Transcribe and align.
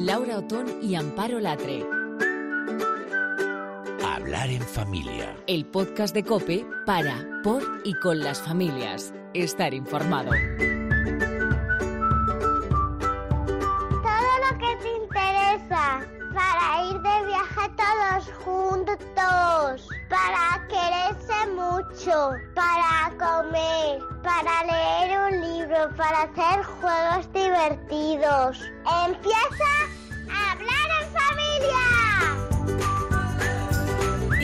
Laura 0.00 0.38
Otón 0.38 0.78
y 0.80 0.94
Amparo 0.94 1.38
Latre. 1.40 1.84
Hablar 4.02 4.48
en 4.48 4.62
familia. 4.62 5.36
El 5.46 5.66
podcast 5.66 6.14
de 6.14 6.24
Cope 6.24 6.66
para, 6.86 7.42
por 7.44 7.62
y 7.84 7.92
con 7.92 8.20
las 8.20 8.40
familias. 8.40 9.12
Estar 9.34 9.74
informado. 9.74 10.30
Todo 13.90 14.32
lo 14.40 14.58
que 14.58 14.74
te 14.82 14.90
interesa 15.04 16.00
para 16.32 16.84
ir 16.86 16.94
de 16.94 17.26
viaje 17.26 17.70
todos 17.76 18.32
juntos, 18.42 19.86
para 20.08 20.66
quererse 20.68 21.46
mucho, 21.54 22.32
para 22.54 23.12
comer, 23.18 24.00
para 24.22 24.64
leer 24.64 25.20
un 25.20 25.40
libro, 25.42 25.94
para 25.94 26.22
hacer 26.22 26.64
juegos 26.64 27.30
divertidos. 27.34 28.58
Empieza 28.90 29.70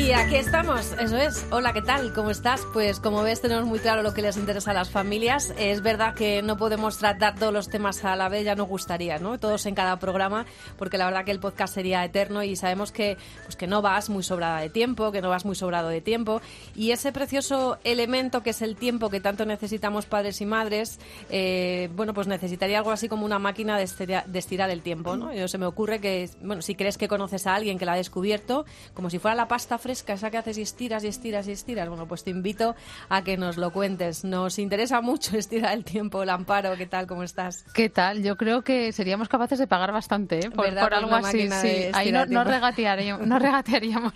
Y 0.07 0.13
aquí 0.13 0.37
estamos, 0.37 0.93
eso 1.01 1.17
es. 1.17 1.45
Hola, 1.51 1.73
¿qué 1.73 1.83
tal? 1.83 2.13
¿Cómo 2.13 2.31
estás? 2.31 2.65
Pues 2.73 3.01
como 3.01 3.25
ves 3.25 3.41
tenemos 3.41 3.65
muy 3.65 3.81
claro 3.81 4.05
lo 4.05 4.15
que 4.15 4.23
les 4.23 4.37
interesa 4.37 4.71
a 4.71 4.75
las 4.75 4.89
familias. 4.89 5.53
Es 5.59 5.83
verdad 5.83 6.15
que 6.15 6.43
no 6.43 6.57
podemos 6.57 6.99
tratar 6.99 7.35
todos 7.35 7.53
los 7.53 7.69
temas 7.69 8.05
a 8.05 8.15
la 8.15 8.29
vez, 8.29 8.45
ya 8.45 8.55
nos 8.55 8.69
gustaría, 8.69 9.19
¿no? 9.19 9.41
Todos 9.41 9.67
en 9.67 9.75
cada 9.75 9.99
programa, 9.99 10.47
porque 10.79 10.97
la 10.97 11.07
verdad 11.07 11.25
que 11.25 11.33
el 11.33 11.41
podcast 11.41 11.75
sería 11.75 12.05
eterno 12.05 12.45
y 12.45 12.55
sabemos 12.55 12.93
que, 12.93 13.17
pues 13.43 13.57
que 13.57 13.67
no 13.67 13.83
vas 13.83 14.09
muy 14.09 14.23
sobrada 14.23 14.61
de 14.61 14.71
tiempo, 14.71 15.11
que 15.11 15.21
no 15.21 15.29
vas 15.29 15.45
muy 15.45 15.57
sobrado 15.57 15.89
de 15.89 16.01
tiempo. 16.01 16.41
Y 16.77 16.93
ese 16.93 17.11
precioso 17.11 17.79
elemento 17.83 18.45
que 18.45 18.51
es 18.51 18.63
el 18.63 18.77
tiempo 18.77 19.11
que 19.11 19.19
tanto 19.19 19.45
necesitamos 19.45 20.07
padres 20.07 20.41
y 20.41 20.47
madres, 20.47 21.01
eh, 21.31 21.91
bueno, 21.97 22.15
pues 22.15 22.29
necesitaría 22.29 22.79
algo 22.79 22.93
así 22.93 23.09
como 23.09 23.27
una 23.27 23.41
máquina 23.41 23.77
de 23.77 23.83
estirar, 23.83 24.25
de 24.27 24.39
estirar 24.39 24.71
el 24.71 24.83
tiempo, 24.83 25.17
¿no? 25.17 25.35
Yo 25.35 25.49
se 25.49 25.59
me 25.59 25.67
ocurre 25.67 26.01
que, 26.01 26.31
bueno, 26.43 26.63
si 26.63 26.77
crees 26.77 26.97
que 26.97 27.09
conoces 27.09 27.49
a 27.49 27.57
alguien 27.57 27.77
que 27.77 27.85
la 27.85 27.95
ha 27.95 27.97
descubierto, 27.97 28.67
como 28.95 29.11
si 29.11 29.19
fuera 29.19 29.35
la 29.35 29.49
pasta 29.49 29.79
fresca, 29.79 29.96
esa 30.07 30.31
que 30.31 30.39
haces 30.39 30.59
y 30.59 30.63
estiras 30.63 31.05
y 31.05 31.09
estiras 31.09 31.49
y 31.49 31.53
estiras, 31.53 31.89
bueno, 31.89 32.07
pues 32.07 32.25
te 32.25 32.31
invito 32.31 32.75
a 33.09 33.23
que 33.23 33.37
nos 33.37 33.57
lo 33.57 33.71
cuentes. 33.71 34.25
Nos 34.25 34.59
interesa 34.59 35.01
mucho 35.01 35.37
estirar 35.39 35.75
el 35.75 35.85
tiempo, 35.85 36.23
el 36.23 36.31
amparo, 36.31 36.77
¿qué 36.77 36.87
tal? 36.87 37.07
¿Cómo 37.07 37.23
estás? 37.23 37.65
¿Qué 37.75 37.89
tal? 37.89 38.23
Yo 38.23 38.37
creo 38.37 38.63
que 38.63 38.93
seríamos 38.93 39.29
capaces 39.29 39.59
de 39.59 39.67
pagar 39.67 39.93
bastante 39.93 40.47
¿eh? 40.47 40.51
por, 40.51 40.73
por 40.75 40.95
algo 40.95 41.15
así. 41.15 41.49
Sí. 41.51 41.91
Ahí 41.93 42.13
no, 42.13 42.45
regatearíamos. 42.45 43.27
no 43.27 43.39
regatearíamos. 43.39 44.13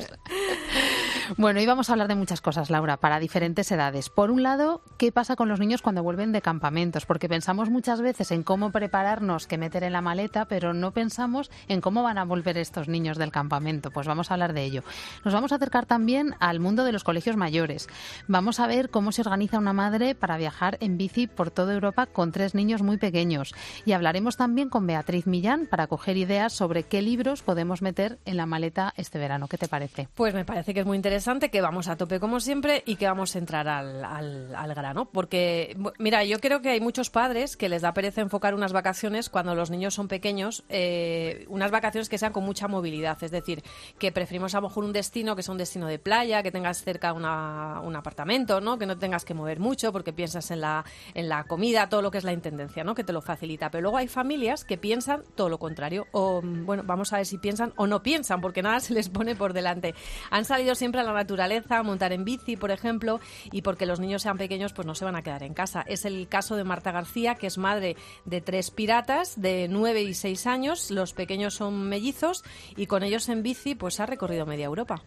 Bueno, 1.37 1.61
íbamos 1.61 1.89
a 1.89 1.93
hablar 1.93 2.09
de 2.09 2.15
muchas 2.17 2.41
cosas, 2.41 2.71
Laura, 2.71 2.97
para 2.97 3.21
diferentes 3.21 3.71
edades. 3.71 4.11
Por 4.11 4.31
un 4.31 4.43
lado, 4.43 4.83
¿qué 4.99 5.13
pasa 5.13 5.37
con 5.37 5.49
los 5.49 5.61
niños 5.61 5.83
cuando 5.83 6.03
vuelven 6.03 6.33
de 6.33 6.43
campamentos? 6.43 7.07
Porque 7.07 7.29
pensamos 7.29 7.71
muchas 7.71 8.01
veces 8.01 8.31
en 8.31 8.43
cómo 8.43 8.73
prepararnos, 8.73 9.47
qué 9.47 9.57
meter 9.59 9.85
en 9.85 9.93
la 9.93 10.01
maleta, 10.01 10.47
pero 10.47 10.75
no 10.75 10.93
pensamos 10.93 11.51
en 11.69 11.81
cómo 11.81 12.03
van 12.03 12.19
a 12.19 12.25
volver 12.25 12.59
estos 12.59 12.89
niños 12.89 13.19
del 13.19 13.31
campamento. 13.31 13.91
Pues 13.91 14.07
vamos 14.07 14.31
a 14.31 14.35
hablar 14.35 14.53
de 14.53 14.65
ello. 14.65 14.83
Nos 15.25 15.35
vamos 15.35 15.53
a 15.53 15.59
acercar 15.71 15.87
también 15.87 16.35
al 16.41 16.59
mundo 16.59 16.83
de 16.85 16.91
los 16.91 17.05
colegios 17.05 17.37
mayores. 17.37 17.87
Vamos 18.27 18.59
a 18.59 18.67
ver 18.67 18.91
cómo 18.91 19.13
se 19.13 19.21
organiza 19.23 19.57
una 19.59 19.73
madre 19.73 20.17
para 20.17 20.37
viajar 20.37 20.77
en 20.81 20.99
bici 20.99 21.29
por 21.29 21.53
toda 21.53 21.73
Europa 21.75 22.07
con 22.07 22.33
tres 22.33 22.57
niños 22.57 22.83
muy 22.83 22.97
pequeños. 22.99 23.55
Y 23.85 23.93
hablaremos 23.93 24.37
también 24.37 24.69
con 24.69 24.85
Beatriz 24.85 25.29
Millán 25.29 25.67
para 25.71 25.87
coger 25.87 26.17
ideas 26.17 26.53
sobre 26.53 26.83
qué 26.83 27.03
libros 27.03 27.43
podemos 27.43 27.83
meter 27.83 28.19
en 28.25 28.37
la 28.37 28.47
maleta 28.47 28.93
este 28.97 29.21
verano. 29.21 29.47
¿Qué 29.47 29.59
te 29.59 29.69
parece? 29.69 30.09
Pues 30.17 30.35
me 30.35 30.45
parece 30.45 30.75
que 30.75 30.81
es 30.81 30.87
muy 30.87 30.97
interesante, 30.97 31.51
que 31.51 31.61
vamos 31.61 31.87
a 31.87 31.97
tope 31.97 32.19
como 32.19 32.41
siempre 32.41 32.83
y 32.85 32.97
que 32.97 33.07
vamos 33.07 33.37
a 33.37 33.39
entrar 33.39 33.69
al, 33.69 34.05
al- 34.05 34.53
al 34.57 34.75
grano. 34.75 35.05
Porque, 35.05 35.77
mira, 36.01 36.25
yo 36.25 36.41
creo 36.41 36.63
que 36.63 36.71
hay 36.71 36.81
muchos 36.81 37.11
padres 37.11 37.57
que 37.57 37.69
les 37.69 37.83
da 37.83 37.95
pereza 37.95 38.23
enfocar 38.23 38.55
unas 38.57 38.73
vacaciones 38.73 39.29
cuando 39.31 39.55
los 39.55 39.71
niños 39.71 39.95
son 39.95 40.09
pequeños, 40.09 40.65
eh, 40.69 41.45
unas 41.49 41.71
vacaciones 41.71 42.09
que 42.09 42.19
sean 42.19 42.33
con 42.33 42.45
mucha 42.45 42.67
movilidad. 42.67 43.23
Es 43.23 43.31
decir, 43.31 43.63
que 44.01 44.11
preferimos 44.11 44.55
a 44.57 44.61
lo 44.61 44.67
mejor 44.69 44.83
un 44.83 44.93
destino 44.93 45.37
que 45.37 45.51
un 45.51 45.59
destino 45.61 45.87
de 45.87 45.99
playa, 45.99 46.43
que 46.43 46.51
tengas 46.51 46.83
cerca 46.83 47.13
una- 47.13 47.81
un 47.83 47.95
apartamento, 47.95 48.61
¿no? 48.61 48.79
Que 48.79 48.87
no 48.87 48.99
tengas 48.99 49.25
que 49.25 49.35
mover 49.35 49.61
mucho 49.61 49.93
porque 49.93 50.13
piensas 50.13 50.51
en 50.51 50.61
la, 50.61 50.85
en 51.15 51.29
la 51.29 51.45
comida, 51.45 51.89
todo 51.89 52.03
lo 52.03 52.11
que 52.11 52.19
es 52.19 52.25
la 52.25 52.33
intendencia, 52.33 52.83
¿no? 52.83 52.95
Que 52.95 53.05
te 53.05 53.13
lo 53.13 53.21
facilita. 53.23 53.71
Pero 53.71 53.83
luego 53.83 53.97
hay 53.99 54.09
familias 54.09 54.65
que 54.65 54.77
piensan 54.79 55.23
todo 55.37 55.49
lo 55.49 55.59
contrario. 55.59 56.07
O, 56.13 56.43
mm, 56.43 56.67
bueno, 56.67 56.83
vamos 56.85 57.13
a 57.13 57.19
ver 57.19 57.27
si 57.27 57.39
piensan 57.39 57.73
o 57.77 57.87
no 57.87 58.03
piensan, 58.03 58.41
porque 58.41 58.63
nada 58.63 58.81
se 58.81 58.93
les 58.95 59.09
pone 59.09 59.37
por 59.37 59.53
delante. 59.53 59.95
Han 60.31 60.45
salido 60.45 60.75
siempre 60.75 61.01
a 61.01 61.05
la 61.05 61.13
naturaleza, 61.13 61.79
a 61.79 61.83
montar 61.83 62.13
en 62.13 62.25
bici, 62.25 62.57
por 62.57 62.71
ejemplo, 62.71 63.21
y 63.53 63.63
porque 63.63 63.87
los 63.87 64.01
niños 64.01 64.23
sean 64.23 64.39
pequeños, 64.39 64.73
pues 64.73 64.87
no 64.87 64.95
se 64.95 65.05
van 65.05 65.17
a 65.17 65.23
quedar 65.23 65.43
en 65.43 65.55
casa. 65.55 65.83
Es 65.87 66.05
el 66.05 66.27
caso 66.29 66.57
de 66.57 66.65
Marta 66.65 66.91
García, 66.93 67.35
que 67.37 67.47
es 67.47 67.59
madre 67.59 67.97
de 68.25 68.41
tres 68.41 68.71
piratas 68.71 69.41
de 69.41 69.69
9 69.69 70.03
y 70.03 70.15
6 70.15 70.47
años. 70.47 70.91
Los 70.91 71.13
pequeños 71.13 71.55
son 71.55 71.89
mellizos 71.89 72.43
y 72.77 72.87
con 72.87 73.03
ellos 73.03 73.29
en 73.29 73.43
bici, 73.43 73.75
pues 73.75 74.01
ha 74.01 74.07
recorrido 74.07 74.47
media 74.47 74.67
Europa. 74.67 75.03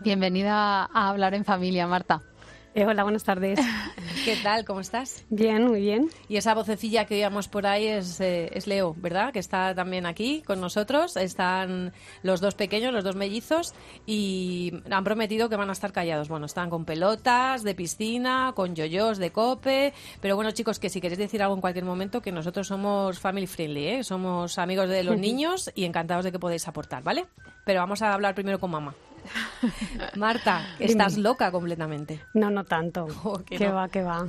Bienvenida 0.00 0.84
a 0.92 1.08
hablar 1.08 1.34
en 1.34 1.44
familia, 1.44 1.86
Marta. 1.86 2.22
Eh, 2.74 2.86
hola, 2.86 3.02
buenas 3.02 3.22
tardes. 3.22 3.60
¿Qué 4.24 4.34
tal? 4.42 4.64
¿Cómo 4.64 4.80
estás? 4.80 5.26
Bien, 5.28 5.66
muy 5.66 5.80
bien. 5.80 6.08
Y 6.28 6.38
esa 6.38 6.54
vocecilla 6.54 7.04
que 7.04 7.16
oíamos 7.16 7.46
por 7.46 7.66
ahí 7.66 7.86
es, 7.86 8.18
eh, 8.20 8.48
es 8.54 8.66
Leo, 8.66 8.94
¿verdad? 8.96 9.30
Que 9.30 9.40
está 9.40 9.74
también 9.74 10.06
aquí 10.06 10.42
con 10.42 10.58
nosotros. 10.58 11.18
Están 11.18 11.92
los 12.22 12.40
dos 12.40 12.54
pequeños, 12.54 12.94
los 12.94 13.04
dos 13.04 13.14
mellizos, 13.14 13.74
y 14.06 14.72
han 14.90 15.04
prometido 15.04 15.50
que 15.50 15.56
van 15.56 15.68
a 15.68 15.72
estar 15.72 15.92
callados. 15.92 16.28
Bueno, 16.28 16.46
están 16.46 16.70
con 16.70 16.86
pelotas 16.86 17.62
de 17.62 17.74
piscina, 17.74 18.52
con 18.56 18.74
yoyos 18.74 19.18
de 19.18 19.32
cope. 19.32 19.92
Pero 20.22 20.34
bueno, 20.36 20.50
chicos, 20.52 20.78
que 20.78 20.88
si 20.88 21.02
queréis 21.02 21.18
decir 21.18 21.42
algo 21.42 21.54
en 21.54 21.60
cualquier 21.60 21.84
momento, 21.84 22.22
que 22.22 22.32
nosotros 22.32 22.66
somos 22.66 23.20
family 23.20 23.46
friendly, 23.46 23.86
¿eh? 23.86 24.04
Somos 24.04 24.58
amigos 24.58 24.88
de 24.88 25.02
los 25.02 25.18
niños 25.18 25.70
y 25.74 25.84
encantados 25.84 26.24
de 26.24 26.32
que 26.32 26.38
podéis 26.38 26.66
aportar, 26.68 27.02
¿vale? 27.02 27.26
Pero 27.66 27.80
vamos 27.80 28.00
a 28.00 28.14
hablar 28.14 28.34
primero 28.34 28.58
con 28.58 28.70
mamá. 28.70 28.94
Marta, 30.16 30.66
estás 30.78 31.18
loca 31.18 31.50
completamente. 31.50 32.24
No, 32.34 32.50
no 32.50 32.64
tanto. 32.64 33.06
Oh, 33.24 33.38
que 33.38 33.56
que 33.56 33.68
no. 33.68 33.74
va, 33.74 33.88
que 33.88 34.02
va. 34.02 34.26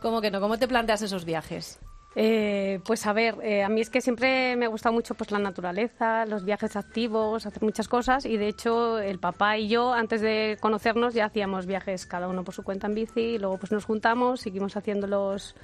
¿Cómo 0.00 0.20
que 0.20 0.30
no? 0.30 0.40
¿Cómo 0.40 0.58
te 0.58 0.68
planteas 0.68 1.02
esos 1.02 1.24
viajes? 1.24 1.80
Eh, 2.18 2.80
pues 2.86 3.06
a 3.06 3.12
ver, 3.12 3.36
eh, 3.42 3.62
a 3.62 3.68
mí 3.68 3.82
es 3.82 3.90
que 3.90 4.00
siempre 4.00 4.56
me 4.56 4.64
ha 4.64 4.68
gustado 4.68 4.94
mucho 4.94 5.14
pues 5.14 5.30
la 5.30 5.38
naturaleza, 5.38 6.24
los 6.24 6.46
viajes 6.46 6.74
activos, 6.74 7.44
hacer 7.44 7.62
muchas 7.62 7.88
cosas 7.88 8.24
y 8.24 8.38
de 8.38 8.48
hecho 8.48 8.98
el 8.98 9.18
papá 9.18 9.58
y 9.58 9.68
yo 9.68 9.92
antes 9.92 10.22
de 10.22 10.56
conocernos 10.58 11.12
ya 11.12 11.26
hacíamos 11.26 11.66
viajes 11.66 12.06
cada 12.06 12.26
uno 12.26 12.42
por 12.42 12.54
su 12.54 12.62
cuenta 12.62 12.86
en 12.86 12.94
bici 12.94 13.20
y 13.20 13.38
luego 13.38 13.58
pues 13.58 13.70
nos 13.70 13.84
juntamos, 13.84 14.40
seguimos 14.40 14.78
haciéndolos 14.78 15.56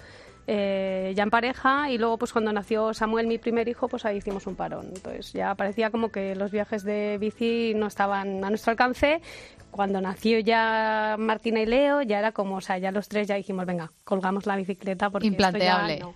eh, 0.47 1.13
ya 1.15 1.23
en 1.23 1.31
pareja 1.31 1.91
y 1.91 1.99
luego 1.99 2.19
pues 2.19 2.33
cuando 2.33 2.53
nació 2.53 2.93
Samuel, 2.95 3.27
mi 3.27 3.39
primer 3.39 3.69
hijo, 3.69 3.89
pues 3.89 4.05
ahí 4.05 4.17
hicimos 4.17 4.47
un 4.47 4.57
parón. 4.57 4.87
Entonces 4.95 5.33
ya 5.33 5.55
parecía 5.55 5.91
como 5.91 6.11
que 6.11 6.35
los 6.35 6.51
viajes 6.51 6.83
de 6.85 7.19
bici 7.19 7.75
no 7.75 7.87
estaban 7.87 8.45
a 8.45 8.49
nuestro 8.49 8.71
alcance. 8.71 9.21
Cuando 9.71 10.01
nació 10.01 10.39
ya 10.41 11.17
Martina 11.19 11.61
y 11.61 11.67
Leo, 11.67 12.03
ya 12.03 12.19
era 12.19 12.33
como, 12.33 12.57
o 12.57 12.61
sea, 12.61 12.79
ya 12.79 12.91
los 12.91 13.09
tres 13.09 13.29
ya 13.29 13.37
dijimos, 13.37 13.65
venga, 13.67 13.93
colgamos 14.05 14.47
la 14.47 14.57
bicicleta 14.57 15.09
porque 15.11 15.29
esto 15.29 15.41
ya 15.41 15.49
Implanteable. 15.49 16.01
no. 16.01 16.15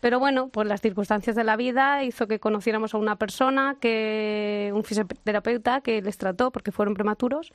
Pero 0.00 0.20
bueno, 0.20 0.48
pues 0.48 0.68
las 0.68 0.80
circunstancias 0.80 1.34
de 1.34 1.42
la 1.42 1.56
vida 1.56 2.04
hizo 2.04 2.28
que 2.28 2.38
conociéramos 2.38 2.94
a 2.94 2.98
una 2.98 3.16
persona, 3.16 3.76
que 3.80 4.70
un 4.72 4.84
fisioterapeuta 4.84 5.80
que 5.80 6.00
les 6.02 6.16
trató 6.18 6.52
porque 6.52 6.70
fueron 6.70 6.94
prematuros 6.94 7.52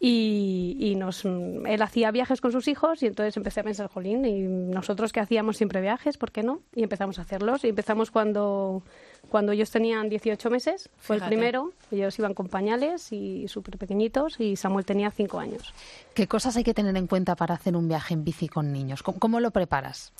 y, 0.00 0.76
y 0.78 0.94
nos, 0.94 1.24
él 1.24 1.82
hacía 1.82 2.10
viajes 2.10 2.40
con 2.40 2.52
sus 2.52 2.68
hijos 2.68 3.02
y 3.02 3.06
entonces 3.06 3.36
empecé 3.36 3.60
a 3.60 3.64
pensar, 3.64 3.88
jolín, 3.88 4.24
y 4.24 4.42
nosotros 4.42 5.12
que 5.12 5.20
hacíamos 5.20 5.56
siempre 5.56 5.80
viajes, 5.80 6.18
¿por 6.18 6.30
qué 6.30 6.42
no? 6.42 6.60
Y 6.74 6.84
empezamos 6.84 7.18
a 7.18 7.22
hacerlos 7.22 7.64
y 7.64 7.68
empezamos 7.68 8.10
cuando, 8.10 8.82
cuando 9.28 9.52
ellos 9.52 9.70
tenían 9.70 10.08
18 10.08 10.50
meses, 10.50 10.88
fue 10.98 11.16
Fíjate. 11.16 11.34
el 11.34 11.38
primero, 11.38 11.72
ellos 11.90 12.16
iban 12.18 12.34
con 12.34 12.48
pañales 12.48 13.12
y 13.12 13.48
súper 13.48 13.76
pequeñitos 13.76 14.38
y 14.38 14.54
Samuel 14.54 14.84
tenía 14.84 15.10
5 15.10 15.38
años. 15.40 15.74
¿Qué 16.14 16.28
cosas 16.28 16.56
hay 16.56 16.64
que 16.64 16.74
tener 16.74 16.96
en 16.96 17.08
cuenta 17.08 17.34
para 17.34 17.54
hacer 17.54 17.76
un 17.76 17.88
viaje 17.88 18.14
en 18.14 18.24
bici 18.24 18.48
con 18.48 18.72
niños? 18.72 19.02
¿Cómo, 19.02 19.18
cómo 19.18 19.40
lo 19.40 19.50
preparas? 19.50 20.12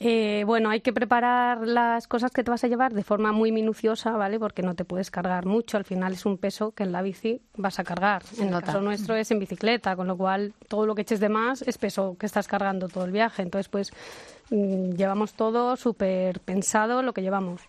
Eh, 0.00 0.44
bueno, 0.46 0.70
hay 0.70 0.80
que 0.80 0.92
preparar 0.92 1.66
las 1.66 2.06
cosas 2.06 2.30
que 2.30 2.44
te 2.44 2.50
vas 2.50 2.62
a 2.62 2.68
llevar 2.68 2.94
de 2.94 3.02
forma 3.02 3.32
muy 3.32 3.50
minuciosa, 3.50 4.12
¿vale? 4.12 4.38
Porque 4.38 4.62
no 4.62 4.74
te 4.74 4.84
puedes 4.84 5.10
cargar 5.10 5.44
mucho. 5.44 5.76
Al 5.76 5.84
final 5.84 6.12
es 6.12 6.24
un 6.24 6.38
peso 6.38 6.70
que 6.70 6.84
en 6.84 6.92
la 6.92 7.02
bici 7.02 7.40
vas 7.56 7.80
a 7.80 7.84
cargar. 7.84 8.22
En 8.38 8.54
el 8.54 8.62
caso 8.62 8.80
nuestro 8.80 9.16
es 9.16 9.30
en 9.32 9.40
bicicleta, 9.40 9.96
con 9.96 10.06
lo 10.06 10.16
cual 10.16 10.54
todo 10.68 10.86
lo 10.86 10.94
que 10.94 11.02
eches 11.02 11.18
de 11.18 11.28
más 11.28 11.62
es 11.62 11.78
peso 11.78 12.16
que 12.18 12.26
estás 12.26 12.46
cargando 12.46 12.88
todo 12.88 13.04
el 13.04 13.10
viaje. 13.10 13.42
Entonces, 13.42 13.68
pues 13.68 13.92
mm, 14.50 14.92
llevamos 14.92 15.34
todo 15.34 15.76
súper 15.76 16.38
pensado 16.40 17.02
lo 17.02 17.12
que 17.12 17.22
llevamos. 17.22 17.62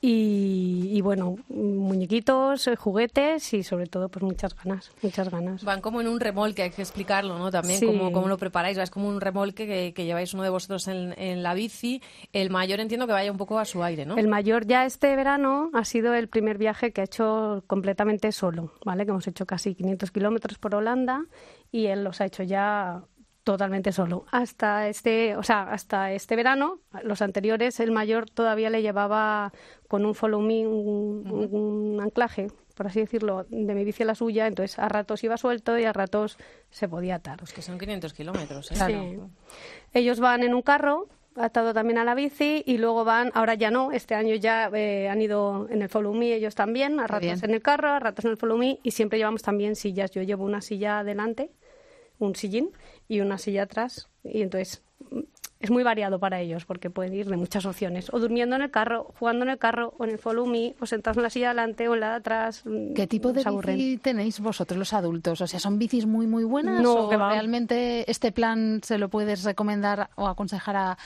Y, 0.00 0.90
y 0.92 1.00
bueno, 1.00 1.36
muñequitos, 1.48 2.66
eh, 2.68 2.76
juguetes 2.76 3.52
y 3.54 3.62
sobre 3.62 3.86
todo 3.86 4.08
pues 4.08 4.22
muchas 4.22 4.54
ganas, 4.54 4.92
muchas 5.02 5.30
ganas. 5.30 5.64
Van 5.64 5.80
como 5.80 6.00
en 6.00 6.08
un 6.08 6.20
remolque, 6.20 6.62
hay 6.62 6.70
que 6.70 6.82
explicarlo, 6.82 7.38
¿no? 7.38 7.50
También 7.50 7.80
Sí. 7.80 7.86
cómo, 7.86 8.12
cómo 8.12 8.28
lo 8.28 8.36
preparáis. 8.36 8.76
Es 8.78 8.90
como 8.90 9.08
un 9.08 9.20
remolque 9.20 9.66
que, 9.66 9.92
que 9.94 10.04
lleváis 10.04 10.34
uno 10.34 10.42
de 10.42 10.50
vosotros 10.50 10.86
en, 10.88 11.14
en 11.18 11.42
la 11.42 11.54
bici. 11.54 12.02
El 12.32 12.50
mayor 12.50 12.80
entiendo 12.80 13.06
que 13.06 13.12
vaya 13.14 13.32
un 13.32 13.38
poco 13.38 13.58
a 13.58 13.64
su 13.64 13.82
aire, 13.82 14.04
¿no? 14.06 14.16
El 14.16 14.28
mayor 14.28 14.66
ya 14.66 14.84
este 14.84 15.14
verano 15.16 15.70
ha 15.72 15.84
sido 15.84 16.14
el 16.14 16.28
primer 16.28 16.58
viaje 16.58 16.92
que 16.92 17.00
ha 17.00 17.04
hecho 17.04 17.64
completamente 17.66 18.32
solo, 18.32 18.72
¿vale? 18.84 19.04
Que 19.06 19.10
hemos 19.10 19.26
hecho 19.26 19.46
casi 19.46 19.74
500 19.74 20.10
kilómetros 20.10 20.58
por 20.58 20.74
Holanda 20.74 21.24
y 21.72 21.86
él 21.86 22.04
los 22.04 22.20
ha 22.20 22.26
hecho 22.26 22.42
ya 22.42 23.02
Totalmente 23.46 23.92
solo. 23.92 24.26
Hasta 24.32 24.88
este, 24.88 25.36
o 25.36 25.42
sea, 25.44 25.70
hasta 25.70 26.10
este 26.10 26.34
verano, 26.34 26.80
los 27.04 27.22
anteriores, 27.22 27.78
el 27.78 27.92
mayor 27.92 28.28
todavía 28.28 28.70
le 28.70 28.82
llevaba 28.82 29.52
con 29.86 30.04
un 30.04 30.16
follow 30.16 30.40
me, 30.40 30.66
un, 30.66 31.48
un 31.52 32.00
anclaje, 32.00 32.48
por 32.74 32.88
así 32.88 32.98
decirlo, 32.98 33.46
de 33.48 33.72
mi 33.72 33.84
bici 33.84 34.02
a 34.02 34.06
la 34.06 34.16
suya, 34.16 34.48
entonces 34.48 34.80
a 34.80 34.88
ratos 34.88 35.22
iba 35.22 35.36
suelto 35.36 35.78
y 35.78 35.84
a 35.84 35.92
ratos 35.92 36.38
se 36.70 36.88
podía 36.88 37.14
atar. 37.14 37.38
Pues 37.38 37.52
que 37.52 37.62
son 37.62 37.78
500 37.78 38.14
kilómetros, 38.14 38.72
¿eh? 38.72 38.74
Sí. 38.84 39.20
Ellos 39.94 40.18
van 40.18 40.42
en 40.42 40.52
un 40.52 40.62
carro 40.62 41.06
atado 41.36 41.72
también 41.72 41.98
a 41.98 42.04
la 42.04 42.16
bici 42.16 42.64
y 42.66 42.78
luego 42.78 43.04
van, 43.04 43.30
ahora 43.34 43.54
ya 43.54 43.70
no, 43.70 43.92
este 43.92 44.16
año 44.16 44.34
ya 44.34 44.70
eh, 44.74 45.08
han 45.08 45.22
ido 45.22 45.68
en 45.70 45.82
el 45.82 45.88
Follow 45.88 46.14
Me 46.14 46.34
ellos 46.34 46.56
también, 46.56 46.98
a 46.98 47.06
ratos 47.06 47.20
bien. 47.20 47.38
en 47.44 47.50
el 47.52 47.62
carro, 47.62 47.90
a 47.90 48.00
ratos 48.00 48.24
en 48.24 48.32
el 48.32 48.36
Follow 48.38 48.58
Me 48.58 48.80
y 48.82 48.90
siempre 48.90 49.18
llevamos 49.18 49.42
también 49.42 49.76
sillas. 49.76 50.10
Yo 50.10 50.22
llevo 50.22 50.44
una 50.44 50.60
silla 50.60 50.98
adelante, 50.98 51.52
un 52.18 52.34
sillín 52.34 52.70
y 53.08 53.20
una 53.20 53.38
silla 53.38 53.64
atrás 53.64 54.08
y 54.24 54.42
entonces 54.42 54.82
mm, 55.10 55.20
es 55.60 55.70
muy 55.70 55.82
variado 55.82 56.18
para 56.18 56.40
ellos 56.40 56.66
porque 56.66 56.90
pueden 56.90 57.14
ir 57.14 57.28
de 57.28 57.36
muchas 57.36 57.64
opciones. 57.64 58.12
O 58.12 58.20
durmiendo 58.20 58.56
en 58.56 58.62
el 58.62 58.70
carro, 58.70 59.12
jugando 59.18 59.44
en 59.44 59.50
el 59.50 59.58
carro, 59.58 59.94
o 59.98 60.04
en 60.04 60.10
el 60.10 60.18
follow 60.18 60.46
me, 60.46 60.74
o 60.80 60.86
sentados 60.86 61.16
en 61.16 61.22
la 61.22 61.30
silla 61.30 61.46
de 61.46 61.60
adelante 61.60 61.88
o 61.88 61.94
en 61.94 62.00
la 62.00 62.10
de 62.10 62.16
atrás. 62.16 62.62
mm, 62.66 62.92
¿Qué 62.92 63.06
tipo 63.06 63.32
de 63.32 63.42
bici 63.42 63.96
tenéis 63.98 64.38
vosotros 64.40 64.78
los 64.78 64.92
adultos? 64.92 65.40
O 65.40 65.46
sea, 65.46 65.58
¿son 65.58 65.78
bicis 65.78 66.06
muy 66.06 66.26
muy 66.26 66.44
buenas 66.44 66.82
No, 66.82 67.06
o 67.06 67.08
que 67.08 67.16
realmente 67.16 68.10
este 68.10 68.32
plan 68.32 68.80
se 68.84 68.98
lo 68.98 69.08
puedes 69.08 69.44
recomendar 69.44 70.10
o 70.16 70.26
aconsejar 70.26 70.76
a, 70.76 70.98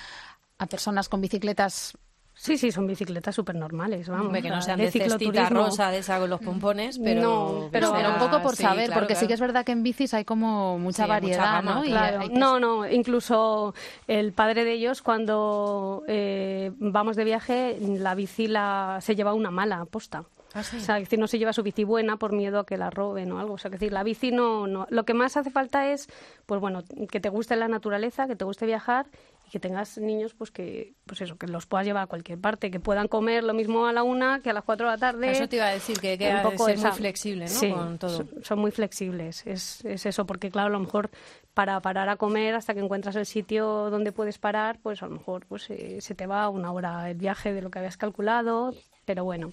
a 0.58 0.66
personas 0.66 1.08
con 1.08 1.20
bicicletas? 1.20 1.96
Sí, 2.42 2.56
sí, 2.56 2.72
son 2.72 2.86
bicicletas 2.86 3.34
súper 3.34 3.54
normales, 3.54 4.08
vamos. 4.08 4.24
Hombre, 4.26 4.40
que 4.40 4.48
no 4.48 4.62
sean 4.62 4.78
de 4.78 4.90
cestita 4.90 5.50
rosa 5.50 5.90
de 5.90 5.98
esa 5.98 6.18
con 6.18 6.30
los 6.30 6.40
pompones, 6.40 6.98
pero... 6.98 7.20
No, 7.20 7.68
pero- 7.70 7.92
Pero 7.92 8.08
un 8.14 8.18
poco 8.18 8.40
por 8.40 8.56
sí, 8.56 8.62
saber, 8.62 8.86
claro, 8.86 9.02
porque 9.02 9.14
sí 9.14 9.26
que 9.26 9.34
es 9.34 9.40
verdad 9.40 9.62
que 9.62 9.72
en 9.72 9.82
bicis 9.82 10.14
hay 10.14 10.24
como 10.24 10.78
mucha 10.78 10.96
Sí, 10.96 11.02
mucha 11.02 11.12
variedad, 11.20 11.52
gama, 11.56 11.74
¿no? 11.74 11.82
Claro. 11.82 12.20
que- 12.20 12.28
No, 12.30 12.58
no, 12.58 12.88
incluso 12.90 13.74
el 14.06 14.32
padre 14.32 14.64
de 14.64 14.72
ellos 14.72 15.02
cuando 15.02 16.02
eh, 16.08 16.72
vamos 16.78 17.16
de 17.16 17.24
viaje, 17.24 17.76
la 17.78 18.14
bici 18.14 18.46
la, 18.48 19.00
se 19.02 19.14
lleva 19.14 19.34
una 19.34 19.50
mala 19.50 19.84
posta. 19.84 20.24
Ah, 20.52 20.64
sí. 20.64 20.78
O 20.78 20.80
sea, 20.80 20.96
es 20.98 21.04
decir, 21.04 21.18
no 21.20 21.28
se 21.28 21.38
lleva 21.38 21.52
su 21.52 21.62
bici 21.62 21.84
buena 21.84 22.16
por 22.16 22.32
miedo 22.32 22.58
a 22.58 22.66
que 22.66 22.76
la 22.76 22.90
roben 22.90 23.30
o 23.30 23.38
algo. 23.38 23.54
O 23.54 23.58
sea, 23.58 23.68
es 23.68 23.72
decir, 23.78 23.92
la 23.92 24.02
bici 24.02 24.32
no, 24.32 24.66
no. 24.66 24.84
Lo 24.90 25.04
que 25.04 25.14
más 25.14 25.36
hace 25.36 25.50
falta 25.50 25.92
es, 25.92 26.08
pues 26.46 26.60
bueno, 26.60 26.82
que 27.08 27.20
te 27.20 27.28
guste 27.28 27.54
la 27.54 27.68
naturaleza, 27.68 28.26
que 28.26 28.34
te 28.34 28.44
guste 28.44 28.66
viajar 28.66 29.06
y 29.50 29.52
que 29.52 29.58
tengas 29.60 29.98
niños, 29.98 30.32
pues 30.34 30.52
que, 30.52 30.94
pues 31.06 31.20
eso, 31.22 31.36
que 31.36 31.48
los 31.48 31.66
puedas 31.66 31.84
llevar 31.84 32.04
a 32.04 32.06
cualquier 32.06 32.38
parte, 32.38 32.70
que 32.70 32.78
puedan 32.78 33.08
comer 33.08 33.42
lo 33.42 33.52
mismo 33.52 33.86
a 33.86 33.92
la 33.92 34.04
una 34.04 34.40
que 34.42 34.50
a 34.50 34.52
las 34.52 34.62
cuatro 34.62 34.86
de 34.86 34.92
la 34.92 34.98
tarde. 34.98 35.32
Eso 35.32 35.48
te 35.48 35.56
iba 35.56 35.66
a 35.66 35.70
decir, 35.72 35.98
que, 36.00 36.16
que 36.16 36.32
un 36.32 36.42
poco 36.42 36.66
ser 36.66 36.76
esa- 36.76 36.88
muy 36.90 36.96
flexible, 36.98 37.44
¿no? 37.46 37.50
Sí, 37.50 37.70
Con 37.72 37.98
todo. 37.98 38.10
son- 38.10 38.28
son 38.44 38.58
muy 38.60 38.70
flexibles. 38.70 39.44
Es, 39.46 39.84
es 39.84 40.06
eso, 40.06 40.24
porque 40.26 40.50
claro, 40.50 40.68
a 40.68 40.70
lo 40.70 40.78
mejor 40.80 41.10
para 41.54 41.80
parar 41.80 42.08
a 42.08 42.16
comer 42.16 42.54
hasta 42.54 42.74
que 42.74 42.80
encuentras 42.80 43.16
el 43.16 43.26
sitio 43.26 43.90
donde 43.90 44.12
puedes 44.12 44.38
parar, 44.38 44.78
pues 44.82 45.02
a 45.02 45.06
lo 45.06 45.12
mejor 45.14 45.46
pues 45.46 45.68
eh, 45.70 46.00
se 46.00 46.14
te 46.14 46.26
va 46.28 46.48
una 46.48 46.70
hora 46.72 47.10
el 47.10 47.16
viaje 47.16 47.52
de 47.52 47.60
lo 47.60 47.70
que 47.70 47.80
habías 47.80 47.96
calculado, 47.96 48.72
pero 49.10 49.24
bueno, 49.24 49.52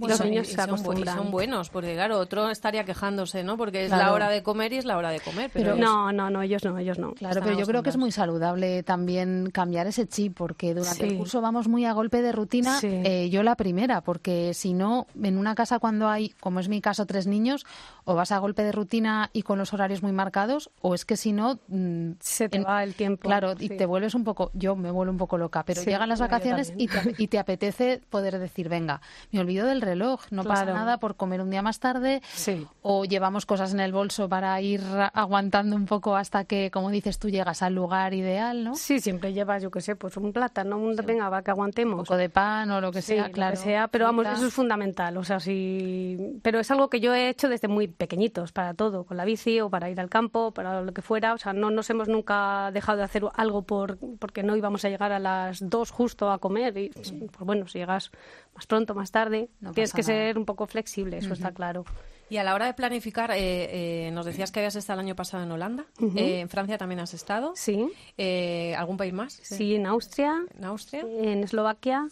los 0.00 0.16
son- 0.16 0.30
niños 0.30 0.48
y 0.48 0.52
se 0.52 0.56
son, 0.56 0.64
bu- 0.64 0.68
y 0.70 0.72
acostumbran. 0.80 1.16
son 1.18 1.30
buenos, 1.30 1.68
porque 1.68 1.92
claro, 1.92 2.18
otro 2.18 2.48
estaría 2.48 2.84
quejándose, 2.84 3.44
¿no? 3.44 3.58
Porque 3.58 3.82
es 3.84 3.88
Claro. 3.88 4.04
la 4.04 4.12
hora 4.14 4.28
de 4.30 4.42
comer 4.42 4.72
y 4.72 4.76
es 4.78 4.86
la 4.86 4.96
hora 4.96 5.10
de 5.10 5.20
comer. 5.20 5.50
Pero, 5.52 5.72
Pero- 5.72 5.76
ellos- 5.76 5.86
No, 5.86 6.10
no, 6.12 6.30
no, 6.30 6.40
ellos 6.40 6.64
no, 6.64 6.78
ellos 6.78 6.98
no. 6.98 7.12
Claro, 7.12 7.32
Están 7.34 7.44
pero 7.44 7.58
yo 7.58 7.66
creo 7.66 7.82
que 7.82 7.90
es 7.90 7.98
muy 7.98 8.10
saludable 8.12 8.82
también 8.82 9.50
cambiar 9.52 9.86
ese 9.86 10.06
chip, 10.08 10.34
porque 10.36 10.72
durante 10.74 11.04
Sí. 11.06 11.10
el 11.12 11.18
curso 11.18 11.42
vamos 11.42 11.68
muy 11.68 11.84
a 11.84 11.92
golpe 11.92 12.22
de 12.22 12.32
rutina. 12.32 12.78
Sí. 12.80 12.88
Eh, 12.90 13.28
yo 13.30 13.42
la 13.42 13.56
primera, 13.56 14.00
porque 14.00 14.54
si 14.54 14.72
no, 14.72 15.06
en 15.22 15.36
una 15.36 15.54
casa 15.54 15.78
cuando 15.78 16.08
hay, 16.08 16.30
como 16.40 16.60
es 16.60 16.68
mi 16.70 16.80
caso, 16.80 17.04
tres 17.04 17.26
niños, 17.26 17.66
o 18.04 18.14
vas 18.14 18.32
a 18.32 18.38
golpe 18.38 18.62
de 18.62 18.72
rutina 18.72 19.28
y 19.34 19.42
con 19.42 19.58
los 19.58 19.72
horarios 19.74 20.02
muy 20.02 20.12
marcados, 20.12 20.70
o 20.80 20.94
es 20.94 21.04
que 21.04 21.16
si 21.18 21.32
no... 21.32 21.58
mm, 21.68 22.12
Se 22.20 22.48
te 22.48 22.56
en- 22.58 22.64
va 22.64 22.82
el 22.82 22.94
tiempo. 22.94 23.22
Claro, 23.28 23.52
y 23.58 23.68
te 23.68 23.84
vuelves 23.86 24.14
un 24.14 24.24
poco, 24.24 24.50
yo 24.54 24.76
me 24.76 24.90
vuelvo 24.90 25.10
un 25.12 25.18
poco 25.18 25.36
loca, 25.38 25.62
pero 25.64 25.80
Sí, 25.82 25.90
llegan 25.90 26.08
las 26.08 26.20
vacaciones 26.20 26.72
y 26.76 26.86
también. 26.88 27.16
te, 27.16 27.22
y 27.22 27.26
te 27.28 27.38
apetece 27.38 28.00
poder 28.10 28.38
decir, 28.38 28.68
venga, 28.68 28.93
me 29.32 29.40
olvido 29.40 29.66
del 29.66 29.80
reloj, 29.80 30.22
no 30.30 30.44
pasa 30.44 30.64
nada 30.66 30.98
por 30.98 31.16
comer 31.16 31.40
un 31.40 31.50
día 31.50 31.62
más 31.62 31.80
tarde, 31.80 32.22
Sí. 32.32 32.66
o 32.82 33.04
llevamos 33.04 33.46
cosas 33.46 33.72
en 33.72 33.80
el 33.80 33.92
bolso 33.92 34.28
para 34.28 34.60
ir 34.60 34.80
aguantando 35.12 35.76
un 35.76 35.86
poco 35.86 36.16
hasta 36.16 36.44
que, 36.44 36.70
como 36.70 36.90
dices 36.90 37.18
tú, 37.18 37.28
llegas 37.30 37.62
al 37.62 37.74
lugar 37.74 38.14
ideal, 38.14 38.64
¿no? 38.64 38.74
Sí, 38.74 39.00
siempre 39.00 39.32
llevas, 39.32 39.62
yo 39.62 39.70
qué 39.70 39.80
sé, 39.80 39.96
pues 39.96 40.16
un 40.16 40.32
plátano, 40.32 40.76
un, 40.78 40.96
venga, 40.96 41.28
va, 41.28 41.42
que 41.42 41.50
Un 41.50 41.56
aguantemos. 41.58 42.06
poco 42.08 42.16
de 42.16 42.28
pan 42.28 42.70
o 42.70 42.80
lo 42.80 42.90
que 42.92 43.02
Sí, 43.02 43.14
sea, 43.14 43.28
lo 43.28 43.32
claro. 43.32 43.50
que 43.52 43.56
sea, 43.58 43.88
pero 43.88 44.04
vamos, 44.06 44.26
eso 44.26 44.46
es 44.46 44.52
fundamental. 44.54 45.16
O 45.16 45.24
sea, 45.24 45.40
sí, 45.40 46.38
pero 46.42 46.60
es 46.60 46.70
algo 46.70 46.88
que 46.88 47.00
yo 47.00 47.14
he 47.14 47.28
hecho 47.28 47.48
desde 47.48 47.68
muy 47.68 47.88
pequeñitos, 47.88 48.52
para 48.52 48.74
todo, 48.74 49.04
con 49.04 49.16
la 49.16 49.24
bici 49.24 49.60
o 49.60 49.70
para 49.70 49.90
ir 49.90 50.00
al 50.00 50.08
campo, 50.08 50.52
para 50.52 50.82
lo 50.82 50.92
que 50.92 51.02
fuera. 51.02 51.34
O 51.34 51.38
sea, 51.38 51.52
no 51.52 51.70
nos 51.70 51.88
hemos 51.90 52.08
nunca 52.08 52.70
dejado 52.72 52.98
de 52.98 53.04
hacer 53.04 53.24
algo 53.34 53.62
por 53.62 53.98
porque 54.18 54.42
no 54.42 54.56
íbamos 54.56 54.84
a 54.84 54.88
llegar 54.88 55.12
a 55.12 55.18
las 55.18 55.58
dos 55.68 55.90
justo 55.90 56.30
a 56.30 56.38
comer. 56.38 56.76
Y, 56.78 56.88
pues 56.90 57.12
bueno, 57.40 57.66
si 57.68 57.78
llegas 57.78 58.10
más 58.54 58.66
pronto, 58.66 58.94
más 58.94 59.10
tarde, 59.10 59.48
No 59.60 59.72
tienes 59.72 59.92
que 59.92 60.02
nada. 60.02 60.14
ser 60.14 60.38
un 60.38 60.44
poco 60.44 60.66
flexible, 60.66 61.18
eso 61.18 61.32
está 61.32 61.52
claro. 61.52 61.84
Y 62.30 62.38
a 62.38 62.44
la 62.44 62.54
hora 62.54 62.66
de 62.66 62.74
planificar, 62.74 63.30
eh, 63.32 64.06
eh, 64.06 64.10
nos 64.12 64.24
decías 64.24 64.50
que 64.50 64.60
habías 64.60 64.76
estado 64.76 65.00
el 65.00 65.06
año 65.06 65.14
pasado 65.14 65.42
en 65.44 65.52
Holanda. 65.52 65.84
Eh, 66.16 66.40
¿En 66.40 66.48
Francia 66.48 66.78
también 66.78 67.00
has 67.00 67.12
estado? 67.14 67.52
Sí, 67.54 67.88
Eh, 68.16 68.74
¿Algún 68.76 68.96
país 68.96 69.12
más? 69.12 69.34
sí, 69.42 69.74
en 69.74 69.86
Austria, 69.86 70.42
¿En 70.56 70.64
Austria? 70.64 71.02
en 71.02 71.44
Eslovaquia, 71.44 72.08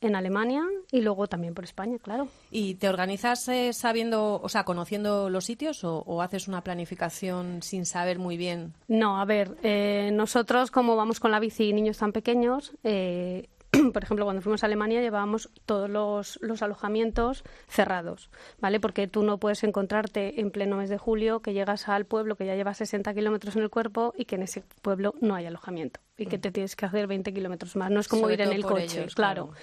en 0.00 0.14
Alemania 0.16 0.62
y 0.92 1.00
luego 1.00 1.26
también 1.26 1.54
por 1.54 1.64
España, 1.64 1.98
claro. 1.98 2.28
¿Y 2.50 2.74
te 2.74 2.88
organizas 2.88 3.48
eh, 3.48 3.72
sabiendo, 3.72 4.40
o 4.42 4.48
sea, 4.48 4.64
conociendo 4.64 5.30
los 5.30 5.44
sitios 5.46 5.84
o, 5.84 5.98
o 6.06 6.22
haces 6.22 6.48
una 6.48 6.62
planificación 6.62 7.62
sin 7.62 7.86
saber 7.86 8.18
muy 8.18 8.36
bien? 8.36 8.74
No, 8.88 9.20
a 9.20 9.24
ver, 9.24 9.56
eh, 9.62 10.10
nosotros 10.12 10.70
como 10.70 10.96
vamos 10.96 11.18
con 11.20 11.30
la 11.30 11.38
bici 11.40 11.64
y 11.68 11.72
niños 11.72 11.98
tan 11.98 12.12
pequeños, 12.12 12.72
eh, 12.84 13.48
por 13.92 14.02
ejemplo, 14.02 14.24
cuando 14.24 14.42
fuimos 14.42 14.62
a 14.62 14.66
Alemania 14.66 15.00
llevábamos 15.00 15.50
todos 15.64 15.88
los, 15.88 16.38
los 16.42 16.62
alojamientos 16.62 17.44
cerrados, 17.68 18.30
¿vale? 18.60 18.80
Porque 18.80 19.06
tú 19.06 19.22
no 19.22 19.38
puedes 19.38 19.64
encontrarte 19.64 20.40
en 20.40 20.50
pleno 20.50 20.76
mes 20.76 20.90
de 20.90 20.98
julio 20.98 21.40
que 21.40 21.52
llegas 21.52 21.88
al 21.88 22.04
pueblo 22.04 22.36
que 22.36 22.46
ya 22.46 22.54
lleva 22.54 22.74
60 22.74 23.14
kilómetros 23.14 23.56
en 23.56 23.62
el 23.62 23.70
cuerpo 23.70 24.14
y 24.16 24.24
que 24.24 24.36
en 24.36 24.42
ese 24.42 24.64
pueblo 24.82 25.14
no 25.20 25.34
hay 25.34 25.46
alojamiento 25.46 26.00
y 26.16 26.26
que 26.26 26.38
te 26.38 26.50
tienes 26.50 26.76
que 26.76 26.86
hacer 26.86 27.06
20 27.06 27.32
kilómetros 27.32 27.76
más. 27.76 27.90
No 27.90 28.00
es 28.00 28.08
como 28.08 28.22
Sobre 28.22 28.34
ir 28.34 28.40
en 28.42 28.52
el 28.52 28.64
coche, 28.64 29.00
ellos, 29.00 29.14
claro. 29.14 29.48
claro. 29.48 29.60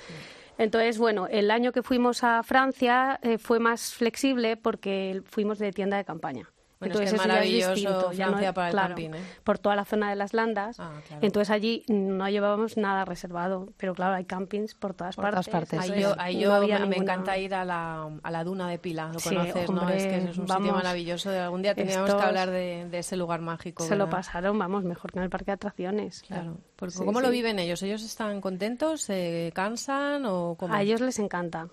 Entonces, 0.57 0.98
bueno, 0.98 1.27
el 1.27 1.50
año 1.50 1.71
que 1.71 1.81
fuimos 1.81 2.24
a 2.24 2.44
Francia 2.44 3.19
eh, 3.24 3.38
fue 3.38 3.59
más 3.59 3.94
flexible 3.94 4.56
porque 4.56 5.21
fuimos 5.25 5.57
de 5.57 5.71
tienda 5.71 5.98
de 5.98 6.06
campaña. 6.06 6.53
Bueno, 6.89 7.00
es 7.01 7.12
Entonces 7.12 7.12
que 7.12 7.15
es 7.15 7.21
ya 7.21 7.27
maravilloso 7.27 7.74
distinto, 7.74 8.12
ya 8.13 8.30
no 8.30 8.39
es- 8.39 8.53
para 8.53 8.68
el 8.68 8.74
claro, 8.74 8.88
camping, 8.89 9.09
¿eh? 9.15 9.24
Por 9.44 9.59
toda 9.59 9.75
la 9.75 9.85
zona 9.85 10.09
de 10.09 10.15
las 10.15 10.33
landas. 10.33 10.80
Ah, 10.80 10.94
claro. 11.07 11.25
Entonces 11.25 11.50
allí 11.50 11.83
no 11.88 12.30
llevábamos 12.30 12.77
nada 12.77 13.06
reservado, 13.06 13.69
pero 13.77 13.94
claro, 13.95 14.15
hay 14.15 14.25
campings 14.25 14.75
por 14.75 14.94
todas 14.94 15.15
Por 15.15 15.30
todas 15.30 15.47
partes. 15.50 15.80
Ahí 15.80 16.01
yo, 16.01 16.13
ahí 16.18 16.45
me, 16.88 16.97
encanta 16.97 17.38
ir 17.38 17.53
a 17.56 17.65
la, 17.65 18.09
a 18.21 18.31
la 18.31 18.44
duna 18.44 18.68
de 18.68 18.80
Pila, 18.80 19.09
lo 19.13 19.19
Sí, 19.19 19.30
conoces, 19.30 19.69
¿no? 19.69 19.90
Es 19.90 20.04
que 20.06 20.18
es 20.18 20.37
un 20.37 20.47
sitio 20.47 20.73
maravilloso. 20.73 21.30
De 21.30 21.40
algún 21.40 21.61
día 21.61 21.73
teníamos 21.75 22.09
Estos 22.09 22.21
que 22.21 22.28
hablar 22.28 22.52
de, 22.52 22.87
de 22.90 22.99
ese 22.99 23.16
lugar 23.18 23.42
mágico. 23.42 23.83
Se 23.83 23.95
lo 23.95 24.09
pasaron, 24.09 24.57
vamos, 24.59 24.83
mejor 24.83 25.11
que 25.11 25.19
en 25.19 25.23
el 25.23 25.30
parque 25.30 25.45
de 25.45 25.54
atracciones. 25.54 26.21
Claro. 26.28 26.57
Porque 26.75 26.94
Sí, 26.95 27.06
¿Cómo 27.06 27.21
lo 27.21 27.30
viven 27.30 27.59
ellos? 27.59 27.81
¿Ellos 27.83 28.04
están 28.04 28.42
contentos? 28.42 29.02
¿Se 29.02 29.52
cansan 29.56 30.25
o 30.25 30.56
cómo? 30.57 30.73
A 30.73 30.81
ellos 30.81 31.02
les 31.02 31.18
encanta. 31.19 31.68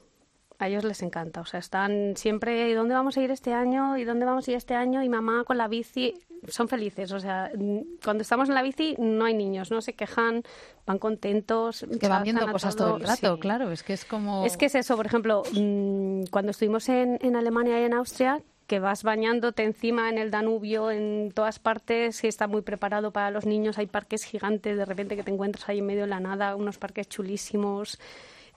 A 0.60 0.68
ellos 0.68 0.84
les 0.84 1.00
encanta. 1.02 1.40
O 1.40 1.46
sea, 1.46 1.58
están 1.58 2.14
siempre, 2.16 2.68
¿y 2.68 2.74
dónde 2.74 2.94
vamos 2.94 3.16
a 3.16 3.22
ir 3.22 3.30
este 3.30 3.54
año? 3.54 3.96
¿Y 3.96 4.04
dónde 4.04 4.26
vamos 4.26 4.46
a 4.46 4.50
ir 4.50 4.58
este 4.58 4.74
año? 4.74 5.02
Y 5.02 5.08
mamá 5.08 5.42
con 5.44 5.56
la 5.56 5.68
bici. 5.68 6.14
Son 6.48 6.68
felices. 6.68 7.10
O 7.12 7.18
sea, 7.18 7.50
cuando 8.04 8.20
estamos 8.20 8.50
en 8.50 8.54
la 8.54 8.62
bici 8.62 8.94
no 8.98 9.24
hay 9.24 9.32
niños, 9.32 9.70
no 9.70 9.80
se 9.80 9.94
quejan, 9.94 10.42
van 10.86 10.98
contentos. 10.98 11.86
Que 11.98 12.08
van 12.08 12.24
viendo 12.24 12.46
cosas 12.52 12.76
todo 12.76 12.98
el 12.98 13.04
rato, 13.04 13.36
sí. 13.36 13.40
claro. 13.40 13.72
Es 13.72 13.82
que 13.82 13.94
es 13.94 14.04
como... 14.04 14.44
Es 14.44 14.58
que 14.58 14.66
es 14.66 14.74
eso, 14.74 14.96
por 14.96 15.06
ejemplo, 15.06 15.44
mm, 15.50 16.24
cuando 16.30 16.50
estuvimos 16.50 16.90
en, 16.90 17.18
en 17.22 17.36
Alemania 17.36 17.80
y 17.80 17.84
en 17.84 17.94
Austria, 17.94 18.42
que 18.66 18.80
vas 18.80 19.02
bañándote 19.02 19.64
encima 19.64 20.10
en 20.10 20.18
el 20.18 20.30
Danubio, 20.30 20.90
en 20.90 21.32
todas 21.34 21.58
partes, 21.58 22.20
que 22.20 22.28
está 22.28 22.46
muy 22.46 22.60
preparado 22.60 23.12
para 23.12 23.30
los 23.30 23.46
niños, 23.46 23.78
hay 23.78 23.86
parques 23.86 24.24
gigantes, 24.24 24.76
de 24.76 24.84
repente 24.84 25.16
que 25.16 25.22
te 25.22 25.32
encuentras 25.32 25.68
ahí 25.70 25.78
en 25.78 25.86
medio 25.86 26.02
de 26.02 26.08
la 26.08 26.20
nada, 26.20 26.54
unos 26.54 26.76
parques 26.76 27.08
chulísimos. 27.08 27.98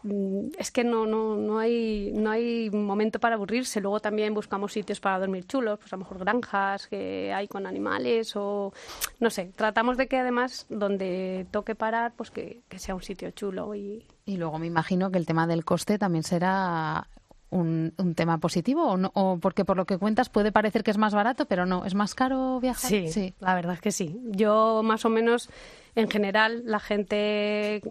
Mm, 0.03 0.49
Es 0.57 0.69
que 0.71 0.83
no, 0.83 1.05
no, 1.05 1.35
no, 1.35 1.59
hay, 1.59 2.11
no 2.13 2.29
hay 2.31 2.69
momento 2.69 3.19
para 3.19 3.35
aburrirse. 3.35 3.79
Luego 3.81 3.99
también 3.99 4.33
buscamos 4.33 4.73
sitios 4.73 4.99
para 4.99 5.19
dormir 5.19 5.45
chulos, 5.47 5.79
pues 5.79 5.91
a 5.93 5.95
lo 5.95 6.01
mejor 6.01 6.19
granjas 6.19 6.87
que 6.87 7.33
hay 7.33 7.47
con 7.47 7.65
animales 7.65 8.33
o 8.35 8.73
no 9.19 9.29
sé. 9.29 9.51
Tratamos 9.55 9.97
de 9.97 10.07
que 10.07 10.17
además 10.17 10.65
donde 10.69 11.45
toque 11.51 11.75
parar, 11.75 12.13
pues 12.15 12.31
que, 12.31 12.61
que 12.69 12.79
sea 12.79 12.95
un 12.95 13.01
sitio 13.01 13.31
chulo 13.31 13.73
y, 13.75 14.05
Y 14.25 14.37
luego 14.37 14.59
me 14.59 14.67
imagino 14.67 15.09
que 15.11 15.17
el 15.17 15.25
tema 15.25 15.47
del 15.47 15.63
coste 15.65 15.97
también 15.97 16.23
será 16.23 17.07
un, 17.49 17.93
un 17.97 18.15
tema 18.15 18.39
positivo, 18.39 18.87
o, 18.87 18.97
no, 18.97 19.11
o 19.13 19.37
porque 19.37 19.63
por 19.63 19.77
lo 19.77 19.85
que 19.85 19.99
cuentas 19.99 20.27
puede 20.29 20.51
parecer 20.51 20.83
que 20.83 20.89
es 20.91 20.97
más 20.97 21.13
barato, 21.13 21.45
pero 21.45 21.65
no, 21.67 21.85
¿es 21.85 21.93
más 21.93 22.15
caro 22.15 22.59
viajar? 22.59 22.89
Sí, 22.89 23.35
la 23.39 23.53
verdad 23.53 23.75
es 23.75 23.81
que 23.81 23.91
sí. 23.91 24.19
Yo 24.31 24.81
más 24.83 25.05
o 25.05 25.09
menos, 25.09 25.49
en 25.95 26.09
general, 26.09 26.63
la 26.65 26.79
gente 26.79 27.81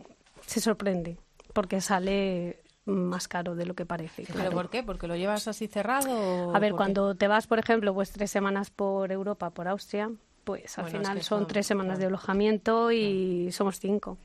se 0.45 0.61
sorprende 0.61 1.17
porque 1.53 1.81
sale 1.81 2.61
más 2.85 3.29
caro 3.29 3.55
de 3.55 3.65
lo 3.67 3.75
que 3.75 3.87
parece. 3.87 4.23
¿Pero 4.25 4.35
claro. 4.35 4.51
por 4.53 4.71
qué? 4.71 4.83
¿Porque 4.83 5.07
lo 5.07 5.15
llevas 5.17 5.47
así 5.47 5.69
cerrado? 5.69 6.55
A 6.55 6.59
ver, 6.59 6.73
qué? 6.73 6.77
cuando 6.77 7.15
te 7.15 7.29
vas, 7.29 7.47
por 7.47 7.59
ejemplo, 7.61 7.95
pues 7.95 8.11
tres 8.11 8.31
semanas 8.31 8.71
por 8.71 9.13
Europa, 9.13 9.51
por 9.51 9.69
Austria, 9.69 10.11
pues 10.45 10.77
al 10.79 10.85
Bueno, 10.85 10.99
es 10.99 11.03
final 11.05 11.19
que 11.19 11.23
son 11.25 11.39
son- 11.41 11.47
tres 11.49 11.67
semanas 11.67 11.99
de 12.01 12.07
alojamiento 12.07 12.91
y 12.91 13.53
somos 13.53 13.79
cinco. 13.79 14.19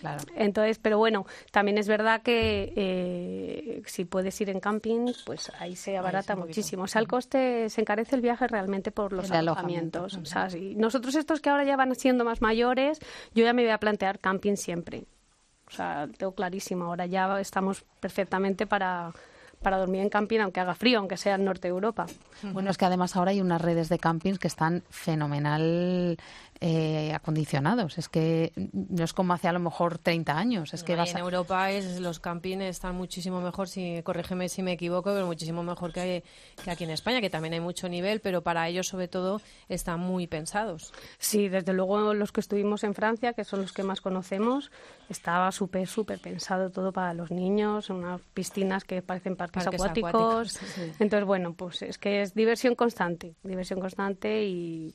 Claro. 0.00 0.24
Entonces, 0.34 0.78
pero 0.80 0.98
bueno, 0.98 1.26
también 1.52 1.78
es 1.78 1.86
verdad 1.86 2.22
que 2.22 2.72
eh, 2.74 3.82
si 3.86 4.04
puedes 4.04 4.38
ir 4.40 4.50
en 4.50 4.58
camping, 4.58 5.12
pues 5.24 5.50
ahí 5.60 5.76
se 5.76 5.96
abarata 5.96 6.34
muchísimo. 6.34 6.82
O 6.82 6.86
sea, 6.88 7.00
el 7.00 7.06
coste 7.06 7.68
se 7.70 7.80
encarece 7.80 8.16
el 8.16 8.20
viaje 8.20 8.48
realmente 8.48 8.90
por 8.90 9.12
los 9.12 9.26
El 9.30 9.36
alojamiento. 9.36 10.00
alojamientos. 10.00 10.16
O 10.16 10.26
sea, 10.26 10.50
si 10.50 10.74
nosotros 10.74 11.14
estos 11.14 11.40
que 11.40 11.50
ahora 11.50 11.64
ya 11.64 11.76
van 11.76 11.94
siendo 11.94 12.24
más 12.24 12.42
mayores, 12.42 12.98
yo 13.32 13.44
ya 13.44 13.52
me 13.52 13.62
voy 13.62 13.70
a 13.70 13.78
plantear 13.78 14.18
camping 14.18 14.56
siempre. 14.56 15.04
O 15.72 15.74
sea, 15.74 16.06
tengo 16.18 16.34
clarísimo. 16.34 16.84
Ahora 16.84 17.06
ya 17.06 17.40
estamos 17.40 17.84
perfectamente 18.00 18.66
para, 18.66 19.12
para 19.62 19.78
dormir 19.78 20.02
en 20.02 20.10
camping, 20.10 20.40
aunque 20.40 20.60
haga 20.60 20.74
frío, 20.74 20.98
aunque 20.98 21.16
sea 21.16 21.36
en 21.36 21.44
norte 21.44 21.68
de 21.68 21.72
Europa. 21.72 22.06
Bueno, 22.42 22.70
es 22.70 22.78
que 22.78 22.84
además 22.84 23.16
ahora 23.16 23.30
hay 23.30 23.40
unas 23.40 23.60
redes 23.60 23.88
de 23.88 23.98
campings 23.98 24.38
que 24.38 24.48
están 24.48 24.82
fenomenal 24.90 26.18
eh, 26.64 27.12
acondicionados. 27.12 27.98
Es 27.98 28.08
que 28.08 28.52
no 28.72 29.02
es 29.02 29.12
como 29.12 29.32
hace 29.32 29.48
a 29.48 29.52
lo 29.52 29.58
mejor 29.58 29.98
30 29.98 30.38
años. 30.38 30.74
Es 30.74 30.84
que 30.84 30.92
Ahí 30.92 30.98
vas 30.98 31.10
en 31.10 31.16
a... 31.16 31.20
Europa 31.20 31.70
es, 31.72 31.98
los 31.98 32.20
campings 32.20 32.62
están 32.62 32.94
muchísimo 32.94 33.40
mejor, 33.40 33.68
si 33.68 34.00
corrígeme 34.04 34.48
si 34.48 34.62
me 34.62 34.72
equivoco, 34.72 35.12
pero 35.12 35.26
muchísimo 35.26 35.64
mejor 35.64 35.92
que, 35.92 36.22
que 36.62 36.70
aquí 36.70 36.84
en 36.84 36.90
España, 36.90 37.20
que 37.20 37.30
también 37.30 37.54
hay 37.54 37.60
mucho 37.60 37.88
nivel, 37.88 38.20
pero 38.20 38.42
para 38.42 38.68
ellos 38.68 38.86
sobre 38.86 39.08
todo 39.08 39.40
están 39.68 39.98
muy 39.98 40.28
pensados. 40.28 40.92
Sí, 41.18 41.48
desde 41.48 41.72
luego 41.72 42.14
los 42.14 42.30
que 42.30 42.40
estuvimos 42.40 42.84
en 42.84 42.94
Francia, 42.94 43.32
que 43.32 43.42
son 43.42 43.62
los 43.62 43.72
que 43.72 43.82
más 43.82 44.00
conocemos, 44.00 44.70
estaba 45.08 45.50
súper, 45.50 45.88
súper 45.88 46.20
pensado 46.20 46.70
todo 46.70 46.92
para 46.92 47.12
los 47.12 47.30
niños, 47.30 47.90
unas 47.90 48.20
piscinas 48.34 48.84
que 48.84 49.02
parecen 49.02 49.36
parques, 49.52 49.80
Parques 49.80 49.98
acuáticos. 49.98 50.08
acuáticos, 50.08 50.52
sí, 50.58 50.66
sí. 50.66 50.92
Entonces, 50.98 51.26
bueno, 51.26 51.54
pues 51.54 51.82
es 51.82 51.98
que 51.98 52.22
es 52.22 52.34
diversión 52.34 52.74
constante, 52.74 53.36
diversión 53.44 53.80
constante 53.80 54.44
y 54.44 54.92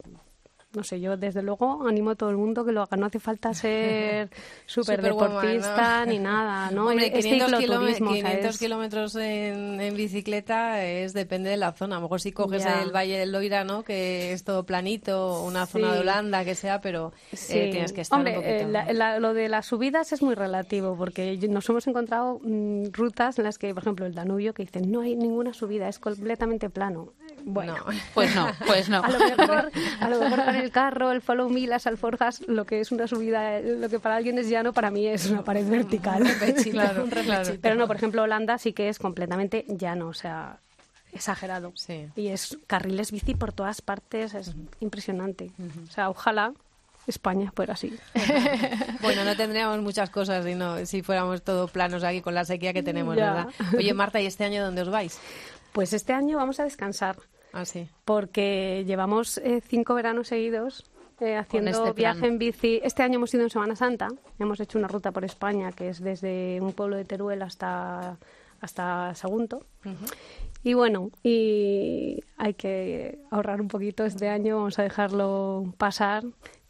no 0.73 0.83
sé, 0.83 0.99
yo 0.99 1.17
desde 1.17 1.41
luego 1.41 1.87
animo 1.87 2.11
a 2.11 2.15
todo 2.15 2.29
el 2.29 2.37
mundo 2.37 2.63
que 2.65 2.71
lo 2.71 2.81
haga. 2.81 2.97
No 2.97 3.05
hace 3.07 3.19
falta 3.19 3.53
ser 3.53 4.29
súper 4.65 5.01
deportista 5.01 6.05
¿no? 6.05 6.11
ni 6.11 6.19
nada, 6.19 6.69
¿no? 6.71 6.87
Hombre, 6.89 7.07
es 7.17 7.25
500, 7.25 7.47
kilóme- 7.51 7.57
cicloturismo, 7.61 8.09
o 8.09 8.13
sea, 8.13 8.23
500 8.23 8.49
es- 8.51 8.59
kilómetros 8.59 9.15
en, 9.15 9.81
en 9.81 9.95
bicicleta 9.95 10.83
es 10.83 11.13
depende 11.13 11.49
de 11.49 11.57
la 11.57 11.71
zona. 11.71 11.95
A 11.95 11.99
lo 11.99 12.03
mejor 12.03 12.21
si 12.21 12.31
coges 12.31 12.63
Ya. 12.63 12.81
el 12.83 12.91
Valle 12.91 13.17
del 13.17 13.31
Loira, 13.31 13.63
¿no? 13.63 13.83
que 13.83 14.33
es 14.33 14.43
todo 14.43 14.65
planito, 14.65 15.41
una 15.43 15.65
zona 15.65 15.93
de 15.93 15.99
Holanda, 16.01 16.43
que 16.43 16.53
sea, 16.53 16.81
pero 16.81 17.13
eh, 17.31 17.37
Sí. 17.37 17.53
tienes 17.71 17.93
que 17.93 18.01
estar 18.01 18.17
Hombre, 18.19 18.37
un 18.37 18.43
poquito... 18.43 18.67
eh, 18.67 18.67
la- 18.71 18.93
la- 18.93 19.19
lo 19.19 19.33
de 19.33 19.49
las 19.49 19.65
subidas 19.65 20.11
es 20.11 20.21
muy 20.21 20.35
relativo 20.35 20.95
porque 20.97 21.37
nos 21.49 21.67
hemos 21.69 21.87
encontrado 21.87 22.39
mm, 22.43 22.91
rutas 22.91 23.39
en 23.39 23.45
las 23.45 23.57
que, 23.57 23.73
por 23.73 23.83
ejemplo, 23.83 24.05
el 24.05 24.13
Danubio, 24.13 24.53
que 24.53 24.63
dicen 24.63 24.91
no 24.91 25.01
hay 25.01 25.15
ninguna 25.15 25.53
subida, 25.53 25.87
es 25.87 25.97
completamente 25.97 26.69
plano. 26.69 27.13
Bueno, 27.49 27.77
No. 27.77 27.85
Pues 28.13 28.35
no, 28.35 28.51
pues 28.65 28.89
no. 28.89 28.97
a 29.03 29.09
lo 29.09 29.19
mejor, 29.19 29.71
a 30.01 30.09
lo 30.09 30.19
mejor 30.19 30.43
con 30.43 30.55
el 30.55 30.69
carro, 30.69 31.11
el 31.13 31.21
follow 31.21 31.49
me, 31.49 31.65
las 31.65 31.87
alforjas, 31.87 32.41
lo 32.45 32.65
que 32.65 32.81
es 32.81 32.91
una 32.91 33.07
subida, 33.07 33.61
lo 33.61 33.87
que 33.87 33.99
para 33.99 34.17
alguien 34.17 34.37
es 34.37 34.49
llano, 34.49 34.73
para 34.73 34.91
mí 34.91 35.07
es 35.07 35.27
una 35.27 35.43
pared 35.43 35.65
vertical. 35.65 36.23
Claro, 36.71 37.05
claro. 37.05 37.51
Pero 37.61 37.75
no, 37.75 37.87
por 37.87 37.95
ejemplo, 37.95 38.23
Holanda 38.23 38.57
sí 38.57 38.73
que 38.73 38.89
es 38.89 38.99
completamente 38.99 39.65
llano, 39.69 40.09
o 40.09 40.13
sea, 40.13 40.57
exagerado. 41.13 41.71
Sí. 41.75 42.07
Y 42.17 42.27
es 42.27 42.57
carriles 42.67 43.11
bici 43.13 43.33
por 43.33 43.53
todas 43.53 43.81
partes, 43.81 44.33
es 44.33 44.53
impresionante. 44.81 45.51
O 45.87 45.91
sea, 45.91 46.09
ojalá 46.09 46.51
España 47.07 47.51
fuera 47.55 47.73
así. 47.73 47.97
Bueno, 49.01 49.23
no 49.23 49.37
tendríamos 49.37 49.79
muchas 49.81 50.09
cosas 50.09 50.43
si, 50.43 50.55
no, 50.55 50.85
si 50.85 51.01
fuéramos 51.01 51.41
todo 51.43 51.67
planos 51.69 52.03
aquí 52.03 52.19
con 52.21 52.33
la 52.33 52.43
sequía 52.43 52.73
que 52.73 52.83
tenemos, 52.83 53.15
Ya. 53.15 53.33
¿verdad? 53.33 53.47
Oye, 53.77 53.93
Marta, 53.93 54.19
¿y 54.19 54.25
este 54.25 54.43
año 54.43 54.65
dónde 54.65 54.81
os 54.81 54.89
vais? 54.89 55.17
Pues 55.71 55.93
este 55.93 56.11
año 56.11 56.35
vamos 56.37 56.59
a 56.59 56.63
descansar 56.63 57.15
Ah, 57.57 57.65
sí. 57.65 57.89
porque 58.05 58.83
llevamos 58.85 59.39
eh, 59.39 59.61
cinco 59.65 59.95
veranos 59.95 60.27
seguidos 60.27 60.85
eh, 61.19 61.35
haciendo 61.35 61.71
este 61.71 61.81
plan. 61.81 61.95
viaje 61.95 62.27
en 62.27 62.37
bici. 62.37 62.79
Este 62.83 63.01
año 63.01 63.15
hemos 63.15 63.33
ido 63.33 63.43
en 63.43 63.49
Semana 63.49 63.75
Santa, 63.75 64.09
hemos 64.37 64.59
hecho 64.59 64.77
una 64.77 64.87
ruta 64.87 65.11
por 65.11 65.25
España 65.25 65.71
que 65.71 65.89
es 65.89 65.99
desde 65.99 66.59
un 66.61 66.73
pueblo 66.73 66.95
de 66.95 67.05
Teruel 67.05 67.41
hasta, 67.41 68.17
hasta 68.61 69.15
Sagunto. 69.15 69.65
Y 70.63 70.73
bueno, 70.73 71.11
y 71.23 72.23
hay 72.37 72.53
que 72.53 73.19
ahorrar 73.31 73.61
un 73.61 73.67
poquito 73.67 74.05
este 74.05 74.27
año, 74.29 74.57
vamos 74.57 74.77
a 74.77 74.83
dejarlo 74.83 75.73
pasar, 75.77 76.23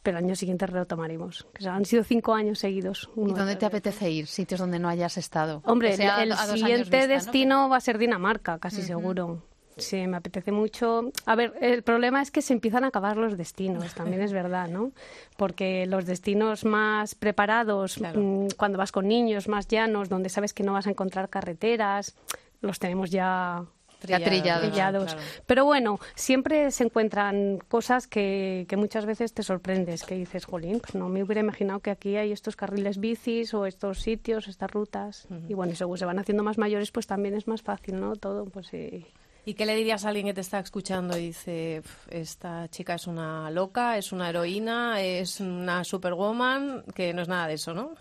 pero 0.04 0.20
el 0.20 0.24
año 0.24 0.36
siguiente 0.36 0.66
retomaremos. 0.68 1.48
Que 1.54 1.68
han 1.68 1.84
sido 1.84 2.04
cinco 2.04 2.34
años 2.34 2.60
seguidos. 2.60 3.10
¿Y 3.18 3.34
dónde 3.34 3.58
te 3.58 3.66
apetece 3.66 4.10
ir? 4.10 4.28
Sitios 4.28 4.60
donde 4.60 4.80
no 4.80 4.88
hayas 4.88 5.18
estado. 5.18 5.62
Hombre, 5.66 5.98
sea 5.98 6.24
el, 6.24 6.34
siguiente 6.34 6.78
vista, 6.84 7.02
¿no? 7.02 7.08
destino 7.08 7.70
va 7.70 7.78
a 7.78 7.82
ser 7.82 7.98
Dinamarca, 7.98 8.60
casi 8.60 8.82
seguro. 8.84 9.42
Sí, 9.78 10.08
me 10.08 10.18
apetece 10.18 10.52
mucho. 10.52 11.12
A 11.26 11.36
ver, 11.36 11.54
el 11.62 11.84
problema 11.84 12.22
es 12.22 12.32
que 12.32 12.42
se 12.42 12.54
empiezan 12.54 12.84
a 12.84 12.88
acabar 12.88 13.18
los 13.18 13.38
destinos, 13.38 13.94
también 13.94 14.22
es 14.22 14.32
verdad, 14.34 14.68
¿no? 14.68 14.92
Porque 15.38 15.86
los 15.86 16.06
destinos 16.06 16.66
más 16.66 17.16
preparados, 17.16 17.96
Claro. 17.96 18.20
mm, 18.22 18.48
cuando 18.58 18.78
vas 18.78 18.92
con 18.92 19.08
niños, 19.08 19.48
más 19.48 19.68
llanos, 19.68 20.10
donde 20.10 20.30
sabes 20.30 20.54
que 20.54 20.64
no 20.64 20.74
vas 20.74 20.88
a 20.88 20.90
encontrar 20.90 21.30
carreteras, 21.30 22.16
los 22.62 22.80
tenemos 22.80 23.12
ya 23.12 23.64
Ya 24.08 24.24
trillados. 24.24 24.68
trillados. 24.70 25.14
claro. 25.16 25.28
Pero 25.48 25.66
bueno, 25.66 26.00
siempre 26.14 26.70
se 26.70 26.84
encuentran 26.84 27.58
cosas 27.68 28.06
que, 28.08 28.66
que 28.70 28.78
muchas 28.78 29.08
veces 29.08 29.34
te 29.34 29.42
sorprendes, 29.42 30.04
que 30.04 30.14
dices, 30.16 30.46
jolín, 30.46 30.80
pues 30.80 30.94
no 30.94 31.10
me 31.10 31.24
hubiera 31.24 31.42
imaginado 31.42 31.80
que 31.80 31.90
aquí 31.90 32.16
hay 32.16 32.32
estos 32.32 32.56
carriles 32.56 33.00
bicis 33.00 33.56
o 33.56 33.66
estos 33.66 34.00
sitios, 34.02 34.48
estas 34.48 34.70
rutas. 34.70 35.28
Y 35.50 35.56
bueno, 35.56 35.74
y 35.74 35.76
según 35.76 35.98
se 35.98 36.06
van 36.06 36.20
haciendo 36.20 36.44
más 36.44 36.60
mayores, 36.60 36.92
pues 36.92 37.08
también 37.08 37.34
es 37.34 37.48
más 37.48 37.64
fácil, 37.64 38.00
¿no? 38.00 38.16
Todo, 38.16 38.46
pues 38.46 38.68
sí. 38.68 39.04
¿Y 39.48 39.54
qué 39.54 39.66
le 39.66 39.78
dirías 39.78 40.04
a 40.04 40.10
alguien 40.10 40.26
que 40.26 40.34
te 40.34 40.42
está 40.42 40.60
escuchando 40.60 41.18
y 41.18 41.28
dice, 41.28 41.82
"Pf, 41.82 42.20
esta 42.20 42.68
chica 42.68 42.96
es 42.96 43.08
una 43.08 43.50
loca, 43.50 43.98
es 43.98 44.12
una 44.12 44.30
heroína, 44.30 45.00
es 45.02 45.40
una 45.40 45.86
superwoman, 45.86 46.84
que 46.94 47.14
no 47.14 47.22
es 47.22 47.30
nada 47.30 47.48
de 47.48 47.54
eso, 47.54 47.74
¿no? 47.74 47.92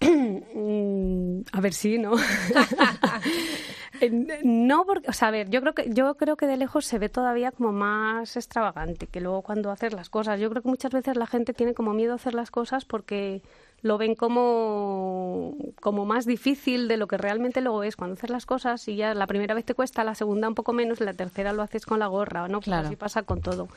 Mm, 0.00 1.40
a 1.50 1.60
ver 1.60 1.72
si, 1.72 1.98
¿no? 1.98 2.12
Eh, 4.00 4.10
no, 4.42 4.84
porque, 4.84 5.08
o 5.08 5.12
sea, 5.12 5.28
a 5.28 5.30
ver, 5.30 5.48
yo 5.50 5.60
creo 5.60 5.72
que 5.72 5.88
yo 5.88 6.16
creo 6.16 6.36
que 6.36 6.48
de 6.48 6.56
lejos 6.56 6.84
se 6.84 6.98
ve 6.98 7.08
todavía 7.08 7.52
como 7.52 7.70
más 7.70 8.36
extravagante 8.36 9.06
que 9.06 9.20
luego 9.20 9.42
cuando 9.42 9.70
haces 9.70 9.92
las 9.92 10.10
cosas. 10.10 10.40
Yo 10.40 10.50
creo 10.50 10.62
que 10.62 10.68
muchas 10.68 10.90
veces 10.90 11.16
la 11.16 11.28
gente 11.28 11.54
tiene 11.54 11.74
como 11.74 11.92
miedo 11.94 12.12
a 12.12 12.16
hacer 12.16 12.34
las 12.34 12.50
cosas 12.50 12.84
porque 12.84 13.40
lo 13.84 13.98
ven 13.98 14.14
como 14.14 15.54
como 15.80 16.06
más 16.06 16.24
difícil 16.24 16.88
de 16.88 16.96
lo 16.96 17.06
que 17.06 17.18
realmente 17.18 17.60
luego 17.60 17.82
es. 17.82 17.96
Cuando 17.96 18.14
haces 18.14 18.30
las 18.30 18.46
cosas 18.46 18.88
y 18.88 18.96
ya 18.96 19.12
la 19.14 19.26
primera 19.26 19.54
vez 19.54 19.64
te 19.66 19.74
cuesta, 19.74 20.02
la 20.04 20.14
segunda 20.14 20.48
un 20.48 20.54
poco 20.54 20.72
menos, 20.72 21.00
la 21.00 21.12
tercera 21.12 21.52
lo 21.52 21.62
haces 21.62 21.84
con 21.84 21.98
la 21.98 22.06
gorra, 22.06 22.48
¿no? 22.48 22.58
Pues 22.58 22.64
Claro. 22.64 22.86
así 22.88 22.96
pasa 22.96 23.22
con 23.22 23.40
todo. 23.42 23.68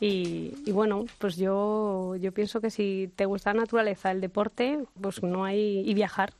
Y, 0.00 0.54
y 0.66 0.72
bueno, 0.72 1.04
pues 1.18 1.36
yo, 1.36 2.16
yo 2.16 2.32
pienso 2.32 2.60
que 2.60 2.70
si 2.70 3.10
te 3.16 3.26
gusta 3.26 3.52
la 3.54 3.60
naturaleza, 3.60 4.10
el 4.10 4.20
deporte, 4.20 4.78
pues 5.00 5.22
no 5.22 5.44
hay. 5.44 5.80
y 5.88 5.94
viajar. 5.94 6.32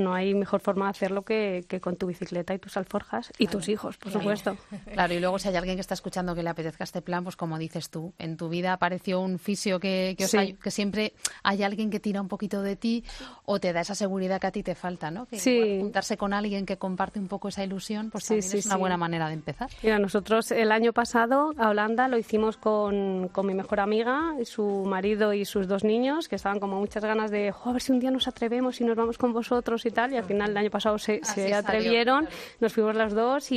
No 0.00 0.14
hay 0.14 0.34
mejor 0.34 0.60
forma 0.60 0.86
de 0.86 0.90
hacerlo 0.90 1.22
que, 1.22 1.64
que 1.68 1.80
con 1.80 1.96
tu 1.96 2.06
bicicleta 2.06 2.54
y 2.54 2.58
tus 2.58 2.76
alforjas 2.76 3.32
y 3.38 3.46
tus 3.46 3.68
hijos, 3.68 3.96
por 3.98 4.12
supuesto. 4.12 4.56
Claro, 4.92 5.14
y 5.14 5.20
luego 5.20 5.38
si 5.38 5.48
hay 5.48 5.56
alguien 5.56 5.76
que 5.76 5.80
está 5.80 5.94
escuchando 5.94 6.34
que 6.34 6.42
le 6.42 6.50
apetezca 6.50 6.84
este 6.84 7.00
plan, 7.02 7.22
pues 7.24 7.36
como 7.36 7.58
dices 7.58 7.90
tú, 7.90 8.12
en 8.18 8.36
tu 8.36 8.48
vida 8.48 8.72
apareció 8.72 9.20
un 9.20 9.38
fisio 9.38 9.78
que, 9.78 10.14
que, 10.18 10.26
Sí. 10.26 10.56
siempre 10.70 11.12
hay 11.42 11.62
alguien 11.62 11.90
que 11.90 12.00
tira 12.00 12.20
un 12.20 12.28
poquito 12.28 12.62
de 12.62 12.76
ti 12.76 13.04
o 13.44 13.60
te 13.60 13.72
da 13.72 13.80
esa 13.80 13.94
seguridad 13.94 14.40
que 14.40 14.46
a 14.46 14.50
ti 14.52 14.62
te 14.62 14.74
falta, 14.74 15.10
¿no? 15.10 15.26
Que 15.26 15.38
Sí. 15.38 15.78
juntarse 15.80 16.16
con 16.16 16.32
alguien 16.32 16.66
que 16.66 16.76
comparte 16.76 17.18
un 17.20 17.28
poco 17.28 17.48
esa 17.48 17.62
ilusión, 17.64 18.10
pues 18.10 18.24
Sí, 18.24 18.28
también 18.34 18.50
sí, 18.50 18.58
es 18.58 18.66
una 18.66 18.76
buena 18.76 18.96
manera 18.96 19.28
de 19.28 19.34
empezar. 19.34 19.68
Mira, 19.82 19.98
nosotros 19.98 20.50
el 20.50 20.72
año 20.72 20.92
pasado 20.92 21.52
a 21.58 21.68
Holanda 21.68 22.08
lo 22.08 22.18
hicimos 22.18 22.56
con, 22.56 23.28
con 23.28 23.46
mi 23.46 23.54
mejor 23.54 23.80
amiga, 23.80 24.34
y 24.40 24.44
su 24.44 24.84
marido 24.86 25.32
y 25.32 25.44
sus 25.44 25.68
dos 25.68 25.84
niños, 25.84 26.28
que 26.28 26.36
estaban 26.36 26.60
como 26.60 26.78
muchas 26.80 27.04
ganas 27.04 27.30
de, 27.30 27.52
"Jo, 27.52 27.70
a 27.70 27.72
ver 27.74 27.82
si 27.82 27.92
un 27.92 28.00
día 28.00 28.10
nos 28.10 28.28
atrevemos 28.28 28.80
y 28.80 28.84
nos 28.84 28.96
vamos 28.96 29.18
con 29.18 29.32
vosotros 29.32 29.84
y 29.86 29.89
tal. 29.92 30.12
Y 30.12 30.16
al 30.16 30.24
final 30.24 30.50
el 30.50 30.56
año 30.56 30.70
pasado 30.70 30.98
se, 30.98 31.20
salió, 31.24 31.56
atrevieron, 31.56 32.26
claro. 32.26 32.36
nos 32.60 32.72
fuimos 32.72 32.94
las 32.94 33.14
dos 33.14 33.50
y, 33.52 33.56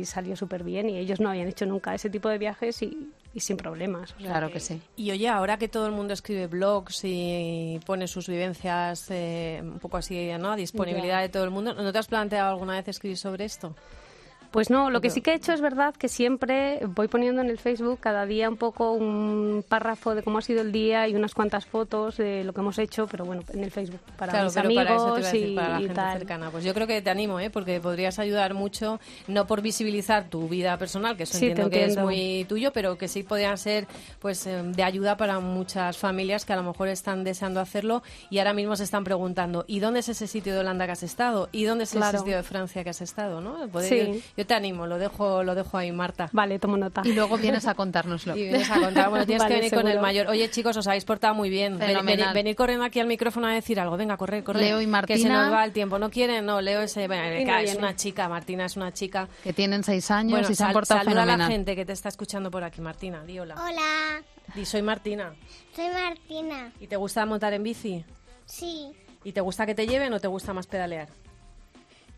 y 0.00 0.04
salió 0.04 0.36
súper 0.36 0.62
bien. 0.64 0.90
Y 0.90 0.98
ellos 0.98 1.20
no 1.20 1.30
habían 1.30 1.48
hecho 1.48 1.66
nunca 1.66 1.94
ese 1.94 2.10
tipo 2.10 2.28
de 2.28 2.38
viajes 2.38 2.82
y, 2.82 3.08
y 3.34 3.40
sin 3.40 3.56
problemas. 3.56 4.12
o 4.12 4.20
sea 4.20 4.30
Claro 4.30 4.50
que 4.50 4.60
sí. 4.60 4.80
Y 4.96 5.10
oye, 5.10 5.28
ahora 5.28 5.56
que 5.56 5.68
todo 5.68 5.86
el 5.86 5.92
mundo 5.92 6.14
escribe 6.14 6.46
blogs 6.46 7.00
y 7.04 7.80
pone 7.86 8.06
sus 8.08 8.28
vivencias 8.28 9.06
eh, 9.10 9.60
un 9.62 9.78
poco 9.78 9.96
así, 9.96 10.30
¿no? 10.38 10.52
A 10.52 10.56
disponibilidad 10.56 11.16
Ya. 11.18 11.20
de 11.22 11.28
todo 11.28 11.44
el 11.44 11.50
mundo, 11.50 11.74
¿no 11.74 11.92
te 11.92 11.98
has 11.98 12.06
planteado 12.06 12.50
alguna 12.50 12.74
vez 12.74 12.88
escribir 12.88 13.16
sobre 13.18 13.44
esto? 13.44 13.74
Pues 14.52 14.68
no, 14.68 14.90
lo 14.90 15.00
que 15.00 15.08
sí 15.08 15.22
que 15.22 15.32
he 15.32 15.34
hecho 15.34 15.52
es 15.54 15.62
verdad 15.62 15.94
que 15.94 16.08
siempre 16.08 16.80
voy 16.86 17.08
poniendo 17.08 17.40
en 17.40 17.48
el 17.48 17.56
Facebook 17.58 17.98
cada 18.00 18.26
día 18.26 18.50
un 18.50 18.58
poco 18.58 18.92
un 18.92 19.64
párrafo 19.66 20.14
de 20.14 20.22
cómo 20.22 20.38
ha 20.38 20.42
sido 20.42 20.60
el 20.60 20.72
día 20.72 21.08
y 21.08 21.14
unas 21.14 21.32
cuantas 21.34 21.64
fotos 21.64 22.18
de 22.18 22.44
lo 22.44 22.52
que 22.52 22.60
hemos 22.60 22.78
hecho, 22.78 23.06
pero 23.06 23.24
bueno, 23.24 23.42
en 23.52 23.64
el 23.64 23.70
Facebook 23.70 24.00
para 24.18 24.30
claro, 24.32 24.44
mis 24.46 24.54
pero 24.54 24.66
amigos 24.66 24.84
para 24.84 24.96
eso 24.96 25.04
te 25.14 25.20
iba 25.20 25.28
a 25.28 25.32
decir, 25.32 25.48
y, 25.48 25.54
para 25.56 25.68
la 25.70 25.78
gente 25.78 25.94
tal. 25.94 26.18
cercana. 26.18 26.50
Pues 26.50 26.64
yo 26.64 26.74
creo 26.74 26.86
que 26.86 27.00
te 27.00 27.08
animo, 27.08 27.40
¿eh? 27.40 27.48
Porque 27.48 27.80
podrías 27.80 28.18
ayudar 28.18 28.52
mucho, 28.52 29.00
no 29.26 29.46
por 29.46 29.62
visibilizar 29.62 30.28
tu 30.28 30.46
vida 30.48 30.76
personal, 30.76 31.16
que 31.16 31.22
eso 31.22 31.38
Sí, 31.38 31.46
entiendo 31.46 31.70
que 31.70 31.84
es 31.86 31.96
muy 31.96 32.44
tuyo, 32.46 32.72
pero 32.74 32.98
que 32.98 33.08
sí 33.08 33.22
podrían 33.22 33.56
ser 33.56 33.86
pues 34.20 34.46
eh, 34.46 34.62
de 34.62 34.82
ayuda 34.84 35.16
para 35.16 35.40
muchas 35.40 35.96
familias 35.96 36.44
que 36.44 36.52
a 36.52 36.56
lo 36.56 36.62
mejor 36.62 36.88
están 36.88 37.24
deseando 37.24 37.58
hacerlo 37.60 38.02
y 38.28 38.38
ahora 38.38 38.52
mismo 38.52 38.76
se 38.76 38.84
están 38.84 39.02
preguntando, 39.02 39.64
¿y 39.66 39.80
dónde 39.80 40.00
es 40.00 40.10
ese 40.10 40.26
sitio 40.26 40.52
de 40.52 40.60
Holanda 40.60 40.84
que 40.84 40.92
has 40.92 41.02
estado? 41.02 41.48
¿Y 41.52 41.64
dónde 41.64 41.84
es 41.84 41.90
Claro. 41.92 42.08
ese 42.08 42.18
sitio 42.18 42.36
de 42.36 42.42
Francia 42.42 42.84
que 42.84 42.90
has 42.90 43.00
estado? 43.00 43.40
¿no? 43.40 43.66
Poder- 43.68 43.88
Sí. 43.88 44.22
Yo 44.36 44.41
Yo 44.42 44.46
te 44.46 44.54
animo, 44.54 44.86
lo 44.88 44.98
dejo, 44.98 45.44
lo 45.44 45.54
dejo 45.54 45.78
ahí, 45.78 45.92
Marta. 45.92 46.28
Vale, 46.32 46.58
tomo 46.58 46.76
nota. 46.76 47.02
Y 47.04 47.12
luego 47.12 47.38
vienes 47.38 47.66
a 47.66 47.74
contárnoslo. 47.76 48.36
Y 48.36 48.42
vienes 48.42 48.68
a 48.70 48.80
contar, 48.80 49.08
bueno, 49.10 49.24
tienes 49.24 49.42
Vale, 49.42 49.54
que 49.54 49.60
venir 49.60 49.74
con 49.74 49.86
el 49.88 50.00
mayor. 50.00 50.26
Oye, 50.26 50.50
chicos, 50.50 50.76
os 50.76 50.86
habéis 50.86 51.04
portado 51.04 51.34
muy 51.34 51.48
bien. 51.48 51.78
Ven- 51.78 51.88
Fenomenal. 51.88 52.16
Venid, 52.32 52.34
venid 52.34 52.56
corriendo 52.56 52.84
aquí 52.84 52.98
al 53.00 53.06
micrófono 53.06 53.46
a 53.46 53.52
decir 53.52 53.78
algo. 53.78 53.96
Venga, 53.96 54.16
corre, 54.16 54.42
corre. 54.42 54.60
Leo 54.60 54.80
y 54.80 54.84
Que 54.84 54.86
se 54.86 54.90
Martina. 54.90 55.44
nos 55.44 55.52
va 55.52 55.64
el 55.64 55.72
tiempo. 55.72 55.98
¿No 55.98 56.10
quieren? 56.10 56.44
No, 56.44 56.60
Leo 56.60 56.80
ese. 56.82 57.06
venga, 57.06 57.26
Y 57.34 57.44
que 57.44 57.50
no 57.50 57.56
es 57.58 57.74
una 57.76 57.94
chica, 57.94 58.28
Martina 58.28 58.64
es 58.64 58.76
una 58.76 58.92
chica. 58.92 59.28
Que 59.44 59.52
tienen 59.52 59.84
seis 59.84 60.10
años 60.10 60.32
Bueno, 60.32 60.50
y 60.50 60.54
se 60.54 60.64
han 60.64 60.72
portado 60.72 61.00
saluda 61.04 61.22
a 61.22 61.26
la 61.26 61.32
fenomenal. 61.34 61.52
gente 61.52 61.76
que 61.76 61.84
te 61.84 61.92
está 61.92 62.08
escuchando 62.08 62.50
por 62.50 62.64
aquí, 62.64 62.80
Martina. 62.80 63.22
Di 63.24 63.38
hola. 63.38 63.54
Hola, 63.62 64.22
Di, 64.54 64.64
soy 64.64 64.82
Martina. 64.82 65.32
soy 65.76 65.88
Martina. 65.88 66.72
¿Y 66.80 66.86
te 66.88 66.96
gusta 66.96 67.24
montar 67.26 67.52
en 67.52 67.62
bici? 67.62 68.04
Sí, 68.46 68.90
¿Y 69.24 69.30
te 69.32 69.40
gusta 69.40 69.66
que 69.66 69.74
te 69.76 69.86
lleven 69.86 70.12
o 70.14 70.18
te 70.18 70.26
gusta 70.26 70.52
más 70.52 70.66
pedalear? 70.66 71.08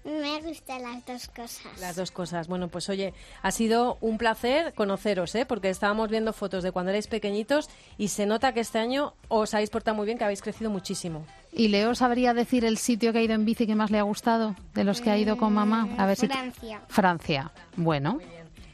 Me 0.05 0.41
gustan 0.43 0.83
las 0.83 1.05
dos 1.07 1.29
cosas. 1.29 1.81
Las 1.81 1.97
dos 1.97 2.11
cosas. 2.11 2.49
Bueno, 2.49 2.69
pues 2.69 2.89
oye, 2.89 3.15
ha 3.43 3.51
sido 3.51 3.97
un 4.01 4.19
placer 4.19 4.75
conoceros, 4.75 5.35
¿eh? 5.35 5.47
Porque 5.47 5.71
estábamos 5.71 6.11
viendo 6.11 6.33
fotos 6.33 6.63
de 6.63 6.73
cuando 6.73 6.91
erais 6.91 7.07
pequeñitos 7.07 7.69
y 7.99 8.09
se 8.09 8.27
nota 8.27 8.53
que 8.53 8.61
este 8.61 8.79
año 8.79 9.15
os 9.29 9.55
habéis 9.55 9.71
portado 9.71 9.97
muy 9.97 10.07
bien, 10.07 10.19
que 10.19 10.25
habéis 10.25 10.43
crecido 10.43 10.71
muchísimo. 10.71 11.25
¿Y 11.53 11.69
Leo 11.69 11.95
sabría 11.95 12.35
decir 12.35 12.65
el 12.65 12.79
sitio 12.79 13.13
que 13.13 13.19
ha 13.21 13.23
ido 13.23 13.35
en 13.35 13.45
bici 13.45 13.67
que 13.67 13.75
más 13.75 13.91
le 13.91 13.99
ha 13.99 14.03
gustado 14.03 14.57
de 14.75 14.85
los 14.85 15.01
que 15.01 15.11
ha 15.11 15.19
ido 15.19 15.37
con 15.37 15.53
mamá? 15.53 15.89
A 15.99 16.07
ver 16.07 16.17
si 16.17 16.27
Francia. 16.27 16.83
Francia. 16.89 17.53
Bueno, 17.77 18.19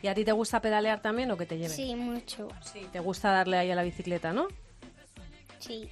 ¿Y 0.03 0.09
a 0.09 0.15
ti 0.15 0.25
te 0.25 0.33
gusta 0.33 0.61
pedalear 0.61 1.03
también 1.03 1.31
o 1.31 1.37
que 1.37 1.47
te 1.47 1.57
lleven? 1.57 1.77
Sí, 1.77 1.95
mucho. 1.95 2.49
Sí, 2.63 2.87
te 2.91 3.01
gusta 3.01 3.31
darle 3.33 3.59
ahí 3.59 3.71
a 3.71 3.75
la 3.75 3.83
bicicleta, 3.83 4.33
¿no? 4.33 4.49
Sí. 5.59 5.91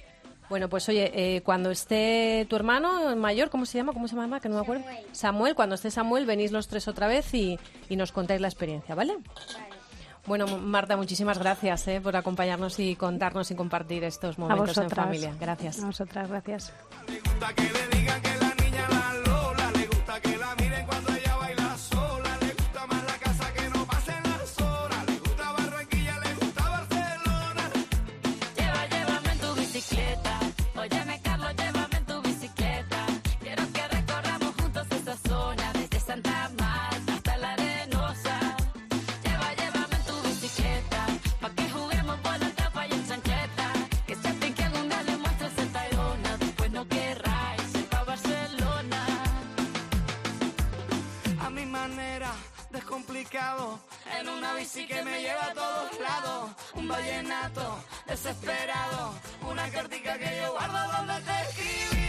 Bueno, 0.49 0.67
pues 0.67 0.89
oye, 0.89 1.11
eh, 1.13 1.41
cuando 1.41 1.69
esté 1.69 2.47
tu 2.49 2.55
hermano 2.55 3.15
mayor, 3.15 3.49
¿cómo 3.49 3.65
se 3.65 3.77
llama? 3.77 3.93
¿Cómo 3.93 4.07
se 4.07 4.15
llama? 4.15 4.39
Que 4.39 4.49
no 4.49 4.55
me 4.55 4.61
acuerdo. 4.61 4.83
Samuel. 4.83 5.05
Samuel, 5.11 5.55
cuando 5.55 5.75
esté 5.75 5.91
Samuel, 5.91 6.25
venís 6.25 6.51
los 6.51 6.67
tres 6.67 6.87
otra 6.87 7.07
vez 7.07 7.31
y, 7.33 7.59
y 7.87 7.95
nos 7.95 8.11
contáis 8.11 8.41
la 8.41 8.47
experiencia, 8.47 8.95
¿vale? 8.95 9.17
Bueno, 10.25 10.45
Marta, 10.47 10.97
muchísimas 10.97 11.39
gracias 11.39 11.87
eh, 11.87 12.01
por 12.01 12.15
acompañarnos 12.15 12.79
y 12.79 12.95
contarnos 12.95 13.49
y 13.51 13.55
compartir 13.55 14.03
estos 14.03 14.37
A 14.37 14.41
momentos 14.41 14.77
en 14.77 14.89
familia. 14.89 15.35
Gracias. 15.39 15.81
A 15.81 15.85
vosotras, 15.85 16.29
gracias. 16.29 16.73
Bici 54.71 54.85
que 54.85 55.03
me 55.03 55.19
lleva 55.19 55.45
a 55.47 55.53
todos 55.53 55.99
lados. 55.99 56.51
Un 56.75 56.87
vallenato 56.87 57.83
desesperado. 58.05 59.15
Una 59.49 59.67
cartica 59.71 60.15
que 60.19 60.41
yo 60.41 60.51
guardo 60.51 60.91
donde 60.91 61.21
te 61.21 61.41
escribí. 61.41 62.08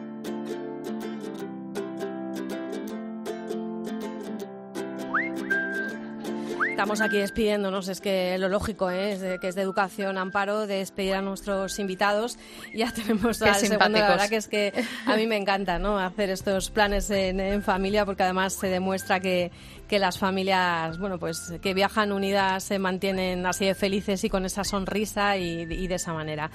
Estamos 6.81 7.01
aquí 7.01 7.17
despidiéndonos, 7.17 7.87
es 7.89 8.01
que 8.01 8.37
lo 8.39 8.49
lógico 8.49 8.89
¿eh? 8.89 9.11
es 9.13 9.21
de- 9.21 9.39
que 9.39 9.47
es 9.49 9.55
de 9.55 9.61
educación, 9.61 10.17
Amparo, 10.17 10.65
de 10.67 10.77
despedir 10.77 11.13
a 11.15 11.21
nuestros 11.21 11.77
invitados. 11.79 12.37
Ya 12.73 12.91
tenemos 12.91 13.37
Qué 13.39 13.45
al 13.49 13.55
segundo, 13.55 13.89
la 13.99 14.09
verdad 14.09 14.29
que 14.29 14.37
es 14.37 14.47
que 14.47 14.73
a 15.05 15.15
mí 15.15 15.27
me 15.27 15.37
encanta 15.37 15.77
¿no? 15.77 15.99
hacer 15.99 16.29
estos 16.29 16.69
planes 16.71 17.09
en, 17.11 17.39
en 17.39 17.61
familia 17.61 18.05
porque 18.05 18.23
además 18.23 18.53
se 18.53 18.67
demuestra 18.67 19.19
que, 19.19 19.51
que 19.87 19.99
las 19.99 20.17
familias 20.17 20.97
bueno 20.97 21.19
pues 21.19 21.53
que 21.61 21.73
viajan 21.73 22.11
unidas 22.11 22.63
se 22.63 22.79
mantienen 22.79 23.45
así 23.45 23.65
de 23.65 23.75
felices 23.75 24.23
y 24.23 24.29
con 24.29 24.45
esa 24.45 24.63
sonrisa 24.63 25.37
y, 25.37 25.61
y 25.61 25.87
de 25.87 25.95
esa 25.95 26.13
manera. 26.13 26.49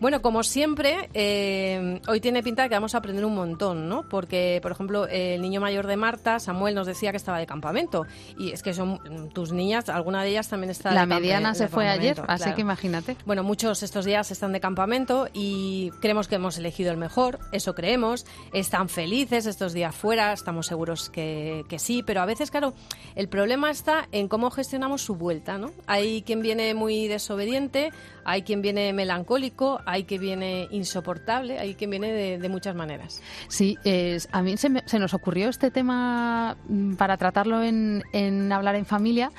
Bueno, 0.00 0.22
como 0.22 0.42
siempre, 0.42 1.10
eh, 1.12 2.00
hoy 2.08 2.20
tiene 2.20 2.42
pinta 2.42 2.62
de 2.62 2.70
que 2.70 2.74
vamos 2.74 2.94
a 2.94 2.98
aprender 2.98 3.22
un 3.26 3.34
montón, 3.34 3.86
¿no? 3.86 4.08
Porque, 4.08 4.58
por 4.62 4.72
ejemplo, 4.72 5.06
el 5.06 5.42
niño 5.42 5.60
mayor 5.60 5.86
de 5.86 5.98
Marta, 5.98 6.40
Samuel, 6.40 6.74
nos 6.74 6.86
decía 6.86 7.10
que 7.10 7.18
estaba 7.18 7.38
de 7.38 7.46
campamento. 7.46 8.06
Y 8.38 8.52
es 8.52 8.62
que 8.62 8.72
son 8.72 8.94
mm, 8.94 9.28
tus 9.34 9.52
niñas, 9.52 9.90
alguna 9.90 10.22
de 10.22 10.30
ellas 10.30 10.48
también 10.48 10.70
está 10.70 10.88
de 10.88 10.94
la 10.94 11.04
mediana 11.04 11.50
de 11.50 11.54
se 11.54 11.68
fue 11.68 11.86
ayer, 11.86 12.22
así 12.28 12.50
que 12.54 12.62
imagínate. 12.62 13.14
Bueno, 13.26 13.42
muchos 13.42 13.82
estos 13.82 14.06
días 14.06 14.30
están 14.30 14.52
de 14.52 14.60
campamento 14.60 15.28
y 15.34 15.90
creemos 16.00 16.28
que 16.28 16.36
hemos 16.36 16.56
elegido 16.56 16.90
el 16.90 16.96
mejor, 16.96 17.38
eso 17.52 17.74
creemos. 17.74 18.24
Están 18.54 18.88
felices 18.88 19.44
estos 19.44 19.74
días 19.74 19.94
fuera, 19.94 20.32
estamos 20.32 20.66
seguros 20.66 21.10
que, 21.10 21.64
que 21.68 21.78
sí, 21.78 22.02
pero 22.02 22.22
a 22.22 22.24
veces, 22.24 22.50
claro, 22.50 22.72
el 23.16 23.28
problema 23.28 23.70
está 23.70 24.08
en 24.12 24.28
cómo 24.28 24.50
gestionamos 24.50 25.02
su 25.02 25.16
vuelta, 25.16 25.58
¿no? 25.58 25.72
Hay 25.86 26.22
quien 26.22 26.40
viene 26.40 26.72
muy 26.72 27.06
desobediente, 27.06 27.90
hay 28.24 28.42
quien 28.42 28.62
viene 28.62 28.92
melancólico, 28.92 29.80
hay 29.86 30.04
quien 30.04 30.20
viene 30.20 30.68
insoportable, 30.70 31.58
hay 31.58 31.74
quien 31.74 31.90
viene 31.90 32.12
de, 32.12 32.38
de 32.38 32.48
muchas 32.48 32.74
maneras. 32.74 33.22
Sí, 33.48 33.76
es- 33.84 34.28
a 34.32 34.42
mí 34.42 34.56
se, 34.56 34.68
me- 34.68 34.82
se 34.86 34.98
nos 34.98 35.14
ocurrió 35.14 35.48
este 35.48 35.70
tema 35.70 36.56
mm, 36.68 36.94
para 36.94 37.16
tratarlo 37.16 37.62
en, 37.62 38.02
en 38.12 38.52
hablar 38.52 38.74
en 38.76 38.86
familia. 38.86 39.30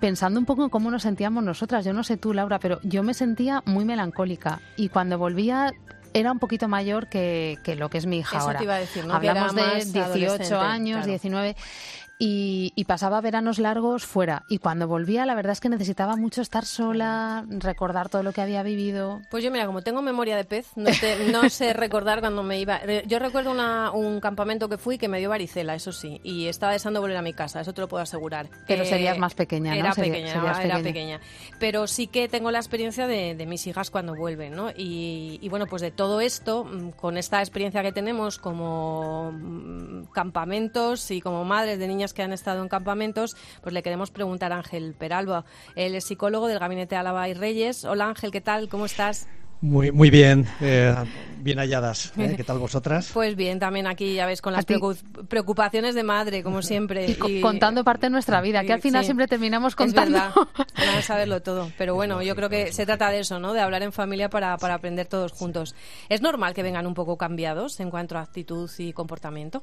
Pensando 0.00 0.40
un 0.40 0.46
poco 0.46 0.64
en 0.64 0.70
cómo 0.70 0.90
nos 0.90 1.02
sentíamos 1.02 1.44
nosotras. 1.44 1.84
Yo 1.84 1.92
no 1.92 2.02
sé 2.02 2.16
tú, 2.16 2.34
Laura, 2.34 2.58
pero 2.58 2.80
yo 2.82 3.04
me 3.04 3.14
sentía 3.14 3.62
muy 3.66 3.84
melancólica. 3.84 4.60
Y 4.76 4.88
cuando 4.88 5.16
volvía 5.16 5.72
era 6.14 6.32
un 6.32 6.40
poquito 6.40 6.66
mayor 6.68 7.06
que, 7.08 7.56
que 7.64 7.76
lo 7.76 7.88
que 7.88 7.98
es 7.98 8.06
mi 8.06 8.18
hija 8.18 8.36
Eso 8.36 8.46
ahora. 8.46 8.58
te 8.58 8.64
iba 8.64 8.74
a 8.74 8.78
decir, 8.80 9.06
¿no? 9.06 9.14
Hablamos 9.14 9.54
de 9.54 9.62
más 9.62 9.92
18 9.92 10.04
adolescente, 10.04 10.54
años, 10.56 10.96
claro. 10.98 11.06
19. 11.06 11.56
Y, 12.24 12.72
y 12.76 12.84
pasaba 12.84 13.20
veranos 13.20 13.58
largos 13.58 14.06
fuera. 14.06 14.44
Y 14.48 14.58
cuando 14.58 14.86
volvía, 14.86 15.26
la 15.26 15.34
verdad 15.34 15.54
es 15.54 15.60
que 15.60 15.68
necesitaba 15.68 16.14
mucho 16.14 16.40
estar 16.40 16.64
sola, 16.64 17.44
recordar 17.48 18.08
todo 18.10 18.22
lo 18.22 18.32
que 18.32 18.40
había 18.40 18.62
vivido. 18.62 19.20
Pues 19.28 19.42
yo, 19.42 19.50
mira, 19.50 19.66
como 19.66 19.82
tengo 19.82 20.02
memoria 20.02 20.36
de 20.36 20.44
pez, 20.44 20.68
no, 20.76 20.84
te- 21.00 21.32
no 21.32 21.50
sé 21.50 21.72
recordar 21.72 22.20
cuando 22.20 22.44
me 22.44 22.60
iba. 22.60 22.78
Re- 22.78 23.02
Yo 23.08 23.18
recuerdo 23.18 23.50
una- 23.50 23.90
un 23.90 24.20
campamento 24.20 24.68
que 24.68 24.78
fui 24.78 24.98
que 24.98 25.08
me 25.08 25.18
dio 25.18 25.30
varicela, 25.30 25.74
eso 25.74 25.90
sí, 25.90 26.20
y 26.22 26.46
estaba 26.46 26.70
deseando 26.72 27.00
volver 27.00 27.16
a 27.16 27.22
mi 27.22 27.32
casa, 27.32 27.60
eso 27.60 27.72
te 27.74 27.80
lo 27.80 27.88
puedo 27.88 28.04
asegurar. 28.04 28.46
Pero 28.68 28.84
Que 28.84 28.88
serías 28.90 29.18
más 29.18 29.34
pequeña, 29.34 29.72
¿no? 29.72 29.80
Era 29.80 29.92
Sería- 29.92 30.12
pequeña, 30.12 30.32
serías 30.32 30.58
era 30.60 30.76
pequeña. 30.76 31.18
pequeña. 31.18 31.20
Pero 31.58 31.88
sí 31.88 32.06
que 32.06 32.28
tengo 32.28 32.52
la 32.52 32.58
experiencia 32.58 33.08
de, 33.08 33.34
de 33.34 33.46
mis 33.46 33.66
hijas 33.66 33.90
cuando 33.90 34.14
vuelven, 34.14 34.54
¿no? 34.54 34.70
Y, 34.70 35.40
y 35.42 35.48
bueno, 35.48 35.66
pues 35.66 35.82
de 35.82 35.90
todo 35.90 36.20
esto, 36.20 36.62
mm, 36.64 36.90
con 36.90 37.16
esta 37.16 37.40
experiencia 37.40 37.82
que 37.82 37.90
tenemos 37.90 38.38
como 38.38 39.32
mm, 39.32 40.04
campamentos 40.12 41.10
y 41.10 41.20
como 41.20 41.44
madres 41.44 41.80
de 41.80 41.88
niñas 41.88 42.11
que 42.12 42.22
han 42.22 42.32
estado 42.32 42.62
en 42.62 42.68
campamentos, 42.68 43.36
pues 43.62 43.72
le 43.72 43.82
queremos 43.82 44.10
preguntar 44.10 44.52
a 44.52 44.56
Ángel 44.56 44.94
Peralba. 44.98 45.44
Él 45.76 45.94
es 45.94 46.04
psicólogo 46.04 46.46
del 46.48 46.58
Gabinete 46.58 46.96
Álava 46.96 47.28
y 47.28 47.34
Reyes. 47.34 47.84
Hola 47.84 48.06
Ángel, 48.08 48.30
¿qué 48.30 48.40
tal? 48.40 48.68
¿Cómo 48.68 48.86
estás? 48.86 49.28
Muy, 49.60 49.92
muy 49.92 50.10
bien, 50.10 50.44
eh, 50.60 50.92
bien 51.38 51.58
halladas. 51.60 52.12
¿eh? 52.18 52.34
¿Qué 52.36 52.42
tal 52.42 52.58
vosotras? 52.58 53.12
Pues 53.14 53.36
bien, 53.36 53.60
también 53.60 53.86
aquí 53.86 54.12
ya 54.14 54.26
ves 54.26 54.42
con 54.42 54.52
las 54.52 54.64
preocupaciones 55.28 55.94
de 55.94 56.02
madre, 56.02 56.42
como 56.42 56.62
siempre. 56.62 57.08
Y 57.08 57.14
co- 57.14 57.28
contando 57.40 57.84
parte 57.84 58.06
de 58.06 58.10
nuestra 58.10 58.40
vida, 58.40 58.64
que 58.64 58.72
al 58.72 58.80
final 58.80 59.02
sí. 59.02 59.06
siempre 59.06 59.28
terminamos 59.28 59.72
Es 59.72 59.76
contando. 59.76 60.18
verdad, 60.18 60.32
van 60.76 60.98
a 60.98 61.02
saberlo 61.02 61.42
todo. 61.42 61.70
Pero 61.78 61.94
bueno, 61.94 62.22
yo 62.22 62.34
creo 62.34 62.48
que 62.48 62.72
se 62.72 62.86
trata 62.86 63.10
de 63.10 63.20
eso, 63.20 63.38
¿no? 63.38 63.52
De 63.52 63.60
hablar 63.60 63.82
en 63.84 63.92
familia 63.92 64.28
para, 64.30 64.56
para 64.58 64.74
aprender 64.74 65.06
todos 65.06 65.30
juntos. 65.30 65.76
¿Es 66.08 66.20
normal 66.22 66.54
que 66.54 66.64
vengan 66.64 66.86
un 66.88 66.94
poco 66.94 67.16
cambiados 67.16 67.78
en 67.78 67.90
cuanto 67.90 68.18
a 68.18 68.22
actitud 68.22 68.68
y 68.78 68.92
comportamiento? 68.92 69.62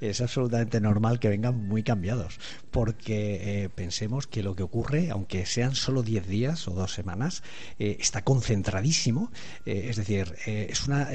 Es 0.00 0.20
absolutamente 0.20 0.80
normal 0.80 1.20
que 1.20 1.28
vengan 1.28 1.66
muy 1.66 1.82
cambiados, 1.82 2.38
porque 2.70 3.64
eh, 3.64 3.68
pensemos 3.68 4.26
que 4.26 4.42
lo 4.42 4.54
que 4.54 4.62
ocurre, 4.62 5.10
aunque 5.10 5.46
sean 5.46 5.74
solo 5.74 6.02
10 6.02 6.26
días 6.26 6.68
o 6.68 6.72
dos 6.72 6.92
semanas, 6.92 7.42
eh, 7.78 7.96
está 8.00 8.22
concentradísimo. 8.22 9.30
eh, 9.66 9.86
es 9.90 9.96
decir, 9.96 10.34
es 10.46 10.86
una, 10.86 11.08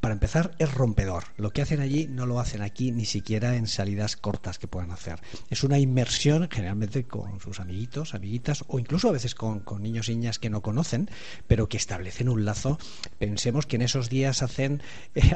para 0.00 0.14
empezar, 0.14 0.54
es 0.58 0.72
rompedor. 0.72 1.24
Lo 1.36 1.50
que 1.50 1.62
hacen 1.62 1.80
allí 1.80 2.06
no 2.08 2.26
lo 2.26 2.40
hacen 2.40 2.62
aquí 2.62 2.92
ni 2.92 3.04
siquiera 3.04 3.56
en 3.56 3.66
salidas 3.66 4.16
cortas 4.16 4.58
que 4.58 4.68
puedan 4.68 4.90
hacer. 4.90 5.20
Es 5.50 5.64
una 5.64 5.78
inmersión 5.78 6.48
generalmente 6.50 7.04
con 7.04 7.40
sus 7.40 7.60
amiguitos, 7.60 8.14
amiguitas 8.14 8.64
o 8.68 8.78
incluso 8.78 9.08
a 9.08 9.12
veces 9.12 9.34
con, 9.34 9.60
con 9.60 9.82
niños 9.82 10.08
y 10.08 10.16
niñas 10.16 10.38
que 10.38 10.50
no 10.50 10.62
conocen, 10.62 11.10
pero 11.46 11.68
que 11.68 11.76
establecen 11.76 12.28
un 12.28 12.44
lazo. 12.44 12.78
Pensemos 13.18 13.66
que 13.66 13.76
en 13.76 13.82
esos 13.82 14.08
días 14.08 14.42
hacen 14.42 14.82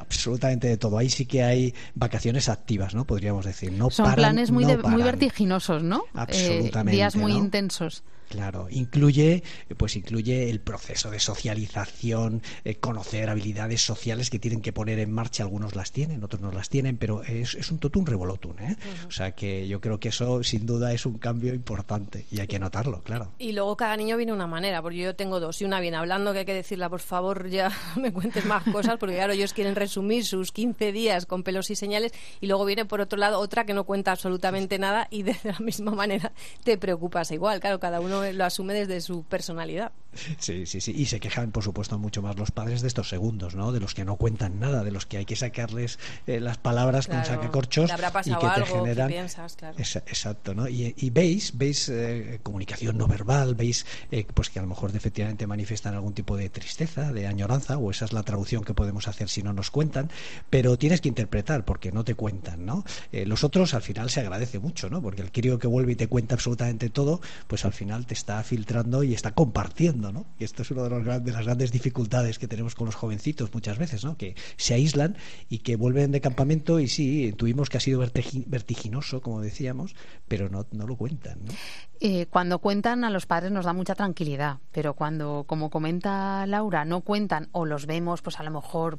absolutamente 0.01 0.69
de 0.69 0.77
todo. 0.77 0.99
Ahí 0.99 1.11
sí 1.11 1.27
que 1.27 1.43
hay 1.43 1.75
vacaciones 1.95 2.49
activas, 2.49 2.66
¿no? 2.95 3.05
Podríamos 3.05 3.45
decir. 3.45 3.73
No 3.73 3.91
Son 3.91 4.05
paran, 4.05 4.17
planes 4.17 4.51
muy, 4.51 4.65
no 4.65 4.71
de- 4.71 4.83
muy 4.83 5.03
vertiginosos, 5.03 5.83
¿no? 5.83 5.99
Eh, 5.99 6.11
Absolutamente, 6.15 6.97
días 6.97 7.17
muy 7.17 7.33
¿no? 7.33 7.39
intensos. 7.39 8.03
Claro, 8.29 8.69
incluye, 8.71 9.43
pues 9.77 9.97
incluye 9.97 10.51
el 10.51 10.61
proceso 10.61 11.11
de 11.11 11.21
socialización, 11.21 12.43
eh, 12.65 12.77
conocer 12.77 13.29
habilidades 13.31 13.83
sociales 13.83 14.31
que 14.31 14.39
tienen 14.39 14.63
que 14.63 14.73
poner 14.73 14.99
en 14.99 15.13
marcha. 15.13 15.45
Algunos 15.45 15.77
las 15.77 15.93
tienen, 15.93 16.23
otros 16.25 16.43
no 16.43 16.53
las 16.53 16.69
tienen, 16.69 16.97
pero 16.97 17.23
es, 17.23 17.55
es 17.55 17.71
un 17.71 17.79
totum 17.79 18.05
revolutum, 18.05 18.59
¿eh? 18.61 18.77
O 19.07 19.11
sea 19.11 19.33
que 19.33 19.69
yo 19.69 19.81
creo 19.81 20.01
que 20.01 20.09
eso 20.09 20.43
sin 20.43 20.67
duda 20.67 20.93
es 20.93 21.07
un 21.07 21.19
cambio 21.19 21.55
importante 21.55 22.27
y 22.31 22.41
hay 22.41 22.47
que 22.47 22.59
notarlo, 22.59 23.03
claro. 23.03 23.33
Y 23.39 23.53
luego 23.53 23.77
cada 23.77 23.97
niño 23.97 24.17
viene 24.17 24.33
de 24.33 24.37
una 24.37 24.47
manera, 24.47 24.83
porque 24.83 24.99
yo 24.99 25.15
tengo 25.15 25.41
dos. 25.41 25.61
Y 25.61 25.65
una 25.65 25.81
viene 25.81 25.97
hablando 25.97 26.33
que 26.33 26.41
hay 26.41 26.45
que 26.45 26.55
decirle, 26.55 26.89
por 26.89 27.01
favor, 27.01 27.49
ya 27.49 27.71
me 27.97 28.13
cuentes 28.13 28.45
más 28.45 28.65
cosas, 28.65 28.97
porque 28.99 29.17
claro, 29.17 29.33
ellos 29.33 29.53
quieren 29.53 29.75
resumir 29.75 30.25
sus 30.25 30.53
15 30.53 30.93
días 30.93 31.27
con 31.27 31.43
pelos 31.43 31.71
y 31.71 31.77
señales. 31.77 32.13
Y 32.41 32.47
luego 32.47 32.65
viene 32.65 32.85
por 32.85 33.01
otro 33.01 33.19
lado 33.19 33.39
otra 33.39 33.65
que 33.65 33.75
no 33.75 33.85
cuenta 33.85 34.13
absolutamente 34.13 34.79
nada 34.79 35.09
y 35.11 35.23
de 35.23 35.37
la 35.45 35.59
misma 35.61 35.93
manera 35.93 36.33
te 36.65 36.79
preocupas 36.79 37.31
igual. 37.31 37.61
Claro, 37.61 37.81
cada 37.81 38.01
uno 38.01 38.16
lo 38.33 38.45
asume 38.45 38.75
desde 38.75 39.01
su 39.01 39.23
personalidad. 39.25 39.93
Sí, 40.39 40.67
sí, 40.67 40.81
sí. 40.81 40.93
Y 40.97 41.07
se 41.07 41.21
quejan, 41.21 41.53
por 41.53 41.63
supuesto, 41.65 41.99
mucho 41.99 42.23
más 42.23 42.37
los 42.37 42.51
padres 42.51 42.83
de 42.83 42.89
estos 42.89 43.09
segundos, 43.09 43.55
¿no? 43.55 43.73
De 43.73 43.81
los 43.81 43.95
que 43.95 44.05
no 44.05 44.17
cuentan 44.17 44.59
nada, 44.59 44.85
de 44.85 44.91
los 44.91 45.07
que 45.07 45.19
hay 45.19 45.25
que 45.25 45.37
sacarles 45.37 45.99
eh, 46.27 46.41
las 46.41 46.59
palabras 46.59 47.07
con 47.07 47.25
sacacorchos 47.25 47.87
¿le 47.89 47.93
habrá 47.95 48.09
y 48.25 48.31
que 48.35 48.47
te 48.61 48.67
generan. 48.67 49.09
piensas? 49.09 49.57
Claro. 49.57 49.77
Esa- 49.79 50.01
exacto, 50.01 50.55
¿no? 50.55 50.69
Y, 50.69 50.95
y 50.97 51.11
veis, 51.11 51.57
veis 51.57 51.89
eh, 51.89 52.41
comunicación 52.43 52.97
no 52.99 53.07
verbal, 53.07 53.55
veis 53.55 53.87
eh, 54.11 54.27
pues 54.35 54.51
que 54.51 54.59
a 54.59 54.63
lo 54.63 54.69
mejor 54.69 54.95
efectivamente 54.95 55.47
manifiestan 55.47 55.95
algún 55.95 56.15
tipo 56.15 56.37
de 56.37 56.49
tristeza, 56.51 57.13
de 57.13 57.27
añoranza, 57.27 57.79
o 57.79 57.91
esa 57.91 58.05
es 58.05 58.13
la 58.13 58.23
traducción 58.23 58.65
que 58.65 58.75
podemos 58.75 59.09
hacer 59.09 59.29
si 59.29 59.43
no 59.43 59.53
nos 59.53 59.71
cuentan, 59.71 60.11
pero 60.51 60.77
tienes 60.79 61.01
que 61.01 61.09
interpretar 61.09 61.65
porque 61.65 61.93
no 61.93 62.05
te 62.05 62.15
cuentan, 62.15 62.65
¿no? 62.67 62.85
Eh, 63.13 63.27
los 63.27 63.45
otros 63.45 63.75
al 63.75 63.83
final 63.83 64.11
se 64.11 64.21
agradece 64.21 64.59
mucho, 64.59 64.91
¿no? 64.91 65.03
Porque 65.03 65.23
el 65.23 65.33
crío 65.33 65.59
que 65.59 65.67
vuelve 65.67 65.93
y 65.93 65.97
te 65.97 66.09
cuenta 66.09 66.35
absolutamente 66.35 66.91
todo, 66.91 67.21
pues 67.47 67.65
al 67.65 67.73
final 67.73 68.07
te 68.07 68.15
está 68.15 68.43
filtrando 68.43 69.03
y 69.03 69.15
está 69.15 69.33
compartiendo, 69.33 70.06
Y 70.39 70.45
esto 70.45 70.63
es 70.63 70.71
una 70.71 70.83
de, 71.19 71.33
las 71.33 71.45
grandes 71.45 71.73
dificultades 71.73 72.39
que 72.39 72.49
tenemos 72.49 72.75
con 72.75 72.87
los 72.87 72.95
jovencitos 72.95 73.53
muchas 73.53 73.79
veces, 73.79 74.05
¿no? 74.05 74.17
Que 74.17 74.35
se 74.57 74.75
aíslan 74.75 75.17
y 75.49 75.59
que 75.59 75.77
vuelven 75.77 76.13
de 76.13 76.21
campamento 76.21 76.81
y 76.81 76.89
sí, 76.89 77.27
intuimos 77.27 77.69
que 77.69 77.77
ha 77.79 77.81
sido 77.81 78.03
vertigi- 78.03 78.45
vertiginoso, 78.47 79.21
como 79.21 79.41
decíamos, 79.41 79.95
pero 80.29 80.49
no, 80.49 80.67
no 80.73 80.87
lo 80.87 80.97
cuentan, 80.97 81.39
¿no? 81.45 81.53
Eh, 82.01 82.27
cuando 82.31 82.59
cuentan 82.59 83.05
a 83.05 83.11
los 83.11 83.27
padres 83.27 83.51
nos 83.53 83.65
da 83.65 83.73
mucha 83.73 83.95
tranquilidad, 83.95 84.59
pero 84.73 84.95
cuando, 84.95 85.45
como 85.47 85.71
comenta 85.71 86.47
Laura, 86.47 86.85
no 86.85 87.01
cuentan 87.01 87.49
o 87.53 87.65
los 87.65 87.87
vemos, 87.87 88.23
pues 88.23 88.39
a 88.39 88.43
lo 88.43 88.51
mejor 88.51 88.99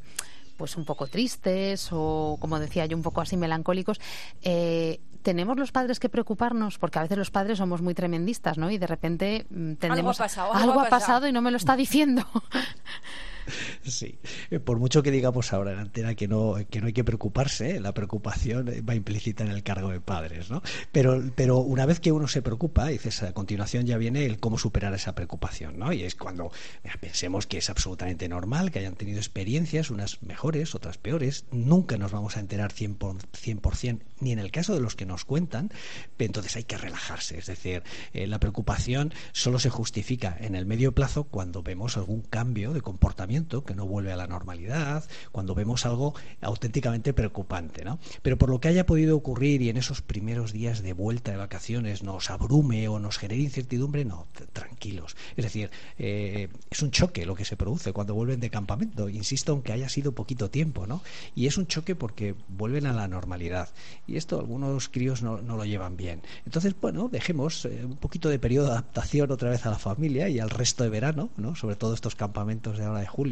pues 0.58 0.76
un 0.76 0.86
poco 0.86 1.06
tristes 1.06 1.90
o 1.92 2.38
como 2.42 2.58
decía 2.58 2.88
yo 2.88 2.98
un 2.98 3.04
poco 3.04 3.22
así 3.22 3.38
melancólicos 3.38 4.00
eh, 4.42 5.00
tenemos 5.28 5.58
los 5.58 5.74
padres 5.74 6.00
que 6.00 6.08
preocuparnos 6.08 6.78
porque 6.78 7.00
a 7.00 7.02
veces 7.02 7.18
los 7.18 7.32
padres 7.32 7.58
somos 7.58 7.82
muy 7.82 7.94
tremendistas 7.94 8.58
no 8.58 8.72
y 8.72 8.78
de 8.78 8.88
repente 8.88 9.46
mm, 9.50 9.74
tendemos 9.74 10.22
ha 10.22 10.24
pasado, 10.24 10.54
algo 10.54 10.80
ha 10.80 10.84
ha 10.86 10.90
pasado. 10.90 10.90
pasado 10.90 11.28
y 11.28 11.34
no 11.34 11.42
me 11.42 11.52
lo 11.52 11.58
está 11.58 11.76
diciendo 11.76 12.26
Sí, 13.84 14.20
Eh, 14.52 14.60
por 14.60 14.80
mucho 14.80 15.02
que 15.04 15.12
digamos 15.12 15.54
ahora 15.54 15.72
en 15.74 15.80
antena 15.80 16.16
que 16.16 16.28
no, 16.28 16.56
que 16.70 16.82
no 16.82 16.88
hay 16.88 16.94
que 16.94 17.04
preocuparse, 17.04 17.78
¿eh? 17.78 17.80
la 17.80 17.94
preocupación 17.94 18.68
eh, 18.68 18.82
va 18.82 18.96
implícita 18.96 19.44
en 19.44 19.50
el 19.52 19.64
cargo 19.64 19.90
de 19.90 20.00
padres, 20.02 20.50
¿no? 20.50 20.62
Pero, 20.92 21.22
pero 21.36 21.60
una 21.60 21.86
vez 21.86 22.00
que 22.00 22.12
uno 22.12 22.28
se 22.28 22.42
preocupa, 22.42 22.88
dices, 22.88 23.24
a 23.24 23.34
continuación 23.34 23.86
ya 23.86 23.98
viene 23.98 24.26
el 24.26 24.40
cómo 24.40 24.58
superar 24.58 24.94
esa 24.94 25.16
preocupación, 25.16 25.78
¿no? 25.80 25.94
Y 25.94 26.04
es 26.04 26.16
cuando 26.16 26.52
pensemos 27.00 27.48
que 27.48 27.58
es 27.60 27.70
absolutamente 27.70 28.28
normal 28.30 28.72
que 28.72 28.80
hayan 28.80 28.96
tenido 28.96 29.20
experiencias, 29.20 29.90
unas 29.90 30.22
mejores, 30.24 30.76
otras 30.76 30.98
peores, 30.98 31.46
nunca 31.52 31.98
nos 31.98 32.12
vamos 32.12 32.38
a 32.38 32.40
enterar 32.40 32.72
100%, 32.74 32.98
por- 32.98 33.18
100% 33.34 34.00
ni 34.20 34.32
en 34.32 34.40
el 34.40 34.52
caso 34.52 34.74
de 34.74 34.82
los 34.82 34.96
que 34.96 35.06
nos 35.06 35.26
cuentan, 35.26 35.70
entonces 36.18 36.56
hay 36.56 36.64
que 36.64 36.78
relajarse, 36.78 37.38
es 37.38 37.46
decir, 37.46 37.84
la 38.14 38.40
preocupación 38.40 39.14
solo 39.32 39.60
se 39.60 39.70
justifica 39.70 40.36
en 40.40 40.56
el 40.56 40.66
medio 40.66 40.92
plazo 40.94 41.26
cuando 41.26 41.62
vemos 41.62 41.98
algún 41.98 42.22
cambio 42.22 42.74
de 42.74 42.82
comportamiento 42.82 43.37
que 43.46 43.76
no 43.76 43.86
vuelve 43.86 44.12
a 44.12 44.16
la 44.16 44.28
normalidad, 44.28 45.04
cuando 45.32 45.54
vemos 45.54 45.86
algo 45.86 46.16
auténticamente 46.42 47.14
preocupante, 47.14 47.86
¿no? 47.86 48.00
Pero 48.22 48.38
por 48.38 48.50
lo 48.50 48.60
que 48.60 48.68
haya 48.68 48.86
podido 48.86 49.16
ocurrir 49.16 49.62
y 49.62 49.70
en 49.70 49.78
esos 49.78 50.02
primeros 50.02 50.54
días 50.54 50.82
de 50.82 50.94
vuelta 50.94 51.32
de 51.32 51.38
vacaciones 51.38 52.04
nos 52.04 52.30
abrume 52.30 52.88
o 52.88 53.00
nos 53.00 53.18
genere 53.18 53.42
incertidumbre, 53.42 54.06
no, 54.06 54.28
tranquilos. 54.54 55.16
Es 55.36 55.46
decir, 55.46 55.70
eh, 55.98 56.50
es 56.70 56.82
un 56.82 56.92
choque 56.92 57.26
lo 57.26 57.36
que 57.36 57.46
se 57.46 57.58
produce 57.58 57.94
cuando 57.94 58.16
vuelven 58.16 58.40
de 58.40 58.50
campamento, 58.50 59.10
insisto, 59.10 59.52
aunque 59.52 59.72
haya 59.72 59.90
sido 59.90 60.14
poquito 60.14 60.50
tiempo, 60.50 60.88
¿no? 60.88 61.02
Y 61.36 61.48
es 61.48 61.58
un 61.58 61.68
choque 61.68 61.96
porque 61.96 62.36
vuelven 62.48 62.88
a 62.88 62.94
la 62.94 63.08
normalidad. 63.08 63.70
Y 64.08 64.18
esto 64.18 64.40
algunos 64.40 64.90
críos 64.90 65.22
no, 65.22 65.42
no 65.42 65.58
lo 65.58 65.66
llevan 65.66 65.98
bien. 65.98 66.22
Entonces, 66.46 66.76
bueno, 66.80 67.10
dejemos 67.12 67.66
eh, 67.66 67.86
un 67.86 67.98
poquito 67.98 68.30
de 68.30 68.40
periodo 68.40 68.68
de 68.68 68.72
adaptación 68.74 69.32
otra 69.32 69.50
vez 69.50 69.66
a 69.66 69.70
la 69.70 69.80
familia 69.80 70.30
y 70.30 70.40
al 70.40 70.50
resto 70.50 70.84
de 70.84 70.90
verano, 70.90 71.30
¿no? 71.38 71.56
Sobre 71.56 71.76
todo 71.76 71.94
estos 71.94 72.16
campamentos 72.16 72.78
de 72.78 72.86
ahora 72.86 73.02
de 73.02 73.08
julio, 73.08 73.27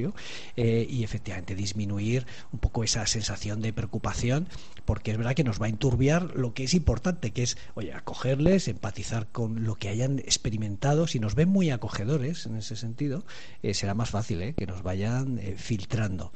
eh, 0.55 0.85
y 0.89 1.03
efectivamente 1.03 1.55
disminuir 1.55 2.25
un 2.51 2.59
poco 2.59 2.83
esa 2.83 3.05
sensación 3.07 3.61
de 3.61 3.73
preocupación, 3.73 4.47
porque 4.85 5.11
es 5.11 5.17
verdad 5.17 5.33
que 5.33 5.43
nos 5.43 5.61
va 5.61 5.65
a 5.65 5.69
enturbiar 5.69 6.35
lo 6.35 6.53
que 6.53 6.63
es 6.63 6.73
importante, 6.73 7.31
que 7.31 7.43
es, 7.43 7.57
oye, 7.73 7.93
acogerles, 7.93 8.67
empatizar 8.67 9.27
con 9.27 9.63
lo 9.63 9.75
que 9.75 9.89
hayan 9.89 10.19
experimentado. 10.19 11.07
Si 11.07 11.19
nos 11.19 11.35
ven 11.35 11.49
muy 11.49 11.71
acogedores 11.71 12.45
en 12.45 12.55
ese 12.55 12.75
sentido, 12.75 13.25
eh, 13.63 13.73
será 13.73 13.93
más 13.93 14.09
fácil 14.09 14.41
¿eh? 14.41 14.53
que 14.53 14.67
nos 14.67 14.83
vayan 14.83 15.39
eh, 15.39 15.55
filtrando. 15.57 16.31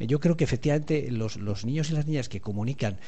Yo 0.00 0.20
creo 0.20 0.36
que 0.36 0.44
efectivamente 0.44 1.10
los, 1.10 1.36
los 1.36 1.64
niños 1.64 1.90
y 1.90 1.94
las 1.94 2.06
niñas 2.06 2.28
que 2.28 2.40
comunican 2.40 2.98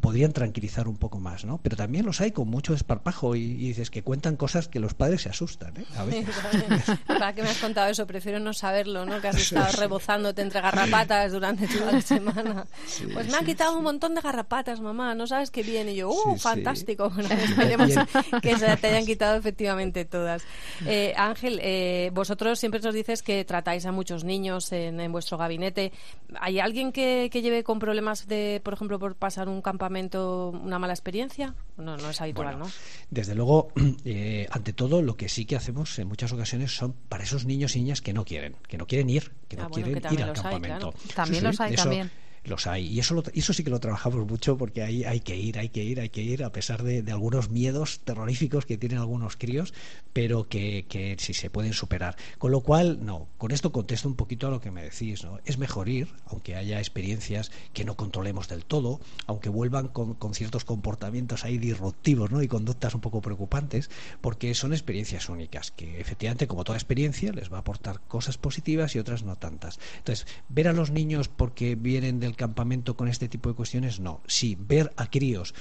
podrían 0.00 0.32
tranquilizar 0.32 0.88
un 0.88 0.96
poco 0.96 1.20
más, 1.20 1.44
¿no? 1.44 1.58
Pero 1.62 1.76
también 1.76 2.04
los 2.04 2.20
hay 2.20 2.32
con 2.32 2.48
mucho 2.48 2.72
desparpajo 2.72 3.36
y, 3.36 3.54
dices 3.54 3.90
que 3.90 4.02
cuentan 4.02 4.36
cosas 4.36 4.68
que 4.68 4.80
los 4.80 4.94
padres 4.94 5.22
se 5.22 5.28
asustan, 5.30 5.76
¿eh? 5.76 5.84
A 5.96 6.04
veces. 6.04 6.34
¿Para 7.06 7.34
qué 7.34 7.42
me 7.42 7.48
has 7.48 7.58
contado 7.58 7.90
eso? 7.90 8.06
Prefiero 8.06 8.40
no 8.40 8.52
saberlo, 8.52 9.06
¿no? 9.06 9.20
Que 9.20 9.28
has 9.34 9.42
estado 9.42 9.72
rebozándote 9.78 10.42
entre 10.42 10.60
garrapatas 10.60 11.32
durante 11.32 11.66
toda 11.68 11.92
la 11.92 12.00
semana. 12.14 12.66
pues 13.12 13.28
me 13.28 13.36
han 13.36 13.44
quitado 13.44 13.76
un 13.76 13.84
montón 13.84 14.14
de 14.14 14.20
garrapatas, 14.20 14.80
mamá, 14.80 15.14
no 15.14 15.26
sabes 15.26 15.50
qué 15.50 15.62
bien. 15.62 15.88
Y 15.88 15.96
yo, 15.96 16.10
¡uh, 16.10 16.36
fantástico! 16.36 17.10
Bueno, 17.14 17.28
esperemos 17.32 17.90
que 18.42 18.58
se 18.58 18.76
te 18.76 18.86
hayan 18.88 19.06
quitado 19.06 19.36
efectivamente 19.36 20.04
todas. 20.04 20.42
Eh, 20.86 21.14
Ángel, 21.16 21.60
eh, 21.62 22.10
vosotros 22.12 22.58
siempre 22.58 22.80
nos 22.80 22.94
dices 22.94 23.22
que 23.22 23.44
tratáis 23.44 23.86
a 23.86 23.92
muchos 23.92 24.24
niños 24.24 24.72
en, 24.72 25.00
en 25.00 25.12
vuestro 25.12 25.38
gabinete. 25.38 25.92
¿Hay 26.40 26.58
alguien 26.60 26.92
que, 26.92 27.28
que 27.30 27.42
lleve 27.42 27.62
con 27.62 27.78
problemas 27.78 28.26
de, 28.26 28.60
por 28.64 28.74
ejemplo, 28.74 28.98
por 28.98 29.14
pasar 29.16 29.48
un 29.48 29.62
campamento 29.62 30.50
una 30.50 30.78
mala 30.78 30.92
experiencia? 30.92 31.54
No, 31.76 31.96
no 31.96 32.10
es 32.10 32.20
habitual, 32.20 32.56
Bueno, 32.56 32.66
¿no? 32.66 32.72
Desde 33.10 33.34
luego, 33.34 33.68
eh, 34.04 34.46
ante 34.50 34.72
todo, 34.72 35.02
lo 35.02 35.16
que 35.16 35.28
sí 35.28 35.44
que 35.44 35.56
hacemos 35.56 35.98
en 35.98 36.08
muchas 36.08 36.32
ocasiones 36.32 36.74
son 36.74 36.94
para 37.08 37.24
esos 37.24 37.44
niños 37.44 37.76
y 37.76 37.80
niñas 37.80 38.00
que 38.00 38.12
no 38.12 38.24
quieren, 38.24 38.56
que 38.68 38.78
no 38.78 38.86
quieren 38.86 39.10
ir, 39.10 39.13
que 39.48 39.56
no 39.56 39.64
Ah, 39.64 39.68
bueno, 39.68 39.84
quieren 39.86 40.02
que 40.02 40.14
ir 40.14 40.22
al 40.22 40.28
los 40.30 40.38
hay, 40.44 40.52
campamento. 40.52 40.92
claro. 40.92 41.14
También 41.14 41.44
los 41.44 41.60
hay, 41.60 41.74
eso 41.74 41.82
también. 41.82 42.10
Los 42.44 42.66
hay. 42.66 42.86
Y 42.86 42.98
eso, 43.00 43.14
lo- 43.14 43.22
eso 43.32 43.52
sí 43.54 43.64
que 43.64 43.70
lo 43.70 43.80
trabajamos 43.80 44.26
mucho 44.26 44.58
porque 44.58 44.82
ahí 44.82 45.02
hay 45.04 45.20
que 45.20 45.36
ir, 45.36 45.58
hay 45.58 45.70
que 45.70 45.82
ir, 45.82 45.98
hay 46.00 46.10
que 46.10 46.22
ir, 46.22 46.44
a 46.44 46.52
pesar 46.52 46.82
de, 46.82 47.02
de 47.02 47.12
algunos 47.12 47.50
miedos 47.50 48.00
terroríficos 48.04 48.66
que 48.66 48.76
tienen 48.76 48.98
algunos 48.98 49.36
críos, 49.36 49.72
pero 50.12 50.46
que, 50.48 50.84
que 50.88 51.16
sí 51.18 51.32
se 51.34 51.48
pueden 51.50 51.72
superar. 51.72 52.16
Con 52.38 52.52
lo 52.52 52.60
cual, 52.60 53.04
no, 53.04 53.28
con 53.38 53.50
esto 53.50 53.72
contesto 53.72 54.08
un 54.08 54.14
poquito 54.14 54.46
a 54.46 54.50
lo 54.50 54.60
que 54.60 54.70
me 54.70 54.82
decís, 54.82 55.24
¿no? 55.24 55.38
Es 55.46 55.56
mejor 55.58 55.88
ir, 55.88 56.08
aunque 56.26 56.54
haya 56.54 56.78
experiencias 56.78 57.50
que 57.72 57.84
no 57.84 57.96
controlemos 57.96 58.46
del 58.48 58.64
todo, 58.64 59.00
aunque 59.26 59.48
vuelvan 59.48 59.88
con, 59.88 60.14
con 60.14 60.34
ciertos 60.34 60.64
comportamientos 60.64 61.44
ahí 61.44 61.56
disruptivos, 61.58 62.30
¿no? 62.30 62.42
Y 62.42 62.48
conductas 62.48 62.94
un 62.94 63.00
poco 63.00 63.22
preocupantes, 63.22 63.90
porque 64.20 64.54
son 64.54 64.72
experiencias 64.72 65.28
únicas, 65.28 65.70
que 65.70 65.98
efectivamente, 66.00 66.46
como 66.46 66.64
toda 66.64 66.76
experiencia, 66.78 67.32
les 67.32 67.50
va 67.52 67.56
a 67.56 67.60
aportar 67.60 68.00
cosas 68.06 68.36
positivas 68.38 68.94
y 68.94 68.98
otras 68.98 69.22
no 69.22 69.36
tantas. 69.36 69.78
Entonces, 69.98 70.26
ver 70.48 70.68
a 70.68 70.72
los 70.72 70.90
niños 70.90 71.28
porque 71.28 71.74
vienen 71.74 72.20
del 72.20 72.33
campamento 72.36 72.96
con 72.96 73.08
este 73.08 73.28
tipo 73.28 73.48
de 73.48 73.54
cuestiones, 73.54 74.00
no. 74.00 74.20
Sí, 74.26 74.56
ver 74.58 74.92
a 74.96 75.10
críos 75.10 75.54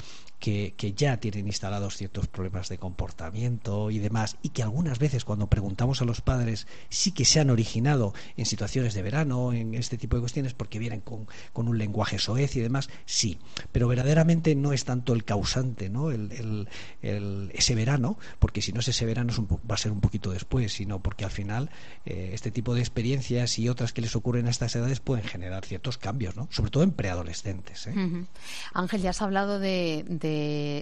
que, 0.44 0.94
ya 0.98 1.16
tienen 1.22 1.48
instalados 1.48 1.96
ciertos 1.96 2.28
problemas 2.28 2.68
de 2.68 2.78
comportamiento 2.78 3.90
y 3.92 4.00
demás, 4.00 4.36
y 4.42 4.50
que 4.50 4.62
algunas 4.62 5.00
veces 5.00 5.24
cuando 5.24 5.48
preguntamos 5.48 6.02
a 6.02 6.06
los 6.06 6.20
padres 6.20 6.68
sí 6.90 7.14
que 7.14 7.24
se 7.24 7.40
han 7.40 7.50
originado 7.50 8.14
en 8.36 8.46
situaciones 8.46 8.94
de 8.94 9.04
verano, 9.04 9.54
en 9.54 9.74
este 9.74 9.98
tipo 9.98 10.18
de 10.18 10.22
cuestiones, 10.22 10.54
porque 10.54 10.80
vienen 10.80 11.00
con, 11.00 11.28
con 11.54 11.70
un 11.70 11.78
lenguaje 11.78 12.20
soez 12.20 12.58
y 12.58 12.60
demás, 12.60 12.90
sí, 13.06 13.40
pero 13.72 13.88
verdaderamente 13.88 14.54
no 14.54 14.74
es 14.74 14.84
tanto 14.84 15.14
el 15.14 15.24
causante, 15.24 15.90
¿no? 15.90 16.12
El, 16.12 16.34
el, 16.34 16.68
el, 17.02 17.50
ese 17.54 17.74
verano, 17.74 18.18
porque 18.40 18.62
si 18.62 18.74
no 18.74 18.82
es 18.82 18.90
ese 18.90 19.06
verano 19.06 19.32
es 19.32 19.38
un, 19.38 19.48
va 19.48 19.76
a 19.76 19.78
ser 19.78 19.94
un 19.94 20.02
poquito 20.02 20.32
después, 20.32 20.74
sino 20.74 21.00
porque 21.02 21.24
al 21.24 21.32
final 21.32 21.70
eh, 22.06 22.32
este 22.34 22.52
tipo 22.52 22.76
de 22.76 22.82
experiencias 22.82 23.58
y 23.60 23.70
otras 23.70 23.94
que 23.94 24.02
les 24.02 24.14
ocurren 24.14 24.48
a 24.48 24.50
estas 24.50 24.76
edades 24.76 25.00
pueden 25.00 25.24
generar 25.24 25.64
ciertos 25.64 25.98
cambios, 25.98 26.36
¿no? 26.36 26.50
Sobre 26.52 26.70
todo 26.70 26.84
en 26.84 26.92
preadolescentes. 26.92 27.88
¿eh? 27.88 28.26
Ángel, 28.74 29.02
ya 29.02 29.12
has 29.12 29.22
hablado 29.22 29.60
de 29.60 30.04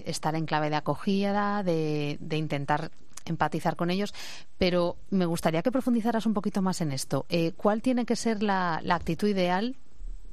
estar 0.06 0.34
en 0.34 0.46
clave 0.46 0.70
de 0.70 0.76
acogida, 0.76 1.62
de, 1.62 2.18
de 2.20 2.36
intentar 2.36 2.90
empatizar 3.24 3.76
con 3.76 3.90
ellos, 3.90 4.14
pero 4.58 4.96
me 5.10 5.26
gustaría 5.26 5.62
que 5.62 5.72
profundizaras 5.72 6.26
un 6.26 6.34
poquito 6.34 6.62
más 6.62 6.80
en 6.80 6.92
esto. 6.92 7.26
Eh, 7.28 7.52
¿Cuál 7.56 7.82
tiene 7.82 8.04
que 8.04 8.16
ser 8.16 8.42
la, 8.42 8.80
la 8.82 8.96
actitud 8.96 9.28
ideal 9.28 9.76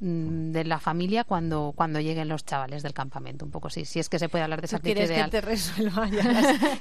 mm, 0.00 0.50
de 0.52 0.64
la 0.64 0.80
familia 0.80 1.24
cuando, 1.24 1.72
cuando 1.76 2.00
lleguen 2.00 2.28
los 2.28 2.44
chavales 2.44 2.82
del 2.82 2.92
campamento, 2.92 3.44
un 3.44 3.50
poco 3.50 3.70
sí, 3.70 3.84
si 3.84 4.00
es 4.00 4.08
que 4.08 4.18
se 4.18 4.28
puede 4.28 4.44
hablar 4.44 4.60
de 4.60 4.66
esa 4.66 4.76
actitud 4.78 4.94
quieres 4.96 5.10
ideal. 5.10 5.30
que 5.30 5.40
te 5.40 5.40
resuelva 5.40 6.08
ya 6.08 6.24
la, 6.32 6.40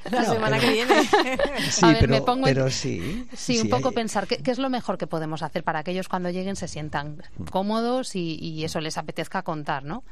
la 0.09 0.21
no, 0.21 0.33
semana 0.33 0.57
pero, 0.57 0.67
que 0.67 0.73
viene? 0.73 0.95
Sí, 1.69 1.85
a 1.85 1.89
ver, 1.89 1.97
pero, 1.99 2.11
me 2.11 2.21
pongo 2.21 2.45
pero 2.45 2.65
en, 2.65 2.71
sí. 2.71 3.27
Sí, 3.35 3.59
un 3.59 3.69
poco 3.69 3.89
hay... 3.89 3.95
pensar 3.95 4.27
¿qué, 4.27 4.37
¿qué, 4.37 4.51
es 4.51 4.57
lo 4.57 4.69
mejor 4.69 4.97
que 4.97 5.07
podemos 5.07 5.43
hacer 5.43 5.63
para 5.63 5.83
que 5.83 5.91
ellos 5.91 6.07
cuando 6.07 6.29
lleguen 6.29 6.55
se 6.55 6.67
sientan 6.67 7.21
cómodos 7.51 8.15
y, 8.15 8.35
y 8.41 8.63
eso 8.63 8.79
les 8.79 8.97
apetezca 8.97 9.43
contar, 9.43 9.83
¿no? 9.83 10.03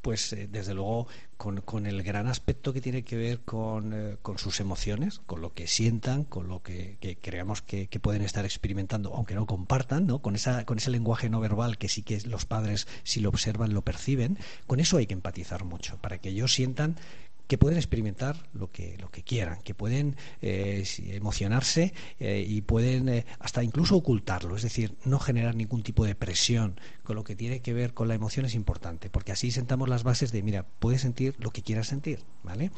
Pues 0.00 0.32
eh, 0.32 0.48
desde 0.50 0.74
luego 0.74 1.06
con, 1.36 1.86
el 1.86 2.02
gran 2.02 2.28
aspecto 2.28 2.72
que 2.72 2.80
tiene 2.80 3.02
que 3.02 3.16
ver 3.16 3.40
con, 3.40 3.92
eh, 3.92 4.16
con, 4.22 4.38
sus 4.38 4.60
emociones, 4.60 5.20
con 5.26 5.40
lo 5.40 5.52
que 5.54 5.66
sientan, 5.66 6.24
con 6.24 6.48
lo 6.48 6.62
que, 6.62 6.96
que 7.00 7.16
creamos 7.16 7.62
que, 7.62 7.88
que, 7.88 8.00
pueden 8.00 8.22
estar 8.22 8.44
experimentando, 8.44 9.14
aunque 9.14 9.34
no 9.34 9.46
compartan, 9.46 10.06
¿no? 10.06 10.20
Con, 10.20 10.36
esa, 10.36 10.64
con 10.64 10.78
ese 10.78 10.90
lenguaje 10.90 11.28
no 11.28 11.40
verbal 11.40 11.78
que 11.78 11.88
sí 11.88 12.02
que 12.02 12.20
los 12.22 12.46
padres, 12.46 12.86
si 13.02 13.20
lo 13.20 13.28
observan, 13.28 13.74
lo 13.74 13.82
perciben, 13.82 14.38
con 14.66 14.78
eso 14.80 14.98
hay 14.98 15.06
que 15.06 15.14
empatizar 15.14 15.64
mucho, 15.64 15.98
para 15.98 16.18
que 16.18 16.28
ellos 16.28 16.52
sientan 16.52 16.96
que 17.52 17.58
pueden 17.58 17.76
experimentar 17.76 18.48
lo 18.54 18.70
que, 18.70 18.96
lo 18.96 19.10
que 19.10 19.22
quieran, 19.22 19.60
que 19.60 19.74
pueden 19.74 20.16
eh, 20.40 20.86
emocionarse 21.08 21.92
eh, 22.18 22.42
y 22.48 22.62
pueden 22.62 23.10
eh, 23.10 23.26
hasta 23.40 23.62
incluso 23.62 23.94
ocultarlo, 23.94 24.56
es 24.56 24.62
decir, 24.62 24.96
no 25.04 25.18
generar 25.18 25.54
ningún 25.54 25.82
tipo 25.82 26.06
de 26.06 26.14
presión 26.14 26.80
con 27.02 27.14
lo 27.14 27.24
que 27.24 27.36
tiene 27.36 27.60
que 27.60 27.74
ver 27.74 27.92
con 27.92 28.08
la 28.08 28.14
emoción 28.14 28.46
es 28.46 28.54
importante, 28.54 29.10
porque 29.10 29.32
así 29.32 29.50
sentamos 29.50 29.90
las 29.90 30.02
bases 30.02 30.32
de, 30.32 30.42
mira, 30.42 30.64
puedes 30.78 31.02
sentir 31.02 31.34
lo 31.40 31.50
que 31.50 31.62
quieras 31.62 31.88
sentir, 31.88 32.20
¿vale? 32.42 32.70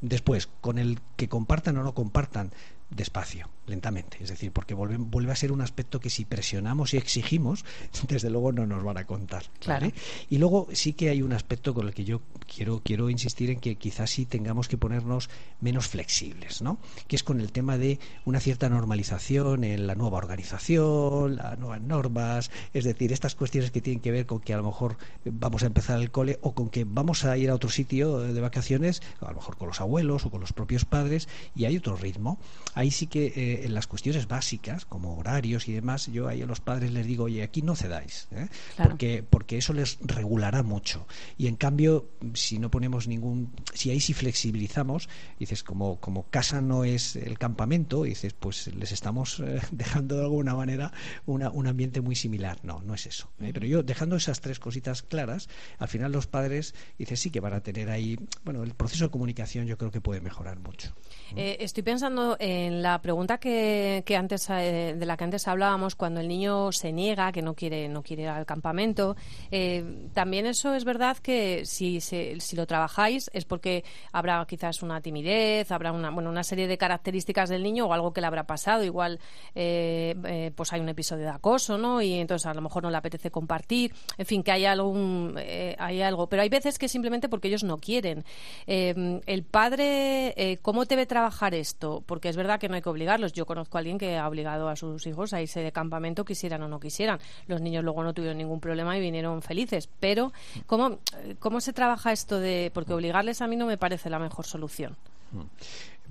Después, 0.00 0.48
con 0.60 0.78
el 0.78 1.00
que 1.16 1.28
compartan 1.28 1.76
o 1.78 1.82
no 1.82 1.92
compartan, 1.92 2.52
despacio, 2.90 3.48
lentamente. 3.66 4.18
Es 4.20 4.30
decir, 4.30 4.52
porque 4.52 4.74
vuelve, 4.74 4.96
vuelve, 4.98 5.32
a 5.32 5.36
ser 5.36 5.52
un 5.52 5.60
aspecto 5.60 6.00
que 6.00 6.10
si 6.10 6.24
presionamos 6.24 6.92
y 6.92 6.96
exigimos, 6.96 7.64
desde 8.08 8.30
luego 8.30 8.52
no 8.52 8.66
nos 8.66 8.82
van 8.82 8.98
a 8.98 9.06
contar. 9.06 9.44
Claro. 9.60 9.86
¿vale? 9.86 9.94
Y 10.28 10.38
luego 10.38 10.68
sí 10.72 10.92
que 10.92 11.08
hay 11.10 11.22
un 11.22 11.32
aspecto 11.32 11.72
con 11.72 11.86
el 11.86 11.94
que 11.94 12.04
yo 12.04 12.20
quiero, 12.52 12.80
quiero 12.84 13.10
insistir 13.10 13.50
en 13.50 13.60
que 13.60 13.76
quizás 13.76 14.10
sí 14.10 14.26
tengamos 14.26 14.68
que 14.68 14.76
ponernos 14.76 15.30
menos 15.60 15.88
flexibles, 15.88 16.62
¿no? 16.62 16.78
Que 17.06 17.16
es 17.16 17.22
con 17.22 17.40
el 17.40 17.52
tema 17.52 17.78
de 17.78 17.98
una 18.24 18.40
cierta 18.40 18.68
normalización 18.68 19.64
en 19.64 19.86
la 19.86 19.94
nueva 19.94 20.18
organización, 20.18 21.36
las 21.36 21.58
nuevas 21.58 21.80
normas, 21.80 22.50
es 22.74 22.84
decir, 22.84 23.12
estas 23.12 23.34
cuestiones 23.34 23.70
que 23.70 23.80
tienen 23.80 24.00
que 24.00 24.10
ver 24.10 24.26
con 24.26 24.40
que 24.40 24.52
a 24.52 24.56
lo 24.56 24.64
mejor 24.64 24.96
vamos 25.24 25.62
a 25.62 25.66
empezar 25.66 26.00
el 26.00 26.10
cole 26.10 26.38
o 26.42 26.54
con 26.54 26.70
que 26.70 26.84
vamos 26.84 27.24
a 27.24 27.36
ir 27.36 27.50
a 27.50 27.54
otro 27.54 27.70
sitio 27.70 28.18
de 28.20 28.40
vacaciones, 28.40 29.02
a 29.20 29.28
lo 29.28 29.34
mejor 29.34 29.56
con 29.56 29.68
los 29.68 29.80
abuelos 29.80 30.26
o 30.26 30.30
con 30.30 30.40
los 30.40 30.52
propios 30.52 30.84
padres, 30.84 31.28
y 31.54 31.66
hay 31.66 31.76
otro 31.76 31.96
ritmo 31.96 32.38
ahí 32.80 32.90
sí 32.90 33.06
que 33.06 33.26
eh, 33.26 33.66
en 33.66 33.74
las 33.74 33.86
cuestiones 33.86 34.26
básicas, 34.26 34.86
como 34.86 35.18
horarios 35.18 35.68
y 35.68 35.72
demás, 35.72 36.06
yo 36.06 36.28
ahí 36.28 36.40
a 36.40 36.46
los 36.46 36.60
padres 36.60 36.90
les 36.92 37.06
digo, 37.06 37.24
oye, 37.24 37.42
aquí 37.42 37.60
no 37.60 37.76
cedáis, 37.76 38.26
¿eh? 38.32 38.48
claro. 38.74 38.90
porque, 38.90 39.22
porque 39.22 39.58
eso 39.58 39.74
les 39.74 39.98
regulará 40.00 40.62
mucho. 40.62 41.06
Y 41.36 41.46
en 41.46 41.56
cambio, 41.56 42.08
si 42.32 42.58
no 42.58 42.70
ponemos 42.70 43.06
ningún, 43.06 43.52
si 43.74 43.90
ahí 43.90 44.00
sí 44.00 44.14
flexibilizamos, 44.14 45.10
dices, 45.38 45.62
como, 45.62 46.00
como 46.00 46.24
casa 46.30 46.62
no 46.62 46.84
es 46.84 47.16
el 47.16 47.38
campamento, 47.38 48.04
dices, 48.04 48.32
pues 48.32 48.74
les 48.74 48.92
estamos 48.92 49.40
eh, 49.40 49.60
dejando 49.72 50.16
de 50.16 50.22
alguna 50.22 50.54
manera 50.54 50.90
una, 51.26 51.50
un 51.50 51.66
ambiente 51.66 52.00
muy 52.00 52.14
similar. 52.14 52.60
No, 52.62 52.80
no 52.80 52.94
es 52.94 53.06
eso. 53.06 53.30
Pero 53.38 53.66
yo, 53.66 53.82
dejando 53.82 54.16
esas 54.16 54.40
tres 54.40 54.58
cositas 54.58 55.02
claras, 55.02 55.50
al 55.78 55.88
final 55.88 56.12
los 56.12 56.26
padres, 56.26 56.74
dices, 56.98 57.20
sí 57.20 57.30
que 57.30 57.40
van 57.40 57.52
a 57.52 57.60
tener 57.60 57.90
ahí, 57.90 58.18
bueno, 58.42 58.62
el 58.62 58.72
proceso 58.72 59.04
de 59.04 59.10
comunicación 59.10 59.66
yo 59.66 59.76
creo 59.76 59.90
que 59.90 60.00
puede 60.00 60.22
mejorar 60.22 60.58
mucho. 60.60 60.94
estoy 61.36 61.82
pensando 61.82 62.38
en 62.40 62.69
la 62.70 63.00
pregunta 63.00 63.38
que, 63.38 64.02
que 64.04 64.16
antes 64.16 64.48
eh, 64.50 64.94
de 64.98 65.06
la 65.06 65.16
que 65.16 65.24
antes 65.24 65.48
hablábamos 65.48 65.94
cuando 65.94 66.20
el 66.20 66.28
niño 66.28 66.72
se 66.72 66.92
niega 66.92 67.32
que 67.32 67.42
no 67.42 67.54
quiere 67.54 67.88
no 67.88 68.02
quiere 68.02 68.24
ir 68.24 68.28
al 68.28 68.46
campamento 68.46 69.16
eh, 69.50 70.08
también 70.14 70.46
eso 70.46 70.74
es 70.74 70.84
verdad 70.84 71.16
que 71.16 71.64
si 71.64 72.00
se, 72.00 72.40
si 72.40 72.56
lo 72.56 72.66
trabajáis 72.66 73.30
es 73.32 73.44
porque 73.44 73.84
habrá 74.12 74.44
quizás 74.46 74.82
una 74.82 75.00
timidez 75.00 75.72
habrá 75.72 75.92
una 75.92 76.10
bueno 76.10 76.30
una 76.30 76.44
serie 76.44 76.68
de 76.68 76.78
características 76.78 77.48
del 77.48 77.62
niño 77.62 77.86
o 77.86 77.92
algo 77.92 78.12
que 78.12 78.20
le 78.20 78.26
habrá 78.26 78.44
pasado. 78.44 78.84
Igual 78.84 79.18
eh, 79.54 80.52
pues 80.54 80.72
hay 80.72 80.80
un 80.80 80.88
episodio 80.88 81.24
de 81.24 81.30
acoso 81.30 81.78
no 81.78 82.00
y 82.02 82.14
entonces 82.14 82.46
a 82.46 82.54
lo 82.54 82.60
mejor 82.60 82.82
no 82.82 82.90
le 82.90 82.96
apetece 82.96 83.30
compartir. 83.30 83.92
En 84.18 84.26
fin 84.26 84.42
que 84.42 84.52
hay 84.52 84.64
algún 84.64 85.36
hay 85.78 86.02
algo. 86.02 86.28
Pero 86.28 86.42
hay 86.42 86.48
veces 86.48 86.78
que 86.78 86.88
simplemente 86.88 87.28
porque 87.28 87.48
ellos 87.48 87.64
no 87.64 87.78
quieren. 87.78 88.24
El 88.66 89.44
padre 89.44 90.58
cómo 90.62 90.84
debe 90.84 91.06
trabajar 91.06 91.54
esto 91.54 92.02
porque 92.06 92.28
es 92.28 92.36
verdad 92.36 92.59
que 92.60 92.68
no 92.68 92.76
hay 92.76 92.82
que 92.82 92.88
obligarlos. 92.88 93.32
Yo 93.32 93.46
conozco 93.46 93.76
a 93.76 93.80
alguien 93.80 93.98
que 93.98 94.16
ha 94.16 94.28
obligado 94.28 94.68
a 94.68 94.76
sus 94.76 95.04
hijos 95.06 95.32
a 95.32 95.42
irse 95.42 95.60
de 95.60 95.72
campamento, 95.72 96.24
quisieran 96.24 96.62
o 96.62 96.68
no 96.68 96.78
quisieran. 96.78 97.18
Los 97.48 97.60
niños 97.60 97.82
luego 97.82 98.04
no 98.04 98.14
tuvieron 98.14 98.38
ningún 98.38 98.60
problema 98.60 98.96
y 98.96 99.00
vinieron 99.00 99.42
felices. 99.42 99.88
Pero, 99.98 100.32
¿cómo, 100.66 100.98
cómo 101.40 101.60
se 101.60 101.72
trabaja 101.72 102.12
esto 102.12 102.38
de.? 102.38 102.70
Porque 102.72 102.92
obligarles 102.92 103.42
a 103.42 103.48
mí 103.48 103.56
no 103.56 103.66
me 103.66 103.76
parece 103.76 104.08
la 104.10 104.20
mejor 104.20 104.46
solución. 104.46 104.96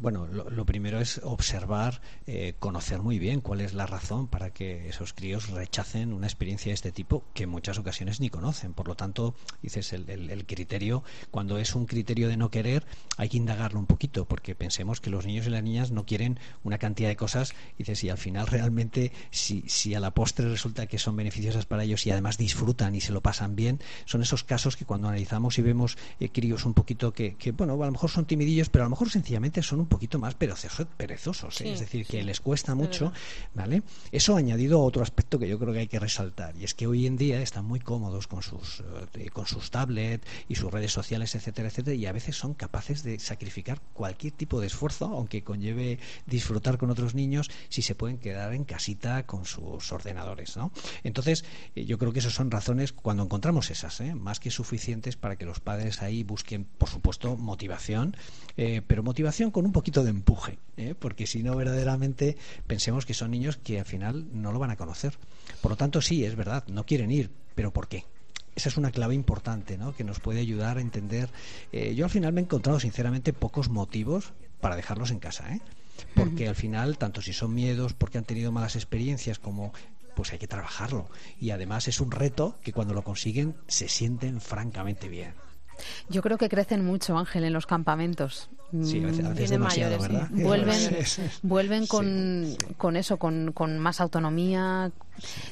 Bueno, 0.01 0.27
lo, 0.27 0.49
lo, 0.49 0.65
primero 0.65 1.01
es 1.01 1.19
observar, 1.25 1.99
eh, 2.25 2.53
conocer 2.57 3.01
muy 3.01 3.19
bien 3.19 3.41
cuál 3.41 3.59
es 3.59 3.73
la 3.73 3.85
razón 3.85 4.27
para 4.27 4.51
que 4.51 4.87
esos 4.87 5.11
críos 5.11 5.49
rechacen 5.49 6.13
una 6.13 6.25
experiencia 6.25 6.69
de 6.69 6.75
este 6.75 6.93
tipo 6.93 7.25
que 7.33 7.43
en 7.43 7.49
muchas 7.49 7.77
ocasiones 7.79 8.21
ni 8.21 8.29
conocen. 8.29 8.73
Por 8.73 8.87
lo 8.87 8.95
tanto, 8.95 9.35
dices, 9.61 9.91
el, 9.91 10.45
criterio, 10.45 11.03
cuando 11.31 11.57
es 11.57 11.75
un 11.75 11.85
criterio 11.85 12.29
de 12.29 12.37
no 12.37 12.49
querer, 12.49 12.85
hay 13.17 13.27
que 13.27 13.35
indagarlo 13.35 13.77
un 13.77 13.87
poquito, 13.87 14.23
porque 14.23 14.55
pensemos 14.55 15.01
que 15.01 15.09
los 15.09 15.25
niños 15.25 15.47
y 15.47 15.49
las 15.49 15.63
niñas 15.63 15.91
no 15.91 16.05
quieren 16.05 16.39
una 16.63 16.77
cantidad 16.77 17.09
de 17.09 17.17
cosas, 17.17 17.53
dices, 17.77 18.01
y 18.05 18.09
al 18.09 18.17
final 18.17 18.47
realmente, 18.47 19.11
si, 19.31 19.65
si 19.67 19.95
a 19.95 19.99
la 19.99 20.11
postre 20.11 20.47
resulta 20.47 20.87
que 20.87 20.97
son 20.97 21.17
beneficiosas 21.17 21.65
para 21.65 21.83
ellos 21.83 22.07
y 22.07 22.11
además 22.11 22.37
disfrutan 22.37 22.95
y 22.95 23.01
se 23.01 23.11
lo 23.11 23.19
pasan 23.19 23.57
bien, 23.57 23.81
son 24.05 24.21
esos 24.21 24.45
casos 24.45 24.77
que 24.77 24.85
cuando 24.85 25.09
analizamos 25.09 25.59
y 25.59 25.61
vemos 25.61 25.97
eh, 26.21 26.29
críos 26.29 26.63
un 26.63 26.73
poquito 26.73 27.11
que, 27.11 27.35
que, 27.35 27.51
bueno, 27.51 27.73
a 27.73 27.85
lo 27.85 27.91
mejor 27.91 28.09
son 28.09 28.23
timidillos, 28.23 28.69
pero 28.69 28.85
a 28.85 28.85
lo 28.85 28.91
mejor 28.91 29.09
sencillamente 29.09 29.61
son 29.61 29.81
un 29.81 29.88
poquito 29.89 30.19
más 30.19 30.35
perezosos, 30.35 30.87
perezosos 30.95 31.59
¿eh? 31.61 31.63
sí, 31.65 31.69
es 31.69 31.79
decir, 31.81 32.05
sí. 32.05 32.11
que 32.11 32.23
les 32.23 32.39
cuesta 32.39 32.75
mucho, 32.75 33.11
¿vale? 33.53 33.83
Eso 34.11 34.35
añadido 34.35 34.79
a 34.79 34.83
otro 34.83 35.03
aspecto 35.03 35.39
que 35.39 35.47
yo 35.47 35.59
creo 35.59 35.73
que 35.73 35.79
hay 35.79 35.87
que 35.87 35.99
resaltar, 35.99 36.55
y 36.55 36.63
es 36.63 36.73
que 36.73 36.87
hoy 36.87 37.05
en 37.05 37.17
día 37.17 37.41
están 37.41 37.65
muy 37.65 37.79
cómodos 37.79 38.27
con 38.27 38.41
sus, 38.41 38.83
eh, 39.15 39.29
con 39.31 39.47
sus 39.47 39.71
tablets 39.71 40.25
y 40.47 40.55
sus 40.55 40.71
redes 40.71 40.93
sociales, 40.93 41.35
etcétera, 41.35 41.67
etcétera, 41.67 41.95
y 41.95 42.05
a 42.05 42.11
veces 42.11 42.37
son 42.37 42.53
capaces 42.53 43.03
de 43.03 43.19
sacrificar 43.19 43.81
cualquier 43.93 44.33
tipo 44.33 44.61
de 44.61 44.67
esfuerzo, 44.67 45.05
aunque 45.05 45.43
conlleve 45.43 45.99
disfrutar 46.25 46.77
con 46.77 46.89
otros 46.91 47.15
niños, 47.15 47.49
si 47.69 47.81
se 47.81 47.95
pueden 47.95 48.17
quedar 48.17 48.53
en 48.53 48.63
casita 48.63 49.25
con 49.25 49.45
sus 49.45 49.91
ordenadores, 49.91 50.55
¿no? 50.55 50.71
Entonces, 51.03 51.43
eh, 51.75 51.85
yo 51.85 51.97
creo 51.97 52.13
que 52.13 52.19
esas 52.19 52.33
son 52.33 52.51
razones, 52.51 52.93
cuando 52.93 53.23
encontramos 53.23 53.71
esas, 53.71 53.99
¿eh? 54.01 54.15
más 54.15 54.39
que 54.39 54.51
suficientes 54.51 55.17
para 55.17 55.35
que 55.35 55.45
los 55.45 55.59
padres 55.59 56.01
ahí 56.01 56.23
busquen, 56.23 56.65
por 56.65 56.89
supuesto, 56.89 57.35
motivación, 57.35 58.15
pero 58.87 59.03
motivación 59.03 59.51
con 59.51 59.65
un 59.65 59.71
poquito 59.79 60.03
de 60.03 60.09
empuje, 60.09 60.59
¿eh? 60.75 60.93
porque 60.93 61.25
si 61.25 61.41
no, 61.41 61.55
verdaderamente 61.55 62.35
pensemos 62.67 63.05
que 63.05 63.13
son 63.13 63.31
niños 63.31 63.55
que 63.55 63.79
al 63.79 63.85
final 63.85 64.27
no 64.33 64.51
lo 64.51 64.59
van 64.59 64.71
a 64.71 64.75
conocer. 64.75 65.13
Por 65.61 65.71
lo 65.71 65.77
tanto, 65.77 66.01
sí, 66.01 66.25
es 66.25 66.35
verdad, 66.35 66.65
no 66.67 66.85
quieren 66.85 67.11
ir, 67.11 67.31
pero 67.55 67.71
¿por 67.71 67.87
qué? 67.87 68.03
Esa 68.57 68.67
es 68.67 68.75
una 68.75 68.91
clave 68.91 69.15
importante, 69.15 69.77
¿no? 69.77 69.95
Que 69.95 70.03
nos 70.03 70.19
puede 70.19 70.41
ayudar 70.41 70.79
a 70.79 70.81
entender. 70.81 71.29
Eh, 71.71 71.95
yo 71.95 72.03
al 72.03 72.11
final 72.11 72.33
me 72.33 72.41
he 72.41 72.43
encontrado, 72.43 72.77
sinceramente, 72.81 73.31
pocos 73.31 73.69
motivos 73.69 74.33
para 74.59 74.75
dejarlos 74.75 75.11
en 75.11 75.19
casa, 75.19 75.49
¿eh? 75.55 75.61
Porque 76.13 76.43
uh 76.43 76.47
-huh. 76.47 76.49
al 76.49 76.55
final, 76.55 76.97
tanto 76.97 77.21
si 77.21 77.31
son 77.31 77.53
miedos, 77.53 77.93
porque 77.93 78.17
han 78.17 78.25
tenido 78.25 78.51
malas 78.51 78.75
experiencias, 78.75 79.39
como 79.39 79.71
pues 80.13 80.33
hay 80.33 80.39
que 80.39 80.47
trabajarlo. 80.47 81.07
Y 81.39 81.51
además 81.51 81.87
es 81.87 82.01
un 82.01 82.11
reto 82.11 82.57
que 82.61 82.73
cuando 82.73 82.93
lo 82.93 83.05
consiguen 83.05 83.55
se 83.69 83.87
sienten 83.87 84.41
francamente 84.41 85.07
bien. 85.07 85.33
Yo 86.09 86.21
creo 86.21 86.37
que 86.37 86.49
crecen 86.49 86.85
mucho, 86.85 87.17
Ángel, 87.17 87.43
en 87.43 87.53
los 87.53 87.65
campamentos. 87.65 88.49
Sí, 88.83 89.03
a 89.03 89.07
veces, 89.07 89.25
a 89.25 89.29
veces 89.29 89.35
Tienen 89.35 89.51
demasiado, 89.61 89.97
mayores, 89.97 90.13
¿verdad? 90.13 90.27
sí. 90.35 90.43
vuelven, 90.43 91.05
vuelven 91.41 91.87
con, 91.87 92.45
sí. 92.45 92.57
con 92.77 92.97
eso, 92.97 93.17
con, 93.17 93.51
con 93.51 93.79
más 93.79 93.99
autonomía. 93.99 94.91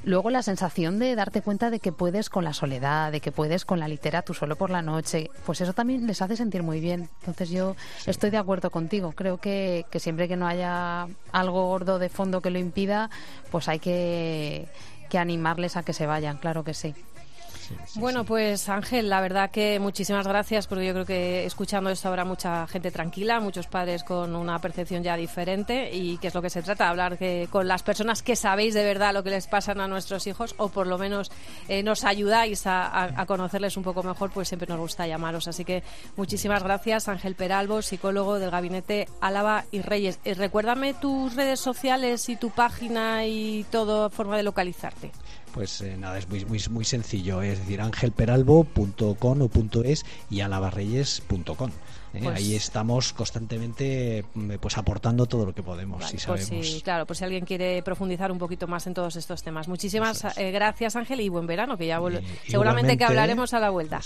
Luego 0.04 0.30
la 0.30 0.44
sensación 0.44 1.00
de 1.00 1.16
darte 1.16 1.42
cuenta 1.42 1.72
de 1.72 1.80
que 1.80 1.92
puedes 1.92 2.30
con 2.30 2.44
la 2.44 2.54
soledad, 2.54 3.12
de 3.12 3.20
que 3.20 3.32
puedes 3.32 3.66
con 3.66 3.80
la 3.80 3.88
litera 3.88 4.22
tú 4.22 4.36
solo 4.36 4.56
por 4.56 4.70
la 4.70 4.84
noche, 4.84 5.32
pues 5.48 5.62
eso 5.62 5.74
también 5.74 6.06
les 6.06 6.22
hace 6.22 6.38
sentir 6.38 6.62
muy 6.62 6.80
bien. 6.80 7.10
Entonces 7.22 7.50
yo 7.50 7.76
estoy 8.06 8.30
de 8.30 8.38
acuerdo 8.38 8.70
contigo. 8.70 9.14
Creo 9.14 9.38
que, 9.38 9.88
que 9.90 10.00
siempre 10.00 10.28
que 10.28 10.36
no 10.38 10.46
haya 10.48 11.08
algo 11.32 11.68
gordo 11.68 11.98
de 11.98 12.10
fondo 12.10 12.42
que 12.42 12.52
lo 12.52 12.60
impida, 12.60 13.10
pues 13.52 13.68
hay 13.68 13.80
que, 13.80 14.68
que 15.10 15.18
animarles 15.18 15.76
a 15.76 15.84
que 15.84 15.94
se 15.94 16.06
vayan, 16.06 16.38
claro 16.38 16.64
que 16.64 16.76
sí. 16.76 16.94
Bueno, 17.96 18.24
pues 18.24 18.70
Ángel, 18.70 19.10
la 19.10 19.22
verdad 19.22 19.50
que 19.50 19.80
muchísimas 19.80 20.28
gracias 20.28 20.68
porque 20.68 20.86
yo 20.86 20.94
creo 20.94 21.06
que 21.06 21.46
escuchando 21.46 21.90
esto 21.90 22.08
habrá 22.08 22.26
mucha 22.26 22.68
gente 22.68 22.92
tranquila, 22.92 23.40
muchos 23.40 23.68
padres 23.68 24.04
con 24.04 24.36
una 24.36 24.60
percepción 24.60 25.04
ya 25.04 25.16
diferente 25.16 25.90
y 25.94 26.18
que 26.18 26.28
es 26.28 26.36
lo 26.36 26.42
que 26.42 26.50
se 26.50 26.62
trata, 26.62 26.90
hablar 26.90 27.18
que, 27.18 27.48
con 27.50 27.68
las 27.68 27.84
personas 27.84 28.22
que 28.22 28.36
sabéis 28.36 28.74
de 28.74 28.84
verdad 28.84 29.14
lo 29.14 29.24
que 29.24 29.30
les 29.30 29.48
pasan 29.48 29.80
a 29.82 29.88
nuestros 29.88 30.28
hijos 30.28 30.56
o 30.58 30.70
por 30.70 30.88
lo 30.88 30.98
menos 30.98 31.32
eh, 31.68 31.84
nos 31.84 32.04
ayudáis 32.04 32.64
a, 32.66 33.26
conocerles 33.28 33.78
un 33.78 33.84
poco 33.84 34.04
mejor, 34.04 34.32
pues 34.32 34.48
siempre 34.48 34.68
nos 34.68 34.80
gusta 34.80 35.08
llamaros. 35.08 35.48
Así 35.48 35.66
que 35.66 35.84
muchísimas 36.16 36.64
gracias, 36.64 37.08
Ángel 37.08 37.36
Peralbo, 37.36 37.82
psicólogo 37.82 38.40
del 38.40 38.52
Gabinete 38.52 39.08
Álava 39.22 39.66
y 39.72 39.82
Reyes. 39.82 40.20
Eh, 40.24 40.34
recuérdame 40.34 40.94
tus 40.94 41.36
redes 41.36 41.60
sociales 41.60 42.30
y 42.30 42.36
tu 42.36 42.52
página 42.52 43.26
y 43.26 43.66
todo 43.72 44.10
forma 44.10 44.38
de 44.38 44.44
localizarte. 44.44 45.12
Pues 45.54 45.82
eh, 45.82 45.98
nada, 45.98 46.18
es 46.20 46.28
muy, 46.30 46.46
muy, 46.46 46.62
muy 46.70 46.86
sencillo, 46.86 47.42
es 47.42 47.58
decir, 47.60 47.82
angelperalbo.com 47.82 49.42
o 49.42 49.48
punto 49.48 49.84
.es 49.84 50.06
y 50.30 50.42
alabarreyes.com. 50.42 51.70
¿eh? 52.14 52.20
Pues- 52.24 52.36
Ahí 52.38 52.56
estamos 52.56 53.14
constantemente 53.14 54.24
mm, 54.34 54.52
pues 54.60 54.78
aportando 54.78 55.26
todo 55.26 55.46
lo 55.48 55.54
que 55.56 55.64
podemos, 55.64 56.00
Vale, 56.00 56.12
si 56.12 56.18
sabemos. 56.20 56.82
claro, 56.84 57.06
por 57.06 57.16
si 57.18 57.24
alguien 57.24 57.46
quiere 57.46 57.82
profundizar 57.82 58.32
un 58.32 58.38
poquito 58.38 58.68
más 58.68 58.86
en 58.88 58.94
todos 58.94 59.16
estos 59.16 59.42
temas. 59.42 59.68
Muchísimas 59.68 60.24
eh, 60.38 60.52
gracias, 60.52 60.96
Ángel, 60.96 61.22
y 61.22 61.30
buen 61.30 61.48
verano, 61.48 61.78
que 61.78 61.88
ya 61.88 62.00
Y- 62.46 62.50
seguramente 62.52 62.98
que 62.98 63.06
hablaremos 63.06 63.54
a 63.54 63.60
la 63.60 63.70
vuelta. 63.72 64.02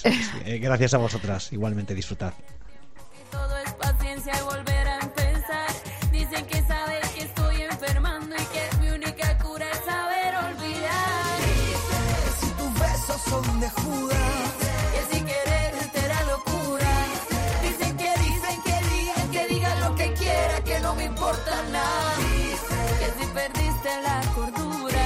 Eh, 0.46 0.60
gracias 0.60 0.94
a 0.94 0.98
vosotras, 0.98 1.52
igualmente 1.52 1.94
disfrutad. 1.94 2.34
Todo 3.30 3.58
es 3.66 3.74
paciencia 3.74 4.34
y 4.40 4.44
volver 4.44 4.71
son 13.32 13.60
de 13.62 13.70
Judas, 13.70 14.50
Que 14.94 15.02
si 15.10 15.20
quererte 15.24 16.00
era 16.08 16.20
locura. 16.34 16.92
Dicen 17.64 17.96
que 18.02 18.12
dicen 18.28 18.58
que 18.66 18.78
digan 18.92 19.28
que 19.36 19.48
digan 19.54 19.78
lo 19.86 19.96
que 19.96 20.08
quiera 20.22 20.56
que 20.70 20.80
no 20.82 20.92
me 20.96 21.06
importa 21.06 21.54
nada. 21.72 22.16
Que 23.00 23.08
si 23.18 23.26
perdiste 23.40 23.92
la 24.08 24.18
cordura, 24.36 25.06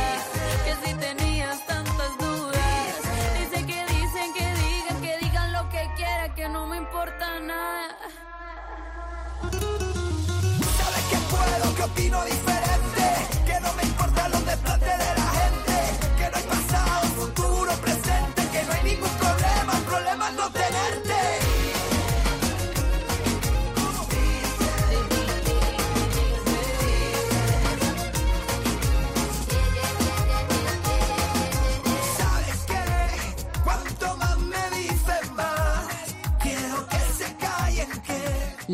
que 0.66 0.74
si 0.82 0.92
tenías 1.06 1.58
tantas 1.68 2.12
dudas. 2.24 2.96
Dicen 3.40 3.64
que 3.72 3.80
dicen 3.94 4.28
que 4.38 4.48
digan 4.64 4.98
que 5.06 5.14
digan 5.24 5.54
lo 5.54 5.64
que 5.70 5.84
quiera 5.96 6.26
que 6.34 6.50
no 6.50 6.66
me 6.66 6.78
importa 6.78 7.28
nada. 7.52 7.96
sabes 10.80 11.04
que 11.12 11.18
puedo, 11.32 11.76
que 11.76 11.84
opino 11.84 12.20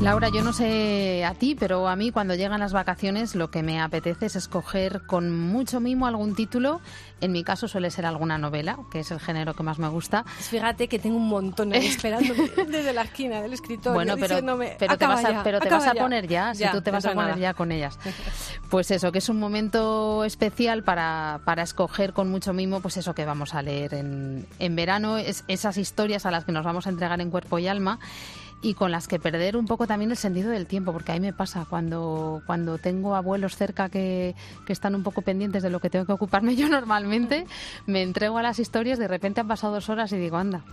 Laura, 0.00 0.28
yo 0.28 0.42
no 0.42 0.52
sé 0.52 1.24
a 1.24 1.34
ti, 1.34 1.56
pero 1.58 1.88
a 1.88 1.96
mí 1.96 2.12
cuando 2.12 2.36
llegan 2.36 2.60
las 2.60 2.72
vacaciones 2.72 3.34
lo 3.34 3.50
que 3.50 3.64
me 3.64 3.80
apetece 3.80 4.26
es 4.26 4.36
escoger 4.36 5.02
con 5.06 5.36
mucho 5.36 5.80
mimo 5.80 6.06
algún 6.06 6.36
título. 6.36 6.80
En 7.20 7.32
mi 7.32 7.42
caso 7.42 7.66
suele 7.66 7.90
ser 7.90 8.06
alguna 8.06 8.38
novela, 8.38 8.78
que 8.92 9.00
es 9.00 9.10
el 9.10 9.18
género 9.18 9.54
que 9.54 9.64
más 9.64 9.80
me 9.80 9.88
gusta. 9.88 10.22
Fíjate 10.24 10.86
que 10.86 11.00
tengo 11.00 11.16
un 11.16 11.26
montón 11.28 11.72
ahí 11.72 11.84
esperándome 11.88 12.48
desde 12.68 12.92
la 12.92 13.02
esquina 13.02 13.42
del 13.42 13.54
escritorio 13.54 13.92
Bueno, 13.94 14.14
pero, 14.14 14.28
diciéndome, 14.36 14.76
pero 14.78 14.96
te 14.96 15.04
"Acaba 15.04 15.16
vas 15.16 15.24
a, 15.24 15.30
ya, 15.32 15.42
pero 15.42 15.58
te 15.58 15.68
vas 15.68 15.86
a 15.88 15.94
ya". 15.94 16.00
poner 16.00 16.28
ya, 16.28 16.54
si 16.54 16.64
tú 16.70 16.80
te 16.80 16.92
vas 16.92 17.04
a 17.04 17.08
poner 17.12 17.30
nada. 17.30 17.40
ya 17.40 17.54
con 17.54 17.72
ellas. 17.72 17.98
Pues 18.70 18.90
eso, 18.90 19.10
que 19.12 19.18
es 19.18 19.30
un 19.30 19.38
momento 19.40 20.24
especial 20.24 20.82
para, 20.84 21.40
para 21.46 21.62
escoger 21.62 22.12
con 22.12 22.30
mucho 22.30 22.52
mimo, 22.52 22.80
pues 22.80 22.98
eso 22.98 23.14
que 23.14 23.24
vamos 23.24 23.54
a 23.54 23.62
leer 23.62 23.94
en, 23.94 24.44
en 24.58 24.76
verano, 24.76 25.16
es, 25.16 25.42
esas 25.48 25.78
historias 25.78 26.26
a 26.26 26.30
las 26.30 26.44
que 26.44 26.52
nos 26.52 26.66
vamos 26.66 26.86
a 26.86 26.90
entregar 26.90 27.18
en 27.22 27.30
cuerpo 27.30 27.58
y 27.58 27.66
alma 27.66 27.98
y 28.60 28.74
con 28.74 28.90
las 28.90 29.06
que 29.06 29.18
perder 29.20 29.56
un 29.56 29.66
poco 29.66 29.86
también 29.86 30.10
el 30.10 30.16
sentido 30.16 30.50
del 30.50 30.66
tiempo, 30.66 30.92
porque 30.92 31.12
a 31.12 31.14
mí 31.14 31.20
me 31.20 31.32
pasa 31.32 31.64
cuando, 31.68 32.42
cuando 32.46 32.78
tengo 32.78 33.14
abuelos 33.14 33.56
cerca 33.56 33.88
que, 33.88 34.34
que 34.66 34.72
están 34.72 34.94
un 34.96 35.04
poco 35.04 35.22
pendientes 35.22 35.62
de 35.62 35.70
lo 35.70 35.78
que 35.80 35.90
tengo 35.90 36.06
que 36.06 36.12
ocuparme 36.12 36.56
yo 36.56 36.68
normalmente, 36.68 37.46
me 37.86 38.02
entrego 38.02 38.38
a 38.38 38.42
las 38.42 38.58
historias, 38.58 38.98
de 38.98 39.06
repente 39.06 39.40
han 39.40 39.48
pasado 39.48 39.74
dos 39.74 39.88
horas 39.88 40.10
y 40.12 40.16
digo, 40.16 40.36
anda. 40.38 40.64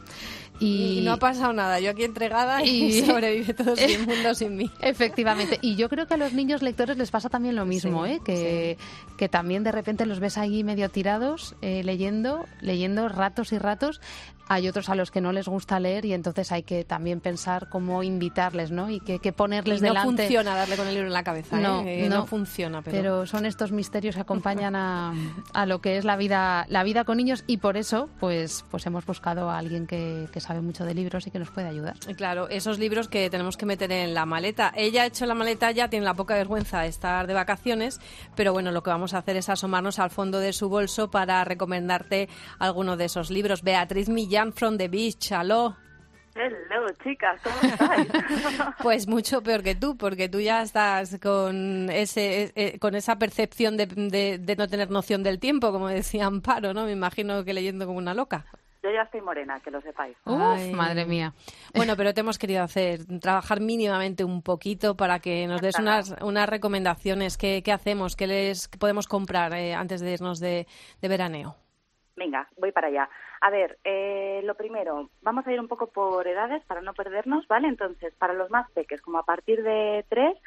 Y, 0.59 1.01
no 1.03 1.11
ha 1.13 1.17
pasado 1.17 1.51
nada, 1.51 1.79
yo 1.81 1.91
aquí 1.91 2.05
entregada 2.05 2.63
y, 2.63 2.85
Y- 2.85 3.01
sobrevive 3.05 3.53
todo 3.53 3.75
el 3.75 4.07
mundo 4.07 4.33
sin 4.33 4.55
mí. 4.55 4.71
Efectivamente. 4.81 5.59
Y 5.61 5.75
yo 5.75 5.89
creo 5.89 6.07
que 6.07 6.13
a 6.13 6.17
los 6.17 6.33
niños 6.33 6.61
lectores 6.61 6.97
les 6.97 7.11
pasa 7.11 7.29
también 7.29 7.55
lo 7.55 7.65
mismo, 7.65 8.05
Sí, 8.05 8.13
¿eh? 8.13 8.19
que, 8.25 8.77
que 9.17 9.29
también 9.29 9.63
de 9.63 9.71
repente 9.71 10.05
los 10.05 10.19
ves 10.19 10.37
ahí 10.37 10.63
medio 10.63 10.89
tirados, 10.89 11.55
eh, 11.61 11.83
leyendo, 11.83 12.45
leyendo 12.61 13.09
ratos 13.09 13.51
y 13.51 13.57
ratos. 13.59 13.99
Hay 14.47 14.67
otros 14.67 14.89
a 14.89 14.95
los 14.95 15.09
que 15.09 15.21
no 15.21 15.31
les 15.31 15.47
gusta 15.47 15.79
leer 15.79 16.05
y 16.05 16.13
entonces 16.13 16.51
hay 16.51 16.61
que 16.61 16.83
también 16.83 17.19
pensar 17.19 17.67
cómo 17.75 18.03
invitarles, 18.03 18.71
¿no? 18.71 18.89
Y 18.89 19.01
qué 19.01 19.33
ponerles 19.33 19.79
Y 19.79 19.81
no 19.81 19.89
delante. 19.89 20.23
funciona 20.23 20.55
darle 20.55 20.77
con 20.77 20.87
el 20.87 20.93
libro 20.93 21.07
en 21.07 21.13
la 21.13 21.25
cabeza, 21.25 21.59
No, 21.59 21.81
¿eh? 21.81 22.05
Eh, 22.05 22.09
no. 22.09 22.25
funciona, 22.25 22.81
pero... 22.81 22.95
Pero 22.95 23.25
son 23.25 23.45
estos 23.45 23.73
misterios 23.73 24.15
que 24.15 24.21
acompañan 24.21 24.77
a, 24.77 25.13
a 25.53 25.65
lo 25.65 25.81
que 25.81 25.97
es 25.97 26.05
la 26.05 26.15
vida, 26.15 26.65
la 26.69 26.83
vida 26.85 27.03
con 27.03 27.17
niños 27.17 27.43
y 27.47 27.57
por 27.57 27.75
eso, 27.75 28.07
pues, 28.21 28.63
pues 28.71 28.85
hemos 28.85 29.05
buscado 29.05 29.49
a 29.49 29.57
alguien 29.57 29.87
que, 29.87 30.29
que 30.31 30.39
sabe 30.39 30.61
mucho 30.61 30.85
de 30.85 30.93
libros 30.93 31.27
y 31.27 31.31
que 31.31 31.37
nos 31.39 31.51
puede 31.51 31.67
ayudar. 31.67 31.97
Claro, 32.15 32.47
esos 32.47 32.79
libros 32.79 33.09
que 33.09 33.29
tenemos 33.29 33.57
que 33.57 33.65
meter 33.65 33.91
en 33.91 34.13
la 34.13 34.25
maleta. 34.25 34.71
Ella 34.77 35.01
ha 35.03 35.05
hecho 35.07 35.25
la 35.25 35.35
maleta 35.35 35.69
ya, 35.71 35.89
tiene 35.89 36.05
la 36.05 36.13
poca 36.13 36.35
vergüenza 36.35 36.79
de 36.79 36.87
estar 36.87 37.27
de 37.27 37.33
vacaciones, 37.33 37.99
pero 38.37 38.53
bueno, 38.53 38.71
lo 38.71 38.83
que 38.83 38.89
vamos 38.91 39.13
a 39.13 39.17
hacer 39.17 39.35
es 39.35 39.49
asomarnos 39.49 39.99
al 39.99 40.11
fondo 40.11 40.39
de 40.39 40.53
su 40.53 40.69
bolso 40.69 41.11
para 41.11 41.43
recomendarte 41.43 42.29
alguno 42.57 42.95
de 42.95 43.03
esos 43.03 43.31
libros. 43.31 43.63
Beatriz 43.63 44.07
Millán 44.07 44.53
from 44.53 44.77
the 44.77 44.87
Beach, 44.87 45.33
aló. 45.33 45.75
Hello, 46.35 46.87
chicas, 47.01 47.39
¿cómo 47.41 47.55
estáis? 47.61 48.07
Pues 48.83 49.07
mucho 49.07 49.41
peor 49.41 49.63
que 49.63 49.73
tú, 49.73 49.95
porque 49.97 50.27
tú 50.27 50.41
ya 50.41 50.61
estás 50.61 51.17
con 51.21 51.89
ese 51.89 52.51
eh, 52.55 52.77
con 52.77 52.93
esa 52.93 53.17
percepción 53.17 53.77
de, 53.77 53.85
de- 53.87 54.37
de 54.37 54.55
no 54.57 54.67
tener 54.67 54.89
noción 54.91 55.23
del 55.23 55.39
tiempo, 55.39 55.71
como 55.71 55.87
decía 55.87 56.25
Amparo, 56.25 56.73
¿no? 56.73 56.83
Me 56.85 56.91
imagino 56.91 57.43
que 57.45 57.53
leyendo 57.53 57.85
como 57.85 57.97
una 57.97 58.13
loca. 58.13 58.45
Yo 58.83 58.91
ya 58.91 59.03
estoy 59.03 59.21
morena, 59.21 59.59
que 59.61 59.71
lo 59.71 59.81
sepáis. 59.81 60.15
Uf, 60.25 60.37
Ay. 60.39 60.73
madre 60.73 61.05
mía. 61.05 61.33
Bueno, 61.73 61.95
pero 61.97 62.13
te 62.13 62.19
hemos 62.19 62.37
querido 62.37 62.61
hacer 62.63 62.99
trabajar 63.19 63.59
mínimamente 63.61 64.23
un 64.23 64.43
poquito 64.43 64.95
para 64.95 65.19
que 65.19 65.47
nos 65.47 65.61
des 65.61 65.79
unas, 65.79 66.13
unas 66.21 66.47
recomendaciones. 66.49 67.37
¿Qué, 67.37 67.63
qué 67.63 67.71
hacemos? 67.71 68.15
¿Qué 68.15 68.27
les 68.27 68.67
qué 68.67 68.77
podemos 68.77 69.07
comprar 69.07 69.53
eh, 69.53 69.73
antes 69.73 70.01
de 70.01 70.11
irnos 70.11 70.39
de, 70.39 70.67
de 71.01 71.07
veraneo? 71.07 71.55
Venga, 72.17 72.47
voy 72.57 72.71
para 72.71 72.87
allá. 72.87 73.09
A 73.41 73.49
ver, 73.49 73.77
eh, 73.83 74.41
lo 74.43 74.55
primero, 74.55 75.09
vamos 75.21 75.45
a 75.45 75.53
ir 75.53 75.59
un 75.59 75.67
poco 75.67 75.87
por 75.87 76.27
edades 76.27 76.63
para 76.65 76.81
no 76.81 76.93
perdernos, 76.93 77.47
¿vale? 77.47 77.67
Entonces, 77.67 78.13
para 78.15 78.33
los 78.33 78.49
más 78.49 78.69
peques, 78.71 79.01
como 79.01 79.19
a 79.19 79.25
partir 79.25 79.61
de 79.63 80.05
tres, 80.09 80.37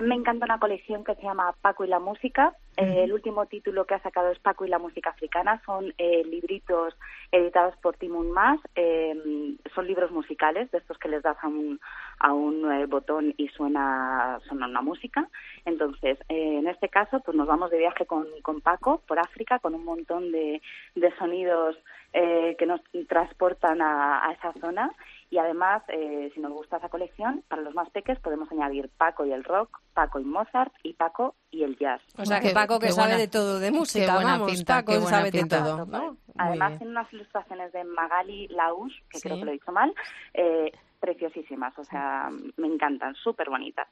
Me 0.00 0.16
encanta 0.16 0.44
una 0.44 0.58
colección 0.58 1.04
que 1.04 1.14
se 1.14 1.22
llama 1.22 1.54
Paco 1.62 1.84
y 1.84 1.88
la 1.88 2.00
música. 2.00 2.52
Eh, 2.76 3.04
el 3.04 3.12
último 3.12 3.46
título 3.46 3.84
que 3.84 3.94
ha 3.94 4.02
sacado 4.02 4.32
es 4.32 4.40
Paco 4.40 4.64
y 4.64 4.68
la 4.68 4.80
música 4.80 5.10
africana. 5.10 5.62
Son 5.64 5.94
eh, 5.98 6.24
libritos 6.24 6.96
editados 7.30 7.76
por 7.76 7.96
Timun 7.96 8.32
Mas. 8.32 8.58
Eh, 8.74 9.56
son 9.72 9.86
libros 9.86 10.10
musicales, 10.10 10.68
de 10.72 10.78
estos 10.78 10.98
que 10.98 11.08
les 11.08 11.22
das 11.22 11.36
a 11.40 11.46
un, 11.46 11.78
a 12.18 12.32
un 12.32 12.72
eh, 12.72 12.86
botón 12.86 13.34
y 13.36 13.46
suena, 13.50 14.40
suena 14.48 14.66
una 14.66 14.82
música. 14.82 15.28
Entonces, 15.64 16.18
eh, 16.28 16.58
en 16.58 16.66
este 16.66 16.88
caso, 16.88 17.20
pues 17.20 17.36
nos 17.36 17.46
vamos 17.46 17.70
de 17.70 17.78
viaje 17.78 18.04
con, 18.04 18.26
con 18.42 18.60
Paco 18.60 19.00
por 19.06 19.20
África 19.20 19.60
con 19.60 19.76
un 19.76 19.84
montón 19.84 20.32
de, 20.32 20.60
de 20.96 21.16
sonidos 21.18 21.76
eh, 22.16 22.54
que 22.58 22.64
nos 22.64 22.80
transportan 23.08 23.82
a, 23.82 24.24
a 24.26 24.32
esa 24.32 24.52
zona 24.60 24.90
y 25.30 25.38
además, 25.38 25.82
eh, 25.88 26.30
si 26.32 26.40
nos 26.40 26.52
gusta 26.52 26.76
esa 26.76 26.88
colección, 26.88 27.42
para 27.48 27.60
los 27.62 27.74
más 27.74 27.90
peques 27.90 28.20
podemos 28.20 28.50
añadir 28.52 28.88
Paco 28.96 29.26
y 29.26 29.32
el 29.32 29.42
rock, 29.42 29.80
Paco 29.94 30.20
y 30.20 30.24
Mozart 30.24 30.72
y 30.84 30.92
Paco 30.94 31.34
y 31.50 31.64
el 31.64 31.76
jazz. 31.76 32.00
O 32.16 32.24
sea, 32.24 32.38
que 32.40 32.50
Paco 32.50 32.78
que 32.78 32.92
sabe 32.92 33.08
buena- 33.08 33.18
de 33.18 33.26
todo 33.28 33.58
de 33.58 33.72
música, 33.72 34.06
qué 34.06 34.12
buena 34.12 34.30
vamos, 34.32 34.52
pinta, 34.52 34.74
Paco 34.76 34.92
qué 34.92 34.98
buena 34.98 35.16
sabe 35.18 35.30
de 35.32 35.44
todo, 35.46 35.86
¿no? 35.86 36.16
Además 36.38 36.78
tiene 36.78 36.92
unas 36.92 37.12
ilustraciones 37.12 37.72
de 37.72 37.82
Magali 37.84 38.46
Laus, 38.48 38.92
que 39.10 39.18
Sí. 39.18 39.22
creo 39.28 39.38
que 39.40 39.44
lo 39.46 39.50
he 39.50 39.54
dicho 39.54 39.72
mal, 39.72 39.92
eh, 40.34 40.70
preciosísimas, 41.00 41.76
o 41.78 41.84
sea, 41.84 42.30
me 42.56 42.66
encantan, 42.68 43.14
súper 43.16 43.50
bonitas. 43.50 43.88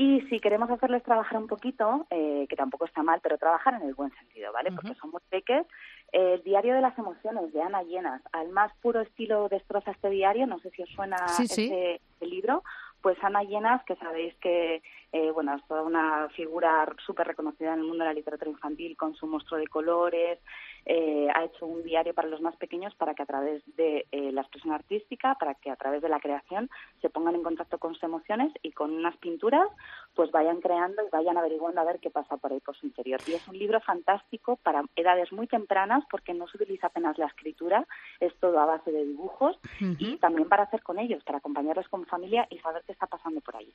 Y 0.00 0.20
si 0.28 0.38
queremos 0.38 0.70
hacerles 0.70 1.02
trabajar 1.02 1.38
un 1.38 1.48
poquito, 1.48 2.06
eh, 2.10 2.46
que 2.48 2.54
tampoco 2.54 2.84
está 2.84 3.02
mal, 3.02 3.18
pero 3.20 3.36
trabajar 3.36 3.74
en 3.74 3.82
el 3.82 3.94
buen 3.94 4.12
sentido, 4.14 4.52
¿vale? 4.52 4.70
Porque 4.70 4.94
son 4.94 5.10
muy 5.10 5.20
peques. 5.28 5.66
eh, 6.12 6.34
el 6.34 6.42
diario 6.44 6.72
de 6.76 6.80
las 6.80 6.96
emociones 6.96 7.52
de 7.52 7.60
Ana 7.60 7.82
Llenas, 7.82 8.22
al 8.30 8.48
más 8.50 8.72
puro 8.80 9.00
estilo 9.00 9.48
destroza 9.48 9.90
este 9.90 10.08
diario, 10.08 10.46
no 10.46 10.60
sé 10.60 10.70
si 10.70 10.84
os 10.84 10.88
suena 10.90 11.16
Sí, 11.26 11.44
ese 11.50 12.00
libro, 12.24 12.62
pues 13.02 13.18
Ana 13.24 13.42
Llenas, 13.42 13.82
que 13.86 13.96
sabéis 13.96 14.36
que 14.36 14.82
eh, 15.12 15.30
bueno, 15.30 15.54
es 15.54 15.66
toda 15.66 15.82
una 15.82 16.28
figura 16.30 16.86
súper 17.04 17.26
reconocida 17.28 17.72
en 17.72 17.80
el 17.80 17.86
mundo 17.86 18.04
de 18.04 18.10
la 18.10 18.14
literatura 18.14 18.50
infantil 18.50 18.96
con 18.96 19.14
su 19.14 19.26
monstruo 19.26 19.58
de 19.58 19.66
colores, 19.66 20.38
eh, 20.84 21.28
ha 21.34 21.44
hecho 21.44 21.66
un 21.66 21.82
diario 21.82 22.14
para 22.14 22.28
los 22.28 22.40
más 22.40 22.56
pequeños 22.56 22.94
para 22.94 23.14
que 23.14 23.22
a 23.22 23.26
través 23.26 23.62
de 23.76 24.06
eh, 24.12 24.32
la 24.32 24.42
expresión 24.42 24.74
artística, 24.74 25.34
para 25.34 25.54
que 25.54 25.70
a 25.70 25.76
través 25.76 26.02
de 26.02 26.08
la 26.08 26.20
creación 26.20 26.68
se 27.00 27.10
pongan 27.10 27.34
en 27.34 27.42
contacto 27.42 27.78
con 27.78 27.94
sus 27.94 28.02
emociones 28.02 28.52
y 28.62 28.72
con 28.72 28.92
unas 28.92 29.16
pinturas 29.16 29.68
pues 30.14 30.30
vayan 30.30 30.60
creando 30.60 31.02
y 31.06 31.10
vayan 31.10 31.36
averiguando 31.36 31.80
a 31.80 31.84
ver 31.84 32.00
qué 32.00 32.10
pasa 32.10 32.36
por 32.36 32.52
ahí 32.52 32.60
por 32.60 32.76
su 32.76 32.86
interior. 32.86 33.20
Y 33.26 33.32
es 33.32 33.46
un 33.48 33.58
libro 33.58 33.80
fantástico 33.80 34.56
para 34.56 34.82
edades 34.96 35.32
muy 35.32 35.46
tempranas 35.46 36.04
porque 36.10 36.34
no 36.34 36.46
se 36.48 36.56
utiliza 36.56 36.88
apenas 36.88 37.18
la 37.18 37.26
escritura, 37.26 37.86
es 38.20 38.34
todo 38.40 38.58
a 38.58 38.66
base 38.66 38.90
de 38.90 39.04
dibujos 39.04 39.58
y 39.80 40.16
también 40.18 40.48
para 40.48 40.64
hacer 40.64 40.82
con 40.82 40.98
ellos, 40.98 41.22
para 41.24 41.38
acompañarlos 41.38 41.88
con 41.88 42.04
familia 42.06 42.46
y 42.50 42.58
saber 42.58 42.82
qué 42.86 42.92
está 42.92 43.06
pasando 43.06 43.40
por 43.40 43.56
ahí. 43.56 43.72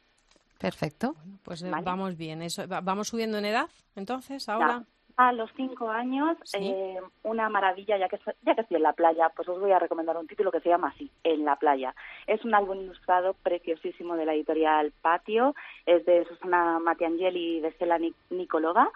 Perfecto. 0.68 1.16
Pues 1.44 1.62
eh, 1.62 1.70
Vale. 1.70 1.84
vamos 1.84 2.16
bien. 2.18 2.42
Eso, 2.42 2.66
va- 2.70 2.80
¿Vamos 2.80 3.10
subiendo 3.10 3.38
en 3.38 3.44
edad 3.44 3.68
entonces 3.98 4.48
ahora? 4.48 4.84
A 5.18 5.32
los 5.34 5.52
cinco 5.58 5.92
años, 5.92 6.38
Sí. 6.46 6.58
eh, 6.62 7.00
una 7.24 7.50
maravilla, 7.50 7.98
ya 7.98 8.08
que, 8.08 8.18
ya 8.44 8.56
que 8.56 8.62
estoy 8.62 8.78
en 8.78 8.84
la 8.84 8.94
playa, 8.94 9.30
pues 9.36 9.48
os 9.50 9.60
voy 9.60 9.72
a 9.72 9.78
recomendar 9.78 10.16
un 10.18 10.26
título 10.26 10.52
que 10.54 10.62
se 10.62 10.70
llama 10.70 10.88
así, 10.96 11.12
En 11.24 11.44
la 11.44 11.58
playa. 11.58 11.94
Es 12.28 12.44
un 12.46 12.56
álbum 12.56 12.80
ilustrado 12.80 13.34
preciosísimo 13.44 14.16
de 14.16 14.26
la 14.26 14.34
editorial 14.34 14.94
Patio, 15.02 15.54
es 15.86 16.04
de 16.06 16.26
Susana 16.26 16.80
Matiangeli 16.80 17.58
y 17.58 17.60
de 17.60 17.72
Stella 17.74 18.00
Nic- 18.00 18.16
Nicolova. 18.32 18.90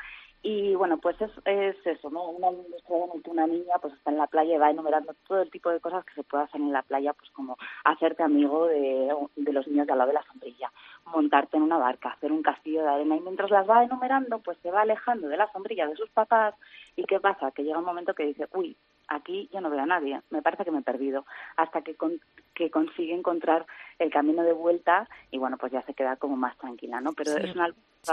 Y 0.44 0.76
bueno, 0.76 0.98
pues 1.00 1.20
es, 1.20 1.32
es 1.46 1.76
eso, 1.86 2.10
¿no? 2.10 2.30
Un 2.30 2.44
álbum 2.46 2.64
ilustrado 2.70 3.06
en 3.06 3.18
el 3.18 3.24
que 3.24 3.30
una 3.32 3.48
niña 3.48 3.74
pues 3.82 3.94
está 3.96 4.12
en 4.12 4.18
la 4.18 4.28
playa 4.28 4.56
y 4.56 4.60
va 4.60 4.70
enumerando 4.70 5.14
todo 5.28 5.42
el 5.42 5.50
tipo 5.50 5.70
de 5.70 5.80
cosas 5.80 6.06
que 6.06 6.14
se 6.14 6.24
puede 6.24 6.44
hacer 6.44 6.62
en 6.62 6.72
la 6.72 6.84
playa, 6.84 7.14
pues 7.14 7.30
como 7.32 7.58
hacerte 7.84 8.24
amigo 8.24 8.68
de, 8.68 9.14
de 9.36 9.52
los 9.54 9.68
niños 9.68 9.88
de 9.88 9.94
al 9.94 9.98
lado 10.00 10.10
de 10.10 10.14
la 10.14 10.24
sombrilla, 10.24 10.72
montarte 11.06 11.58
en 11.58 11.64
una 11.64 11.78
barca, 11.78 12.10
hacer 12.10 12.32
un 12.32 12.44
castillo 12.44 12.84
de 12.84 12.88
arena 12.88 13.16
y 13.18 13.22
mientras 13.22 13.50
las 13.50 13.68
va 13.68 13.84
enumerando 13.84 14.40
pues 14.40 14.58
se 14.60 14.72
va 14.72 14.82
alejando 14.82 15.28
de 15.28 15.38
la 15.38 15.52
sombrilla 15.52 15.88
de 15.88 15.96
sus 15.96 16.10
papás 16.12 16.54
y 16.96 17.04
qué 17.06 17.20
pasa, 17.20 17.52
que 17.52 17.64
llega 17.64 17.80
un 17.80 17.86
momento 17.86 18.14
que 18.14 18.24
dice, 18.28 18.48
uy, 18.54 18.78
aquí 19.10 19.50
yo 19.52 19.60
no 19.60 19.70
veo 19.70 19.82
a 19.82 19.86
nadie, 19.86 20.22
me 20.30 20.42
parece 20.44 20.64
que 20.66 20.72
me 20.72 20.80
he 20.80 20.84
perdido, 20.84 21.26
hasta 21.56 21.82
que, 21.82 21.96
con- 21.96 22.22
que 22.54 22.70
consigue 22.70 23.14
encontrar 23.14 23.66
el 24.00 24.12
camino 24.12 24.44
de 24.44 24.54
vuelta 24.54 25.10
y 25.32 25.40
bueno, 25.40 25.58
pues 25.58 25.72
ya 25.72 25.82
se 25.82 25.94
queda 25.94 26.16
como 26.18 26.36
más 26.38 26.58
tranquila, 26.58 27.02
¿no? 27.02 27.14
Pero 27.14 27.32
Sí. 27.34 27.42
es 27.44 27.56
un 27.56 27.62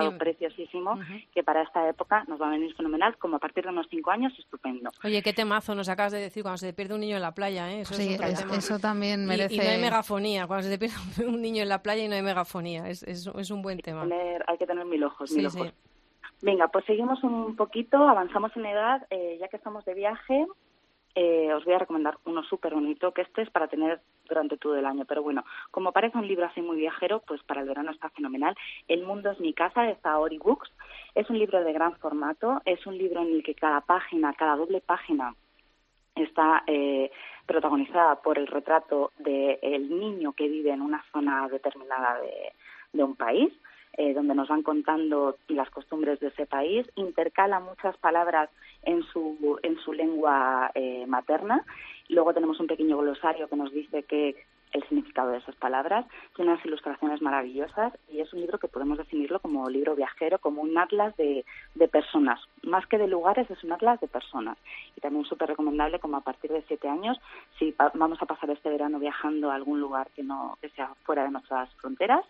Sí. 0.01 0.19
preciosísimo 0.19 0.99
que 1.33 1.43
para 1.43 1.63
esta 1.63 1.89
época 1.89 2.25
nos 2.29 2.41
va 2.41 2.49
a 2.49 2.51
venir 2.51 2.75
fenomenal, 2.77 3.17
como 3.19 3.37
a 3.37 3.39
partir 3.39 3.65
de 3.65 3.71
unos 3.71 3.87
cinco 3.91 4.11
años, 4.11 4.33
estupendo. 4.39 4.91
Oye, 5.03 5.23
qué 5.23 5.33
temazo 5.33 5.75
nos 5.75 5.89
acabas 5.89 6.13
de 6.13 6.21
decir 6.21 6.43
cuando 6.43 6.59
se 6.59 6.67
te 6.67 6.73
pierde 6.73 6.95
un 6.95 7.01
niño 7.01 7.17
en 7.17 7.23
la 7.23 7.33
playa, 7.35 7.71
¿eh? 7.73 7.81
Eso 7.83 7.95
Sí, 7.95 8.09
es 8.11 8.15
otro 8.17 8.27
es- 8.27 8.39
tema. 8.41 8.57
eso 8.57 8.79
también 8.79 9.23
Y- 9.23 9.27
merece... 9.27 9.55
Y, 9.55 9.59
no 9.59 9.65
hay 9.65 9.81
megafonía, 9.81 10.47
cuando 10.47 10.65
se 10.65 10.71
te 10.71 10.79
pierde 10.79 10.95
un 11.29 11.41
niño 11.43 11.63
en 11.63 11.69
la 11.69 11.83
playa 11.83 12.05
y 12.05 12.09
no 12.09 12.15
hay 12.15 12.23
megafonía. 12.23 12.89
Es, 12.89 13.03
es, 13.05 13.27
es 13.27 13.51
un 13.51 13.63
buen 13.63 13.79
tema. 13.81 14.03
Tener- 14.03 14.45
hay 14.47 14.59
que 14.59 14.67
tener 14.67 14.85
mil 14.85 15.03
ojos, 15.05 15.31
mil 15.33 15.51
sí. 15.51 15.59
ojos. 15.61 15.73
Venga, 16.43 16.69
pues 16.69 16.85
seguimos 16.85 17.23
un 17.25 17.57
poquito, 17.57 17.97
avanzamos 17.97 18.55
en 18.57 18.67
edad, 18.67 19.07
eh, 19.09 19.39
ya 19.41 19.49
que 19.49 19.57
estamos 19.57 19.85
de 19.87 19.95
viaje, 19.95 20.47
eh, 21.15 21.53
os 21.55 21.65
voy 21.65 21.75
a 21.75 21.79
recomendar 21.79 22.19
uno 22.25 22.43
súper 22.43 22.75
bonito, 22.75 23.13
que 23.13 23.23
este 23.23 23.43
es 23.43 23.51
para 23.51 23.69
tener 23.69 24.01
durante 24.29 24.57
todo 24.57 24.77
el 24.77 24.87
año, 24.87 25.05
pero 25.05 25.23
bueno, 25.23 25.45
como 25.71 25.93
parece 25.93 26.19
un 26.19 26.27
libro 26.27 26.47
así 26.47 26.61
muy 26.61 26.77
viajero, 26.77 27.23
pues 27.27 27.43
para 27.45 27.61
el 27.61 27.69
verano 27.69 27.93
está 27.93 28.11
fenomenal. 28.11 28.57
El 28.89 29.05
mundo 29.05 29.31
es 29.31 29.39
mi 29.39 29.53
casa, 29.53 29.83
de 29.83 29.97
Saori 29.97 30.39
Books, 30.39 30.71
es 31.15 31.29
un 31.31 31.39
libro 31.39 31.63
de 31.63 31.73
gran 31.73 31.97
formato, 31.99 32.61
es 32.65 32.85
un 32.87 32.99
libro 32.99 33.23
en 33.23 33.29
el 33.29 33.43
que 33.43 33.55
cada 33.55 33.81
página, 33.81 34.35
cada 34.35 34.57
doble 34.57 34.81
página 34.81 35.35
está 36.17 36.63
eh, 36.67 37.11
protagonizada 37.47 38.23
por 38.23 38.39
el 38.39 38.47
retrato 38.47 39.13
del 39.19 39.89
niño 39.99 40.33
que 40.33 40.49
vive 40.49 40.71
en 40.71 40.81
una 40.81 41.05
zona 41.13 41.49
determinada 41.49 42.21
de, 42.21 42.53
de 42.93 43.05
un 43.05 43.17
país, 43.17 43.53
eh, 43.97 44.15
donde 44.15 44.35
nos 44.35 44.49
van 44.49 44.63
contando 44.63 45.37
las 45.49 45.71
costumbres 45.71 46.21
de 46.21 46.29
ese 46.29 46.47
país, 46.47 46.87
intercala 46.97 47.61
muchas 47.61 47.97
palabras 47.99 48.51
en 48.83 49.03
su, 49.05 49.59
en 49.63 49.77
su 49.79 49.93
lengua 49.93 50.71
eh, 50.75 51.05
materna. 51.07 51.65
Luego 52.09 52.35
tenemos 52.35 52.59
un 52.61 52.67
pequeño 52.67 52.99
glosario 52.99 53.49
que 53.49 53.57
nos 53.57 53.73
dice 53.73 54.03
que 54.03 54.37
el 54.75 54.83
significado 54.89 55.31
de 55.31 55.39
esas 55.39 55.55
palabras, 55.57 56.05
tiene 56.35 56.53
unas 56.53 56.65
ilustraciones 56.67 57.23
maravillosas 57.23 57.93
y 58.13 58.21
es 58.21 58.33
un 58.33 58.41
libro 58.41 58.59
que 58.59 58.69
podemos 58.69 58.99
definirlo 58.99 59.39
como 59.41 59.71
libro 59.71 59.95
viajero, 59.95 60.39
como 60.39 60.63
un 60.63 60.77
atlas 60.77 61.17
de, 61.17 61.45
de 61.75 61.89
personas. 61.89 62.41
Más 62.65 62.85
que 62.87 62.99
de 62.99 63.07
lugares, 63.07 63.49
es 63.51 63.63
un 63.65 63.73
atlas 63.73 64.01
de 64.01 64.09
personas. 64.09 64.59
Y 64.97 65.01
también 65.01 65.25
súper 65.25 65.49
recomendable 65.49 66.01
como 66.01 66.17
a 66.17 66.23
partir 66.23 66.51
de 66.51 66.65
siete 66.67 66.89
años, 66.89 67.19
si 67.59 67.75
vamos 67.95 68.21
a 68.21 68.27
pasar 68.27 68.51
este 68.51 68.69
verano 68.69 68.99
viajando 68.99 69.51
a 69.51 69.55
algún 69.55 69.81
lugar 69.81 70.09
que 70.15 70.23
no 70.23 70.59
que 70.61 70.69
sea 70.71 70.91
fuera 71.05 71.23
de 71.23 71.31
nuestras 71.31 71.73
fronteras, 71.75 72.25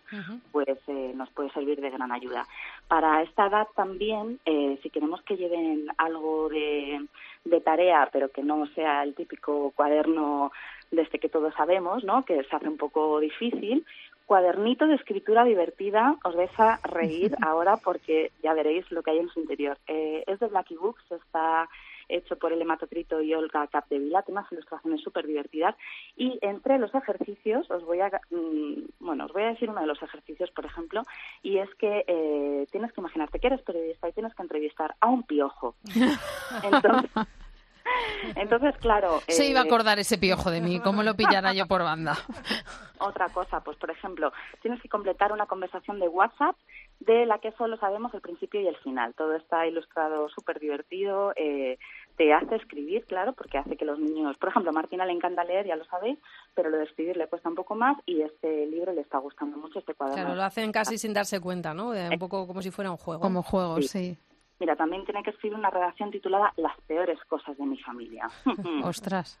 pues 0.51 0.77
eh, 0.87 1.13
nos 1.15 1.29
puede 1.31 1.49
servir 1.51 1.81
de 1.81 1.89
gran 1.89 2.11
ayuda. 2.11 2.45
Para 2.87 3.23
esta 3.23 3.47
edad 3.47 3.67
también, 3.75 4.39
eh, 4.45 4.79
si 4.83 4.89
queremos 4.91 5.21
que 5.23 5.35
lleven 5.35 5.87
algo 5.97 6.49
de, 6.49 7.07
de 7.43 7.61
tarea, 7.61 8.09
pero 8.11 8.29
que 8.29 8.43
no 8.43 8.67
sea 8.67 9.03
el 9.03 9.15
típico 9.15 9.71
cuaderno 9.75 10.51
de 10.95 11.03
este 11.03 11.19
que 11.19 11.29
todos 11.29 11.53
sabemos, 11.55 12.03
¿no? 12.03 12.23
que 12.23 12.43
se 12.43 12.55
hace 12.55 12.67
un 12.67 12.77
poco 12.77 13.19
difícil, 13.19 13.85
cuadernito 14.25 14.87
de 14.87 14.95
escritura 14.95 15.43
divertida, 15.43 16.15
os 16.23 16.35
vais 16.35 16.59
a 16.59 16.79
reír 16.83 17.35
ahora 17.45 17.77
porque 17.77 18.31
ya 18.43 18.53
veréis 18.53 18.89
lo 18.91 19.03
que 19.03 19.11
hay 19.11 19.19
en 19.19 19.29
su 19.29 19.39
interior. 19.39 19.77
Eh, 19.87 20.23
es 20.27 20.39
de 20.39 20.47
Blacky 20.47 20.75
Books, 20.75 21.03
está 21.11 21.69
hecho 22.07 22.35
por 22.37 22.53
el 22.53 22.61
hematocrito 22.61 23.21
y 23.21 23.33
Olga 23.33 23.67
Capdevila, 23.67 24.21
tiene 24.21 24.39
unas 24.39 24.51
ilustraciones 24.51 25.01
súper 25.01 25.25
divertidas 25.25 25.75
y 26.15 26.37
entre 26.41 26.77
los 26.77 26.93
ejercicios 26.93 27.69
os 27.71 27.83
voy 27.83 27.99
a 28.01 28.09
mm, 28.29 28.83
bueno 28.99 29.25
os 29.25 29.33
voy 29.33 29.43
a 29.43 29.47
decir 29.47 29.69
uno 29.71 29.81
de 29.81 29.87
los 29.87 30.01
ejercicios 30.03 30.51
por 30.51 30.65
ejemplo 30.65 31.01
y 31.41 31.57
es 31.57 31.73
que 31.75 32.05
eh, 32.07 32.67
tienes 32.71 32.93
que 32.93 33.01
imaginarte 33.01 33.39
que 33.39 33.47
eres 33.47 33.61
periodista 33.63 34.07
y 34.07 34.13
tienes 34.13 34.35
que 34.35 34.43
entrevistar 34.43 34.95
a 34.99 35.07
un 35.07 35.23
piojo 35.23 35.75
entonces 36.63 37.09
entonces 38.35 38.75
claro 38.77 39.21
Se 39.27 39.45
eh, 39.45 39.49
iba 39.49 39.61
a 39.61 39.63
acordar 39.63 39.99
ese 39.99 40.17
piojo 40.17 40.51
de 40.51 40.61
mí, 40.61 40.79
¿cómo 40.79 41.03
lo 41.03 41.15
pillara 41.15 41.53
yo 41.53 41.67
por 41.67 41.83
banda? 41.83 42.17
otra 42.99 43.29
cosa, 43.29 43.61
pues 43.61 43.77
por 43.77 43.91
ejemplo, 43.91 44.31
tienes 44.61 44.81
que 44.81 44.89
completar 44.89 45.31
una 45.31 45.45
conversación 45.45 45.99
de 45.99 46.07
WhatsApp 46.07 46.55
de 46.99 47.25
la 47.25 47.39
que 47.39 47.51
solo 47.53 47.77
sabemos 47.77 48.13
el 48.13 48.21
principio 48.21 48.61
y 48.61 48.67
el 48.67 48.77
final. 48.77 49.13
Todo 49.15 49.35
está 49.35 49.67
ilustrado 49.67 50.29
súper 50.29 50.59
divertido, 50.59 51.33
eh, 51.35 51.77
te 52.17 52.33
hace 52.33 52.55
escribir, 52.55 53.05
claro, 53.05 53.33
porque 53.33 53.57
hace 53.57 53.75
que 53.75 53.85
los 53.85 53.99
niños, 53.99 54.37
por 54.37 54.49
ejemplo, 54.49 54.71
a 54.71 54.73
Martina 54.73 55.05
le 55.05 55.11
encanta 55.11 55.43
leer, 55.43 55.67
ya 55.67 55.75
lo 55.75 55.85
sabéis, 55.85 56.17
pero 56.53 56.69
lo 56.69 56.77
de 56.77 56.85
escribir 56.85 57.17
le 57.17 57.27
cuesta 57.27 57.49
un 57.49 57.55
poco 57.55 57.75
más 57.75 57.97
y 58.05 58.21
este 58.21 58.65
libro 58.67 58.93
le 58.93 59.01
está 59.01 59.17
gustando 59.17 59.57
mucho, 59.57 59.79
este 59.79 59.93
cuaderno. 59.93 60.23
Claro, 60.23 60.35
lo 60.35 60.43
hacen 60.43 60.71
casi 60.71 60.97
sin 60.97 61.13
darse 61.13 61.39
cuenta, 61.39 61.73
¿no? 61.73 61.89
Un 61.89 62.19
poco 62.19 62.47
como 62.47 62.61
si 62.61 62.71
fuera 62.71 62.91
un 62.91 62.97
juego. 62.97 63.21
Como 63.21 63.43
juego, 63.43 63.81
sí. 63.81 64.17
Mira, 64.59 64.75
también 64.75 65.03
tiene 65.03 65.21
que 65.21 65.31
escribir 65.31 65.57
una 65.57 65.69
redacción 65.69 66.11
titulada 66.11 66.53
Las 66.55 66.79
peores 66.87 67.19
cosas 67.27 67.57
de 67.57 67.65
mi 67.65 67.77
familia. 67.79 68.29
Ostras. 68.83 69.39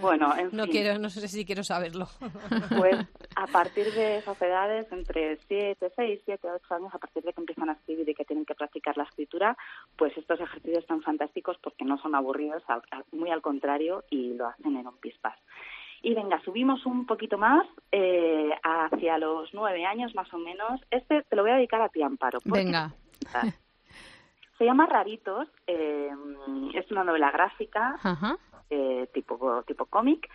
bueno, 0.00 0.34
en 0.36 0.50
No 0.52 0.64
fin. 0.64 0.72
quiero, 0.72 0.98
no 0.98 1.08
sé 1.10 1.26
si 1.28 1.44
quiero 1.46 1.64
saberlo. 1.64 2.06
Pues 2.76 2.96
a 3.34 3.46
partir 3.52 3.92
de 3.94 4.18
esas 4.18 4.40
edades, 4.42 4.90
entre 4.92 5.38
7, 5.48 5.90
6, 5.96 6.20
7, 6.24 6.48
8 6.50 6.74
años, 6.74 6.94
a 6.94 6.98
partir 6.98 7.22
de 7.22 7.32
que 7.32 7.40
empiezan 7.40 7.70
a 7.70 7.72
escribir 7.72 8.08
y 8.08 8.14
que 8.14 8.24
tienen 8.24 8.44
que 8.44 8.54
practicar 8.54 8.96
la 8.96 9.04
escritura, 9.04 9.56
pues 9.96 10.16
estos 10.18 10.38
ejercicios 10.40 10.78
están 10.80 11.02
fantásticos 11.02 11.56
porque 11.62 11.84
no 11.84 11.96
son 11.98 12.14
aburridos, 12.14 12.62
muy 13.12 13.30
al 13.30 13.40
contrario, 13.42 14.04
y 14.10 14.34
lo 14.34 14.48
hacen 14.48 14.76
en 14.76 14.86
un 14.86 14.96
pispás. 14.98 15.38
Y 16.02 16.14
venga, 16.14 16.40
subimos 16.44 16.84
un 16.86 17.06
poquito 17.06 17.38
más 17.38 17.66
eh, 17.90 18.50
hacia 18.62 19.18
los 19.18 19.52
nueve 19.54 19.84
años 19.86 20.14
más 20.14 20.32
o 20.32 20.38
menos. 20.38 20.80
Este 20.90 21.22
te 21.22 21.34
lo 21.36 21.42
voy 21.42 21.52
a 21.52 21.56
dedicar 21.56 21.80
a 21.80 21.88
ti, 21.88 22.02
Amparo. 22.02 22.38
Venga. 22.44 22.92
Se 24.58 24.64
llama 24.64 24.86
Raritos, 24.86 25.48
eh, 25.66 26.10
es 26.74 26.90
una 26.90 27.04
novela 27.04 27.30
gráfica 27.30 27.96
Ajá. 28.02 28.38
eh, 28.70 29.08
tipo, 29.12 29.62
tipo 29.64 29.86
cómic. 29.86 30.28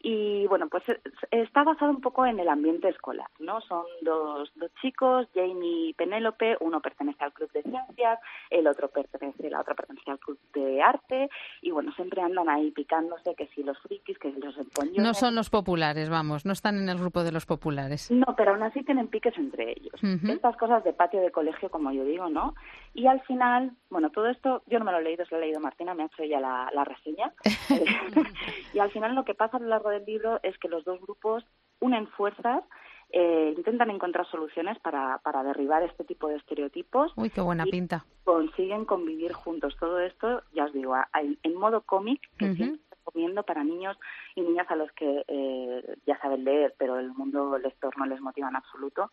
Y 0.00 0.46
bueno, 0.46 0.68
pues 0.68 0.88
eh, 0.88 1.00
está 1.30 1.64
basado 1.64 1.90
un 1.90 2.00
poco 2.00 2.24
en 2.24 2.38
el 2.38 2.48
ambiente 2.48 2.88
escolar, 2.88 3.28
¿no? 3.40 3.60
Son 3.62 3.84
dos, 4.02 4.50
dos 4.54 4.70
chicos, 4.80 5.26
Jamie 5.34 5.88
y 5.88 5.94
Penélope, 5.94 6.56
uno 6.60 6.80
pertenece 6.80 7.24
al 7.24 7.32
club 7.32 7.50
de 7.52 7.62
ciencias, 7.62 8.20
el 8.50 8.66
otro 8.68 8.88
pertenece, 8.88 9.50
la 9.50 9.60
otra 9.60 9.74
pertenece 9.74 10.10
al 10.10 10.20
club 10.20 10.38
de 10.54 10.80
arte, 10.80 11.28
y 11.62 11.72
bueno, 11.72 11.92
siempre 11.92 12.22
andan 12.22 12.48
ahí 12.48 12.70
picándose, 12.70 13.34
que 13.34 13.48
si 13.48 13.62
los 13.62 13.78
frikis, 13.80 14.18
que 14.18 14.32
si 14.32 14.40
los 14.40 14.56
empoñones. 14.56 15.02
No 15.02 15.14
son 15.14 15.34
los 15.34 15.50
populares, 15.50 16.08
vamos, 16.10 16.46
no 16.46 16.52
están 16.52 16.78
en 16.78 16.88
el 16.88 16.98
grupo 16.98 17.24
de 17.24 17.32
los 17.32 17.44
populares. 17.44 18.10
No, 18.10 18.36
pero 18.36 18.52
aún 18.52 18.62
así 18.62 18.84
tienen 18.84 19.08
piques 19.08 19.36
entre 19.36 19.72
ellos. 19.72 20.00
Estas 20.28 20.56
cosas 20.56 20.84
de 20.84 20.92
patio 20.92 21.20
de 21.20 21.32
colegio, 21.32 21.70
como 21.70 21.90
yo 21.90 22.04
digo, 22.04 22.28
¿no? 22.28 22.54
Y 22.94 23.06
al 23.06 23.20
final, 23.22 23.72
bueno, 23.90 24.10
todo 24.10 24.28
esto, 24.28 24.62
yo 24.66 24.78
no 24.78 24.84
me 24.84 24.92
lo 24.92 24.98
he 24.98 25.02
leído, 25.02 25.24
se 25.24 25.32
lo 25.32 25.38
ha 25.38 25.40
leído 25.40 25.60
Martina, 25.60 25.94
me 25.94 26.04
ha 26.04 26.06
hecho 26.06 26.22
ella 26.22 26.40
la, 26.40 26.70
la 26.72 26.84
reseña. 26.84 27.32
y 28.74 28.78
al 28.78 28.90
final 28.90 29.14
lo 29.14 29.24
que 29.24 29.34
pasa 29.34 29.56
a 29.56 29.60
lo 29.60 29.66
largo 29.66 29.87
del 29.90 30.04
libro 30.04 30.40
es 30.42 30.56
que 30.58 30.68
los 30.68 30.84
dos 30.84 31.00
grupos 31.00 31.44
unen 31.80 32.08
fuerzas, 32.08 32.64
eh, 33.10 33.54
intentan 33.56 33.90
encontrar 33.90 34.26
soluciones 34.30 34.78
para, 34.80 35.18
para 35.18 35.42
derribar 35.42 35.82
este 35.82 36.04
tipo 36.04 36.28
de 36.28 36.36
estereotipos 36.36 37.12
Uy, 37.16 37.30
qué 37.30 37.40
buena 37.40 37.64
y 37.66 37.70
pinta. 37.70 38.04
consiguen 38.24 38.84
convivir 38.84 39.32
juntos. 39.32 39.76
Todo 39.80 39.98
esto, 40.00 40.42
ya 40.52 40.64
os 40.66 40.72
digo, 40.72 40.94
en, 41.14 41.38
en 41.42 41.54
modo 41.54 41.82
cómic, 41.82 42.20
que 42.38 42.46
Ujú. 42.46 42.56
siempre 42.56 42.82
recomiendo 42.90 43.42
para 43.44 43.64
niños 43.64 43.96
y 44.34 44.42
niñas 44.42 44.70
a 44.70 44.76
los 44.76 44.92
que 44.92 45.24
eh, 45.26 45.96
ya 46.06 46.18
saben 46.20 46.44
leer, 46.44 46.74
pero 46.78 46.98
el 46.98 47.10
mundo 47.12 47.56
lector 47.58 47.96
no 47.96 48.04
les 48.04 48.20
motiva 48.20 48.48
en 48.48 48.56
absoluto. 48.56 49.10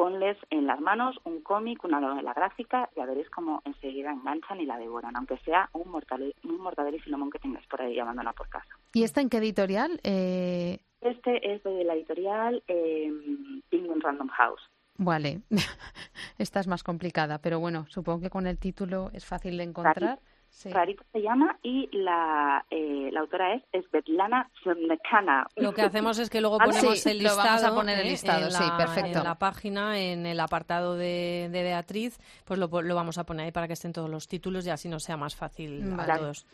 Ponles 0.00 0.36
en 0.50 0.66
las 0.66 0.78
manos 0.78 1.16
un 1.24 1.40
cómic, 1.40 1.82
una 1.82 2.00
novela 2.00 2.34
gráfica, 2.34 2.90
y 2.94 2.98
ya 2.98 3.06
veréis 3.06 3.30
cómo 3.30 3.62
enseguida 3.64 4.12
enganchan 4.12 4.60
y 4.60 4.66
la 4.66 4.76
devoran, 4.76 5.16
aunque 5.16 5.38
sea 5.38 5.70
un, 5.72 5.84
mortale- 5.90 6.34
un 6.44 6.58
mortadelo 6.60 6.98
y 6.98 7.00
filomón 7.00 7.30
que 7.30 7.38
tengáis 7.38 7.66
por 7.66 7.80
ahí 7.80 7.98
abandonado 7.98 8.34
por 8.36 8.46
casa. 8.50 8.68
¿Y 8.92 9.04
esta 9.04 9.22
en 9.22 9.30
qué 9.30 9.38
editorial? 9.38 9.98
Eh, 10.04 10.80
Este 11.00 11.50
es 11.54 11.64
de 11.64 11.82
la 11.84 11.94
editorial 11.94 12.62
eh, 12.68 13.10
Penguin 13.70 14.02
Random 14.02 14.28
House. 14.28 14.60
vale, 14.98 15.40
esta 16.36 16.60
es 16.60 16.66
más 16.66 16.82
complicada, 16.82 17.38
pero 17.38 17.58
bueno, 17.58 17.86
supongo 17.88 18.20
que 18.20 18.28
con 18.28 18.46
el 18.46 18.58
título 18.58 19.08
es 19.14 19.24
fácil 19.24 19.56
de 19.56 19.64
encontrar. 19.64 20.18
Sí. 20.56 20.70
Rarito 20.70 21.04
se 21.12 21.20
llama 21.20 21.58
y 21.62 21.86
la, 21.92 22.64
eh, 22.70 23.10
la 23.12 23.20
autora 23.20 23.52
es 23.56 23.62
Svetlana 23.90 24.50
Zemnekana. 24.64 25.46
Lo 25.54 25.74
que 25.74 25.82
hacemos 25.82 26.18
es 26.18 26.30
que 26.30 26.40
luego 26.40 26.56
Ah, 26.58 26.64
ponemos 26.64 26.98
sí, 26.98 27.10
el 27.10 27.18
lo 27.18 27.24
listado, 27.24 27.46
vamos 27.46 27.64
a 27.64 27.74
poner 27.74 27.98
el 27.98 28.06
¿eh? 28.06 28.10
listado, 28.12 28.46
en 28.46 28.52
sí, 28.52 28.64
la, 28.64 28.76
perfecto. 28.78 29.18
En 29.18 29.24
la 29.24 29.34
página, 29.34 30.00
en 30.00 30.24
el 30.24 30.40
apartado 30.40 30.96
de, 30.96 31.50
de 31.52 31.62
Beatriz, 31.62 32.18
pues 32.46 32.58
lo, 32.58 32.68
lo 32.80 32.94
vamos 32.94 33.18
a 33.18 33.24
poner 33.24 33.44
ahí 33.44 33.52
para 33.52 33.66
que 33.66 33.74
estén 33.74 33.92
todos 33.92 34.08
los 34.08 34.28
títulos 34.28 34.66
y 34.66 34.70
así 34.70 34.88
nos 34.88 35.02
sea 35.02 35.18
más 35.18 35.36
fácil 35.36 35.94
Vale. 35.94 36.10
a 36.10 36.16
todos. 36.16 36.46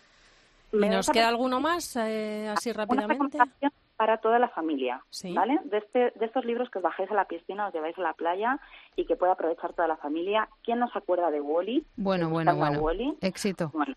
¿Y 0.73 0.77
Me 0.77 0.89
nos 0.89 1.09
queda 1.11 1.29
alguno 1.29 1.61
más, 1.61 1.97
eh, 1.97 2.49
así 2.49 2.71
una 2.71 2.79
rápidamente? 2.79 3.15
recomendación 3.39 3.73
para 3.97 4.17
toda 4.19 4.39
la 4.39 4.49
familia, 4.49 5.03
Sí. 5.11 5.33
¿vale? 5.35 5.61
De, 5.65 5.79
este, 5.79 6.13
de 6.19 6.27
estos 6.27 6.45
libros 6.45 6.71
que 6.71 6.79
os 6.79 6.83
bajéis 6.85 7.11
a 7.11 7.15
la 7.15 7.27
piscina, 7.27 7.69
os 7.69 7.75
lleváis 7.75 7.97
a 7.99 8.03
la 8.03 8.15
playa 8.15 8.59
y 8.97 9.05
que 9.05 9.15
pueda 9.17 9.33
aprovechar 9.33 9.75
toda 9.75 9.87
la 9.87 9.97
familia. 9.99 10.49
¿Quién 10.65 10.79
no 10.81 10.89
se 10.89 10.99
acuerda 10.99 11.31
de 11.31 11.41
Wally? 11.41 11.87
Bueno, 11.97 12.31
bueno, 12.31 12.51
a 12.53 12.55
bueno. 12.55 12.81
Wall-E. 12.81 13.15
Éxito, 13.21 13.71
Bueno, 13.73 13.95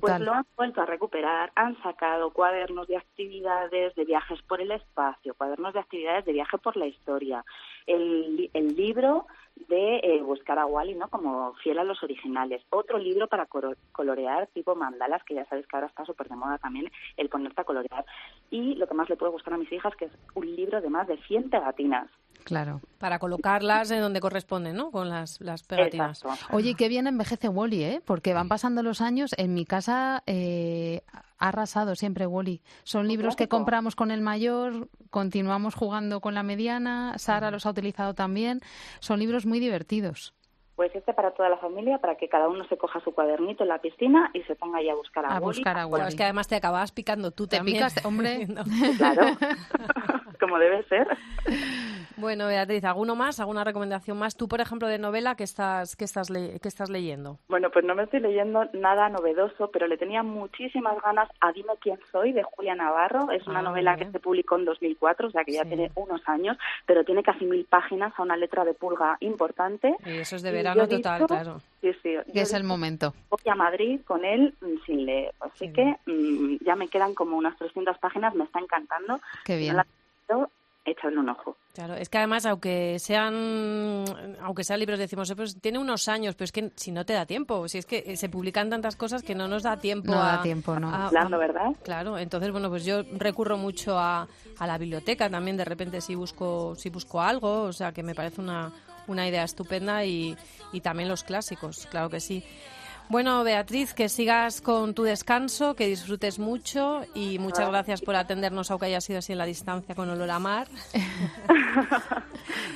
pues 0.00 0.20
lo 0.20 0.32
han 0.32 0.46
vuelto 0.56 0.80
a 0.80 0.86
recuperar, 0.86 1.52
han 1.54 1.80
sacado 1.82 2.30
cuadernos 2.30 2.88
de 2.88 2.96
actividades, 2.96 3.94
de 3.94 4.04
viajes 4.04 4.42
por 4.42 4.60
el 4.60 4.70
espacio, 4.72 5.34
cuadernos 5.34 5.74
de 5.74 5.80
actividades 5.80 6.24
de 6.24 6.32
viaje 6.32 6.58
por 6.58 6.76
la 6.76 6.86
historia, 6.86 7.44
el, 7.86 8.50
el 8.52 8.74
libro 8.74 9.26
de 9.68 10.00
eh, 10.02 10.22
buscar 10.22 10.58
a 10.58 10.66
Wally, 10.66 10.94
¿no? 10.94 11.08
Como 11.08 11.54
fiel 11.54 11.78
a 11.78 11.84
los 11.84 12.02
originales. 12.02 12.62
Otro 12.70 12.98
libro 12.98 13.26
para 13.26 13.46
colorear 13.46 14.48
tipo 14.48 14.74
mandalas, 14.74 15.24
que 15.24 15.34
ya 15.34 15.46
sabéis 15.46 15.66
que 15.66 15.76
ahora 15.76 15.88
está 15.88 16.04
súper 16.04 16.28
de 16.28 16.36
moda 16.36 16.58
también 16.58 16.90
el 17.16 17.28
ponerte 17.28 17.60
a 17.60 17.64
colorear. 17.64 18.04
Y 18.50 18.74
lo 18.74 18.86
que 18.86 18.94
más 18.94 19.08
le 19.08 19.16
puede 19.16 19.32
gustar 19.32 19.54
a 19.54 19.58
mis 19.58 19.72
hijas, 19.72 19.94
que 19.96 20.06
es 20.06 20.12
un 20.34 20.54
libro 20.54 20.80
de 20.80 20.90
más 20.90 21.08
de 21.08 21.16
100 21.22 21.50
pegatinas. 21.50 22.08
Claro. 22.46 22.80
Para 22.98 23.18
colocarlas 23.18 23.90
en 23.90 24.00
donde 24.00 24.20
corresponden, 24.20 24.76
¿no? 24.76 24.92
Con 24.92 25.08
las, 25.10 25.40
las 25.40 25.64
pegatinas. 25.64 26.22
Exacto. 26.22 26.56
Oye, 26.56 26.74
qué 26.76 26.88
bien 26.88 27.08
envejece 27.08 27.48
Wally, 27.48 27.82
¿eh? 27.82 28.02
Porque 28.04 28.34
van 28.34 28.48
pasando 28.48 28.82
los 28.84 29.00
años. 29.00 29.34
En 29.36 29.52
mi 29.52 29.64
casa 29.64 30.22
eh, 30.26 31.02
ha 31.38 31.48
arrasado 31.48 31.96
siempre 31.96 32.24
Wally. 32.26 32.62
Son 32.84 33.08
libros 33.08 33.34
que 33.34 33.48
compramos 33.48 33.96
con 33.96 34.12
el 34.12 34.20
mayor, 34.20 34.88
continuamos 35.10 35.74
jugando 35.74 36.20
con 36.20 36.34
la 36.34 36.44
mediana, 36.44 37.14
Sara 37.18 37.50
los 37.50 37.66
ha 37.66 37.70
utilizado 37.70 38.14
también. 38.14 38.60
Son 39.00 39.18
libros 39.18 39.44
muy 39.44 39.58
divertidos. 39.58 40.32
Pues 40.76 40.94
este 40.94 41.14
para 41.14 41.30
toda 41.30 41.48
la 41.48 41.56
familia, 41.56 41.98
para 41.98 42.16
que 42.16 42.28
cada 42.28 42.48
uno 42.50 42.62
se 42.68 42.76
coja 42.76 43.00
su 43.00 43.12
cuadernito 43.12 43.62
en 43.62 43.70
la 43.70 43.78
piscina 43.78 44.30
y 44.34 44.42
se 44.42 44.54
ponga 44.56 44.76
ahí 44.78 44.90
a 44.90 44.94
buscar 44.94 45.24
a, 45.24 45.28
A 45.28 45.32
Wally. 45.40 45.44
buscar 45.46 45.78
a 45.78 45.86
Bueno, 45.86 46.06
es 46.06 46.14
que 46.14 46.22
además 46.22 46.48
te 46.48 46.54
acabas 46.56 46.92
picando 46.92 47.30
tú 47.30 47.46
Te 47.46 47.56
también. 47.56 47.78
picas, 47.78 48.04
hombre. 48.04 48.46
No. 48.48 48.62
Claro, 48.98 49.22
como 50.38 50.58
debe 50.58 50.82
ser. 50.84 51.08
Bueno, 52.18 52.46
Beatriz, 52.46 52.82
¿alguno 52.84 53.14
más? 53.14 53.40
¿Alguna 53.40 53.62
recomendación 53.62 54.18
más? 54.18 54.36
Tú, 54.36 54.48
por 54.48 54.60
ejemplo, 54.62 54.88
de 54.88 54.98
novela, 54.98 55.34
¿qué 55.34 55.44
estás, 55.44 55.96
qué 55.96 56.04
estás, 56.04 56.30
le- 56.30 56.58
qué 56.60 56.68
estás 56.68 56.88
leyendo? 56.88 57.38
Bueno, 57.48 57.70
pues 57.70 57.84
no 57.84 57.94
me 57.94 58.04
estoy 58.04 58.20
leyendo 58.20 58.64
nada 58.72 59.10
novedoso, 59.10 59.70
pero 59.70 59.86
le 59.86 59.98
tenía 59.98 60.22
muchísimas 60.22 61.00
ganas 61.02 61.28
a 61.40 61.52
Dime 61.52 61.74
quién 61.80 61.98
soy 62.10 62.32
de 62.32 62.42
Julia 62.42 62.74
Navarro. 62.74 63.30
Es 63.30 63.46
una 63.46 63.58
Ah, 63.58 63.62
novela 63.62 63.96
bien. 63.96 64.08
que 64.08 64.12
se 64.12 64.20
publicó 64.20 64.56
en 64.56 64.64
2004, 64.64 65.28
o 65.28 65.30
sea 65.30 65.44
que 65.44 65.52
ya 65.52 65.62
Sí. 65.64 65.68
tiene 65.68 65.90
unos 65.94 66.26
años, 66.26 66.56
pero 66.86 67.04
tiene 67.04 67.22
casi 67.22 67.44
mil 67.44 67.66
páginas 67.66 68.12
a 68.16 68.22
una 68.22 68.36
letra 68.38 68.64
de 68.64 68.72
pulga 68.72 69.18
importante. 69.20 69.94
Y 70.06 70.16
eso 70.18 70.36
es 70.36 70.42
de 70.42 70.52
verano 70.52 70.88
total, 70.88 71.18
dicho- 71.20 71.26
claro. 71.26 71.60
Sí, 71.82 71.92
sí. 72.02 72.14
yo 72.14 72.22
Que 72.32 72.40
es 72.40 72.52
el 72.54 72.64
momento. 72.64 73.12
Voy 73.28 73.40
a 73.50 73.54
Madrid 73.54 74.00
con 74.06 74.24
él 74.24 74.54
mm, 74.62 74.84
sin 74.86 75.04
leer. 75.04 75.34
Así 75.40 75.66
Sí. 75.66 75.72
que 75.74 75.96
mm, 76.06 76.64
ya 76.64 76.76
me 76.76 76.88
quedan 76.88 77.14
como 77.14 77.36
unas 77.36 77.56
300 77.58 77.98
páginas, 77.98 78.34
me 78.34 78.44
está 78.44 78.58
encantando. 78.58 79.20
Qué 79.44 79.56
bien. 79.58 79.76
no 79.76 79.82
la 79.82 80.48
un 81.18 81.28
ojo. 81.28 81.56
Claro, 81.74 81.94
es 81.94 82.08
que 82.08 82.18
además, 82.18 82.46
aunque 82.46 82.98
sean, 82.98 84.04
aunque 84.40 84.64
sean 84.64 84.80
libros, 84.80 84.98
decimos, 84.98 85.32
pues 85.36 85.60
tiene 85.60 85.78
unos 85.78 86.08
años, 86.08 86.34
pero 86.34 86.44
es 86.46 86.52
que 86.52 86.72
si 86.76 86.90
no 86.90 87.04
te 87.04 87.12
da 87.12 87.26
tiempo, 87.26 87.68
si 87.68 87.78
es 87.78 87.86
que 87.86 88.16
se 88.16 88.28
publican 88.28 88.70
tantas 88.70 88.96
cosas 88.96 89.22
que 89.22 89.34
no 89.34 89.46
nos 89.48 89.62
da 89.62 89.76
tiempo 89.78 90.12
No 90.12 90.22
a, 90.22 90.32
da 90.36 90.42
tiempo, 90.42 90.78
no. 90.78 90.88
a- 90.88 91.06
a- 91.08 91.38
¿verdad? 91.38 91.72
Claro, 91.82 92.18
entonces 92.18 92.50
bueno, 92.50 92.68
pues 92.70 92.84
yo 92.84 93.02
recurro 93.12 93.56
mucho 93.58 93.98
a, 93.98 94.26
a 94.58 94.66
la 94.66 94.78
biblioteca 94.78 95.28
también 95.28 95.56
de 95.56 95.64
repente 95.64 96.00
si 96.00 96.14
busco 96.14 96.74
si 96.76 96.88
busco 96.88 97.20
algo, 97.20 97.62
o 97.64 97.72
sea 97.72 97.92
que 97.92 98.02
me 98.02 98.14
parece 98.14 98.40
una, 98.40 98.72
una 99.06 99.28
idea 99.28 99.44
estupenda 99.44 100.04
y, 100.04 100.36
y 100.72 100.80
también 100.80 101.08
los 101.08 101.24
clásicos, 101.24 101.86
claro 101.90 102.08
que 102.08 102.20
sí. 102.20 102.42
Bueno, 103.08 103.44
Beatriz, 103.44 103.94
que 103.94 104.08
sigas 104.08 104.60
con 104.60 104.92
tu 104.92 105.04
descanso, 105.04 105.74
que 105.74 105.86
disfrutes 105.86 106.38
mucho 106.40 107.02
y 107.14 107.38
muchas 107.38 107.68
gracias 107.68 108.00
por 108.02 108.16
atendernos, 108.16 108.70
aunque 108.70 108.86
haya 108.86 109.00
sido 109.00 109.20
así 109.20 109.32
en 109.32 109.38
la 109.38 109.44
distancia 109.46 109.94
con 109.94 110.10
olor 110.10 110.30
a 110.30 110.38
mar. 110.38 110.66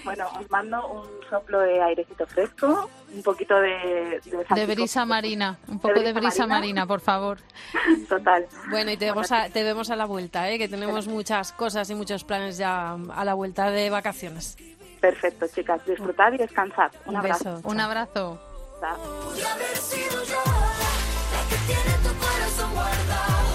Bueno, 0.05 0.27
os 0.39 0.51
mando 0.51 0.87
un 0.89 1.07
soplo 1.29 1.61
de 1.61 1.81
airecito 1.81 2.27
fresco, 2.27 2.91
un 3.15 3.23
poquito 3.23 3.55
de... 3.61 4.21
De, 4.25 4.55
De 4.55 4.67
brisa 4.75 5.05
marina, 5.05 5.59
un 5.69 5.79
poco 5.79 5.95
de 6.01 6.13
brisa 6.13 6.21
brisa 6.21 6.47
marina? 6.47 6.55
marina, 6.61 6.87
por 6.87 7.01
favor. 7.01 7.39
Total. 8.09 8.47
Bueno, 8.71 8.91
y 8.91 8.97
te 8.97 9.07
vemos 9.07 9.31
a, 9.31 9.49
te 9.49 9.63
vemos 9.63 9.91
a 9.91 9.97
la 9.97 10.07
vuelta, 10.07 10.51
¿eh? 10.51 10.59
que 10.59 10.69
tenemos 10.69 11.07
muchas 11.07 11.53
cosas 11.53 11.89
y 11.91 11.95
muchos 11.95 12.25
planes 12.25 12.57
ya 12.59 12.93
a 12.95 13.25
la 13.25 13.35
vuelta 13.35 13.71
de 13.71 13.91
vacaciones. 13.91 14.57
Perfecto, 15.01 15.47
chicas. 15.55 15.85
Disfrutad 15.87 16.33
y 16.33 16.39
descansad. 16.39 16.91
Un, 17.07 17.11
Un 17.15 17.17
abrazo. 17.21 17.57
beso. 17.57 17.69
Un 17.69 17.81
abrazo. 17.81 18.41
Pude 18.81 19.47
haber 19.47 19.77
sido 19.77 20.25
yo 20.25 20.43
la 20.43 21.49
que 21.51 21.57
tiene 21.67 21.99
tu 22.03 22.15
corazón 22.19 22.73
guardado, 22.73 23.49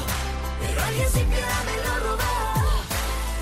pero 0.62 0.84
alguien 0.84 1.10
sin 1.10 1.28
piedad 1.28 1.64
me 1.66 1.78
lo 1.84 1.94
robó. 2.12 2.84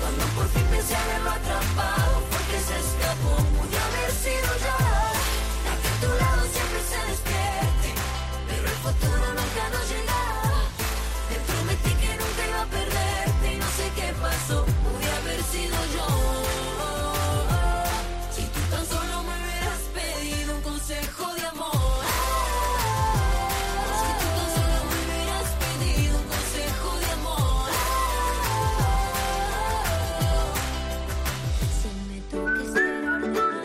Cuando 0.00 0.24
por 0.34 0.48
fin 0.48 0.64
pensé 0.70 0.96
haberlo 0.96 1.30
atrapado, 1.30 2.03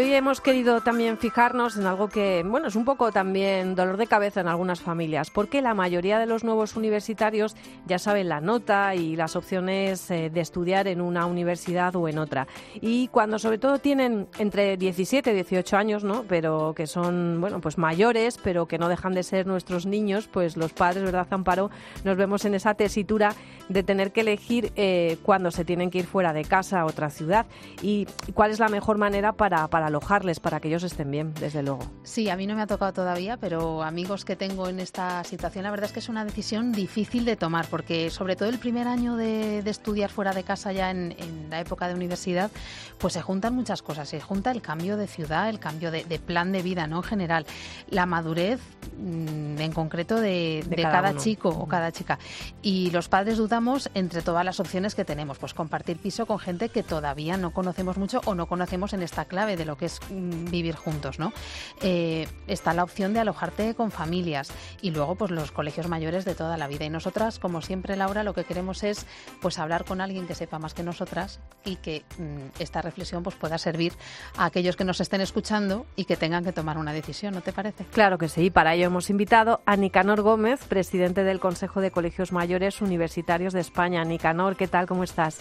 Hoy 0.00 0.14
hemos 0.14 0.40
querido 0.40 0.80
también 0.80 1.18
fijarnos 1.18 1.76
en 1.76 1.84
algo 1.84 2.08
que, 2.08 2.42
bueno, 2.42 2.68
es 2.68 2.74
un 2.74 2.86
poco 2.86 3.12
también 3.12 3.74
dolor 3.74 3.98
de 3.98 4.06
cabeza 4.06 4.40
en 4.40 4.48
algunas 4.48 4.80
familias, 4.80 5.28
porque 5.30 5.60
la 5.60 5.74
mayoría 5.74 6.18
de 6.18 6.24
los 6.24 6.42
nuevos 6.42 6.74
universitarios 6.74 7.54
ya 7.86 7.98
saben 7.98 8.30
la 8.30 8.40
nota 8.40 8.94
y 8.94 9.14
las 9.14 9.36
opciones 9.36 10.10
eh, 10.10 10.30
de 10.30 10.40
estudiar 10.40 10.88
en 10.88 11.02
una 11.02 11.26
universidad 11.26 11.94
o 11.96 12.08
en 12.08 12.16
otra. 12.16 12.46
Y 12.80 13.08
cuando 13.08 13.38
sobre 13.38 13.58
todo 13.58 13.78
tienen 13.78 14.26
entre 14.38 14.78
17 14.78 15.32
y 15.32 15.34
18 15.34 15.76
años, 15.76 16.02
¿no? 16.02 16.24
Pero 16.26 16.72
que 16.74 16.86
son, 16.86 17.38
bueno, 17.38 17.60
pues 17.60 17.76
mayores, 17.76 18.38
pero 18.42 18.66
que 18.66 18.78
no 18.78 18.88
dejan 18.88 19.12
de 19.12 19.22
ser 19.22 19.46
nuestros 19.46 19.84
niños, 19.84 20.30
pues 20.32 20.56
los 20.56 20.72
padres, 20.72 21.04
¿verdad, 21.04 21.26
Amparo? 21.28 21.70
Nos 22.04 22.16
vemos 22.16 22.46
en 22.46 22.54
esa 22.54 22.72
tesitura 22.72 23.34
de 23.68 23.82
tener 23.82 24.12
que 24.12 24.22
elegir 24.22 24.72
eh, 24.76 25.18
cuándo 25.22 25.50
se 25.50 25.66
tienen 25.66 25.90
que 25.90 25.98
ir 25.98 26.06
fuera 26.06 26.32
de 26.32 26.46
casa 26.46 26.80
a 26.80 26.86
otra 26.86 27.10
ciudad 27.10 27.44
y 27.82 28.06
cuál 28.32 28.50
es 28.50 28.60
la 28.60 28.68
mejor 28.68 28.96
manera 28.96 29.34
para 29.34 29.68
alojarles, 29.90 30.40
para 30.40 30.60
que 30.60 30.68
ellos 30.68 30.82
estén 30.82 31.10
bien, 31.10 31.34
desde 31.34 31.62
luego. 31.62 31.80
Sí, 32.02 32.30
a 32.30 32.36
mí 32.36 32.46
no 32.46 32.54
me 32.54 32.62
ha 32.62 32.66
tocado 32.66 32.92
todavía, 32.92 33.36
pero 33.36 33.82
amigos 33.82 34.24
que 34.24 34.36
tengo 34.36 34.68
en 34.68 34.80
esta 34.80 35.22
situación, 35.24 35.64
la 35.64 35.70
verdad 35.70 35.86
es 35.86 35.92
que 35.92 36.00
es 36.00 36.08
una 36.08 36.24
decisión 36.24 36.72
difícil 36.72 37.24
de 37.24 37.36
tomar, 37.36 37.66
porque 37.66 38.10
sobre 38.10 38.36
todo 38.36 38.48
el 38.48 38.58
primer 38.58 38.88
año 38.88 39.16
de, 39.16 39.62
de 39.62 39.70
estudiar 39.70 40.10
fuera 40.10 40.32
de 40.32 40.42
casa 40.42 40.72
ya 40.72 40.90
en, 40.90 41.14
en, 41.18 41.50
la 41.50 41.60
época 41.60 41.88
de 41.88 41.94
universidad, 41.94 42.50
pues 42.98 43.14
se 43.14 43.22
juntan 43.22 43.54
muchas 43.54 43.82
cosas. 43.82 44.08
Se 44.08 44.20
junta 44.20 44.50
el 44.52 44.62
cambio 44.62 44.96
de 44.96 45.06
ciudad, 45.06 45.48
el 45.48 45.58
cambio 45.58 45.90
de, 45.90 46.04
de 46.04 46.18
plan 46.18 46.52
de 46.52 46.62
vida, 46.62 46.86
¿no? 46.86 46.98
En 46.98 47.02
general, 47.02 47.46
la 47.90 48.06
madurez 48.06 48.60
mmm, 48.98 49.58
en 49.58 49.72
concreto 49.72 50.16
de, 50.16 50.64
de, 50.66 50.76
de 50.76 50.82
cada, 50.82 51.02
cada 51.02 51.20
chico 51.20 51.48
o 51.48 51.66
cada 51.66 51.92
chica. 51.92 52.18
Y 52.62 52.90
los 52.90 53.08
padres 53.08 53.38
dudamos 53.38 53.90
entre 53.94 54.22
todas 54.22 54.44
las 54.44 54.60
opciones 54.60 54.94
que 54.94 55.04
tenemos, 55.04 55.38
pues 55.38 55.54
compartir 55.54 55.98
piso 55.98 56.26
con 56.26 56.38
gente 56.38 56.68
que 56.68 56.82
todavía 56.82 57.36
no 57.36 57.52
conocemos 57.52 57.96
mucho 57.96 58.20
o 58.26 58.34
no 58.34 58.46
conocemos 58.46 58.92
en 58.92 59.02
esta 59.02 59.24
clave 59.24 59.56
de 59.56 59.64
lo 59.70 59.76
que 59.76 59.86
es 59.86 60.00
mm, 60.10 60.50
vivir 60.50 60.74
juntos, 60.74 61.20
¿no? 61.20 61.32
Eh, 61.80 62.26
está 62.48 62.74
la 62.74 62.82
opción 62.82 63.14
de 63.14 63.20
alojarte 63.20 63.74
con 63.76 63.92
familias 63.92 64.52
y 64.82 64.90
luego 64.90 65.14
pues 65.14 65.30
los 65.30 65.52
colegios 65.52 65.86
mayores 65.88 66.24
de 66.24 66.34
toda 66.34 66.56
la 66.56 66.66
vida. 66.66 66.84
Y 66.84 66.90
nosotras, 66.90 67.38
como 67.38 67.62
siempre, 67.62 67.96
Laura, 67.96 68.24
lo 68.24 68.34
que 68.34 68.42
queremos 68.44 68.82
es 68.82 69.06
pues 69.40 69.58
hablar 69.60 69.84
con 69.84 70.00
alguien 70.00 70.26
que 70.26 70.34
sepa 70.34 70.58
más 70.58 70.74
que 70.74 70.82
nosotras 70.82 71.40
y 71.64 71.76
que 71.76 72.02
mmm, 72.18 72.48
esta 72.58 72.82
reflexión 72.82 73.22
pues 73.22 73.36
pueda 73.36 73.58
servir 73.58 73.92
a 74.36 74.46
aquellos 74.46 74.76
que 74.76 74.84
nos 74.84 75.00
estén 75.00 75.20
escuchando 75.20 75.86
y 75.94 76.04
que 76.04 76.16
tengan 76.16 76.44
que 76.44 76.52
tomar 76.52 76.76
una 76.76 76.92
decisión, 76.92 77.32
¿no 77.32 77.40
te 77.40 77.52
parece? 77.52 77.84
Claro 77.92 78.18
que 78.18 78.28
sí. 78.28 78.50
Para 78.50 78.74
ello 78.74 78.86
hemos 78.86 79.08
invitado 79.08 79.60
a 79.66 79.76
Nicanor 79.76 80.22
Gómez, 80.22 80.64
presidente 80.66 81.22
del 81.22 81.38
Consejo 81.38 81.80
de 81.80 81.92
Colegios 81.92 82.32
Mayores 82.32 82.82
Universitarios 82.82 83.52
de 83.52 83.60
España. 83.60 84.02
Nicanor, 84.04 84.56
¿qué 84.56 84.66
tal? 84.66 84.86
¿Cómo 84.86 85.04
estás? 85.04 85.40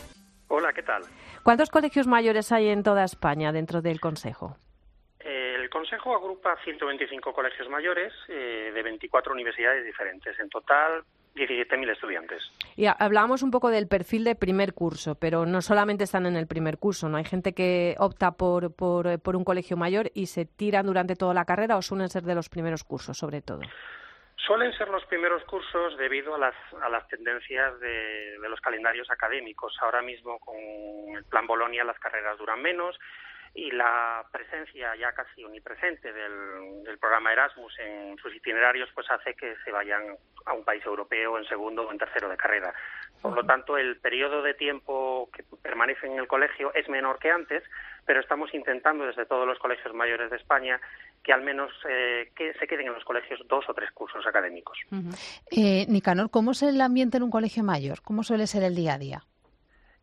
Hola, 0.49 0.71
¿qué 0.73 0.83
tal? 0.83 1.03
¿Cuántos 1.43 1.69
colegios 1.69 2.07
mayores 2.07 2.51
hay 2.51 2.69
en 2.69 2.83
toda 2.83 3.03
España 3.03 3.51
dentro 3.51 3.81
del 3.81 3.99
Consejo? 3.99 4.57
El 5.69 5.73
Consejo 5.73 6.15
agrupa 6.15 6.57
125 6.63 7.31
colegios 7.31 7.69
mayores 7.69 8.11
eh, 8.27 8.71
de 8.73 8.81
24 8.81 9.31
universidades 9.31 9.85
diferentes. 9.85 10.39
En 10.39 10.49
total, 10.49 11.03
17.000 11.35 11.91
estudiantes. 11.91 12.51
Y 12.75 12.87
hablábamos 12.87 13.43
un 13.43 13.51
poco 13.51 13.69
del 13.69 13.87
perfil 13.87 14.23
de 14.23 14.33
primer 14.33 14.73
curso, 14.73 15.13
pero 15.13 15.45
no 15.45 15.61
solamente 15.61 16.05
están 16.05 16.25
en 16.25 16.35
el 16.35 16.47
primer 16.47 16.79
curso, 16.79 17.07
¿no? 17.07 17.17
Hay 17.17 17.23
gente 17.23 17.53
que 17.53 17.95
opta 17.99 18.31
por, 18.31 18.73
por, 18.73 19.19
por 19.19 19.35
un 19.35 19.43
colegio 19.43 19.77
mayor 19.77 20.09
y 20.15 20.25
se 20.25 20.45
tiran 20.45 20.87
durante 20.87 21.15
toda 21.15 21.35
la 21.35 21.45
carrera 21.45 21.77
o 21.77 21.83
suelen 21.83 22.09
ser 22.09 22.23
de 22.23 22.33
los 22.33 22.49
primeros 22.49 22.83
cursos, 22.83 23.19
sobre 23.19 23.43
todo. 23.43 23.61
Suelen 24.45 24.73
ser 24.73 24.87
los 24.89 25.05
primeros 25.05 25.43
cursos 25.43 25.97
debido 25.97 26.35
a 26.35 26.37
las, 26.37 26.55
a 26.81 26.89
las 26.89 27.07
tendencias 27.07 27.79
de, 27.79 28.37
los 28.49 28.59
calendarios 28.61 29.09
académicos. 29.11 29.77
Ahora 29.81 30.01
mismo 30.01 30.39
con 30.39 30.55
el 30.55 31.23
plan 31.25 31.45
Bolonia 31.45 31.83
las 31.83 31.99
carreras 31.99 32.37
duran 32.37 32.61
menos 32.61 32.97
y 33.53 33.71
la 33.71 34.25
presencia 34.31 34.95
ya 34.95 35.11
casi 35.11 35.43
omnipresente 35.43 36.13
del, 36.13 36.83
del, 36.83 36.97
programa 36.99 37.33
Erasmus 37.33 37.77
en 37.79 38.17
sus 38.17 38.33
itinerarios 38.35 38.89
pues 38.93 39.09
hace 39.09 39.33
que 39.33 39.55
se 39.65 39.71
vayan 39.71 40.17
a 40.45 40.53
un 40.53 40.63
país 40.63 40.85
europeo 40.85 41.37
en 41.37 41.45
segundo 41.45 41.87
o 41.87 41.91
en 41.91 41.97
tercero 41.97 42.29
de 42.29 42.37
carrera. 42.37 42.73
Por 43.21 43.35
lo 43.35 43.45
tanto, 43.45 43.77
el 43.77 43.99
periodo 43.99 44.41
de 44.41 44.53
tiempo 44.53 45.29
que 45.33 45.43
permanecen 45.61 46.13
en 46.13 46.19
el 46.19 46.27
colegio 46.27 46.73
es 46.73 46.87
menor 46.87 47.19
que 47.19 47.31
antes, 47.31 47.63
pero 48.05 48.21
estamos 48.21 48.53
intentando 48.53 49.05
desde 49.05 49.25
todos 49.25 49.45
los 49.45 49.59
colegios 49.59 49.93
mayores 49.93 50.29
de 50.29 50.37
España 50.37 50.79
que 51.23 51.33
al 51.33 51.43
menos 51.43 51.71
eh, 51.87 52.31
que 52.35 52.53
se 52.53 52.67
queden 52.67 52.87
en 52.87 52.93
los 52.93 53.03
colegios 53.03 53.39
dos 53.47 53.67
o 53.69 53.73
tres 53.73 53.91
cursos 53.91 54.25
académicos. 54.25 54.77
Uh 54.91 54.95
-huh. 54.95 55.43
eh, 55.51 55.85
Nicanor, 55.87 56.29
¿cómo 56.29 56.51
es 56.51 56.63
el 56.63 56.79
ambiente 56.81 57.17
en 57.17 57.23
un 57.23 57.31
colegio 57.31 57.63
mayor? 57.63 58.01
¿Cómo 58.01 58.23
suele 58.23 58.47
ser 58.47 58.63
el 58.63 58.75
día 58.75 58.93
a 58.93 58.97
día? 58.97 59.21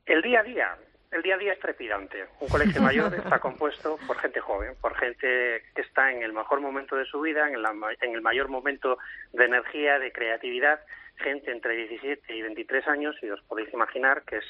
El 0.04 0.22
día 0.22 0.40
a 0.40 0.42
día, 0.42 0.78
el 1.10 1.22
día 1.22 1.34
a 1.34 1.38
día 1.38 1.52
es 1.52 1.60
trepidante. 1.60 2.26
Un 2.40 2.48
colegio 2.48 2.80
mayor 2.82 3.14
está 3.24 3.38
compuesto 3.38 3.98
por 4.06 4.18
gente 4.18 4.40
joven, 4.40 4.74
por 4.80 4.94
gente 4.96 5.62
que 5.74 5.82
está 5.82 6.12
en 6.12 6.22
el 6.22 6.32
mejor 6.32 6.60
momento 6.60 6.96
de 6.96 7.04
su 7.06 7.20
vida, 7.20 7.48
en, 7.48 7.62
la, 7.62 7.72
en 8.00 8.14
el 8.14 8.20
mayor 8.20 8.48
momento 8.48 8.98
de 9.32 9.44
energía, 9.44 9.98
de 9.98 10.12
creatividad, 10.12 10.80
gente 11.16 11.50
entre 11.50 11.74
17 11.76 12.36
y 12.36 12.42
23 12.42 12.86
años, 12.88 13.16
y 13.22 13.30
os 13.30 13.42
podéis 13.42 13.72
imaginar 13.72 14.22
que 14.24 14.36
es, 14.36 14.44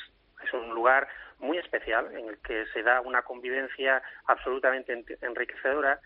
es 0.44 0.52
un 0.52 0.74
lugar 0.74 1.08
muy 1.38 1.58
especial 1.58 2.10
en 2.16 2.28
el 2.28 2.38
que 2.38 2.64
se 2.72 2.82
da 2.82 3.00
una 3.00 3.22
convivencia 3.22 4.02
absolutamente 4.26 5.04
enriquecedora 5.20 6.00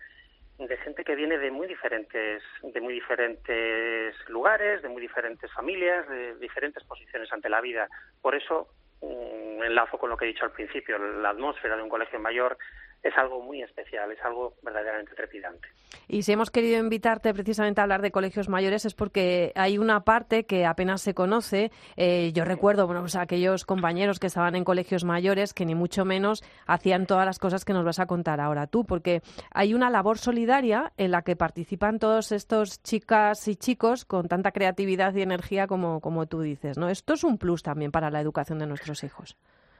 de 0.67 0.77
gente 0.77 1.03
que 1.03 1.15
viene 1.15 1.37
de 1.37 1.51
muy 1.51 1.67
diferentes 1.67 2.43
de 2.61 2.81
muy 2.81 2.93
diferentes 2.93 4.15
lugares, 4.29 4.81
de 4.81 4.89
muy 4.89 5.01
diferentes 5.01 5.51
familias, 5.53 6.07
de 6.07 6.35
diferentes 6.35 6.83
posiciones 6.83 7.31
ante 7.31 7.49
la 7.49 7.61
vida. 7.61 7.87
Por 8.21 8.35
eso 8.35 8.69
un 9.01 9.63
enlazo 9.63 9.97
con 9.97 10.09
lo 10.09 10.17
que 10.17 10.25
he 10.25 10.27
dicho 10.29 10.45
al 10.45 10.51
principio, 10.51 10.97
la 10.97 11.29
atmósfera 11.29 11.75
de 11.75 11.81
un 11.81 11.89
colegio 11.89 12.19
mayor 12.19 12.57
es 13.03 13.17
algo 13.17 13.41
muy 13.41 13.61
especial, 13.61 14.11
es 14.11 14.21
algo 14.23 14.53
verdaderamente 14.61 15.15
trepidante. 15.15 15.67
Y 16.07 16.23
si 16.23 16.33
hemos 16.33 16.51
querido 16.51 16.79
invitarte 16.79 17.33
precisamente 17.33 17.81
a 17.81 17.83
hablar 17.83 18.01
de 18.01 18.11
colegios 18.11 18.49
mayores 18.49 18.85
es 18.85 18.93
porque 18.93 19.51
hay 19.55 19.77
una 19.77 20.03
parte 20.03 20.45
que 20.45 20.65
apenas 20.65 21.01
se 21.01 21.13
conoce. 21.13 21.71
Eh, 21.95 22.31
yo 22.33 22.43
recuerdo, 22.45 22.85
bueno, 22.85 23.01
pues 23.01 23.15
aquellos 23.15 23.65
compañeros 23.65 24.19
que 24.19 24.27
estaban 24.27 24.55
en 24.55 24.63
colegios 24.63 25.03
mayores 25.03 25.53
que 25.53 25.65
ni 25.65 25.73
mucho 25.73 26.05
menos 26.05 26.43
hacían 26.67 27.05
todas 27.07 27.25
las 27.25 27.39
cosas 27.39 27.65
que 27.65 27.73
nos 27.73 27.85
vas 27.85 27.99
a 27.99 28.05
contar 28.05 28.39
ahora 28.39 28.67
tú, 28.67 28.85
porque 28.85 29.21
hay 29.51 29.73
una 29.73 29.89
labor 29.89 30.17
solidaria 30.17 30.91
en 30.97 31.11
la 31.11 31.21
que 31.21 31.35
participan 31.35 31.99
todos 31.99 32.31
estos 32.31 32.83
chicas 32.83 33.47
y 33.47 33.55
chicos 33.55 34.05
con 34.05 34.27
tanta 34.27 34.51
creatividad 34.51 35.13
y 35.15 35.21
energía 35.21 35.67
como, 35.67 36.01
como 36.01 36.27
tú 36.27 36.41
dices, 36.41 36.77
¿no? 36.77 36.89
Esto 36.89 37.13
es 37.13 37.23
un 37.23 37.37
plus 37.37 37.63
también 37.63 37.91
para 37.91 38.11
la 38.11 38.21
educación 38.21 38.59
de 38.59 38.67
nuestros 38.67 39.03
hijos 39.03 39.37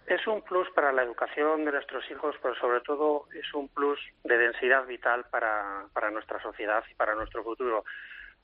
es 0.07 0.25
un 0.27 0.41
plus 0.41 0.69
para 0.71 0.91
la 0.91 1.03
educación 1.03 1.65
de 1.65 1.71
nuestros 1.71 2.09
hijos, 2.11 2.35
pero 2.41 2.55
sobre 2.55 2.81
todo 2.81 3.25
es 3.33 3.53
un 3.53 3.69
plus 3.69 3.99
de 4.23 4.37
densidad 4.37 4.85
vital 4.85 5.25
para, 5.29 5.85
para 5.93 6.11
nuestra 6.11 6.41
sociedad 6.41 6.83
y 6.89 6.95
para 6.95 7.15
nuestro 7.15 7.43
futuro. 7.43 7.83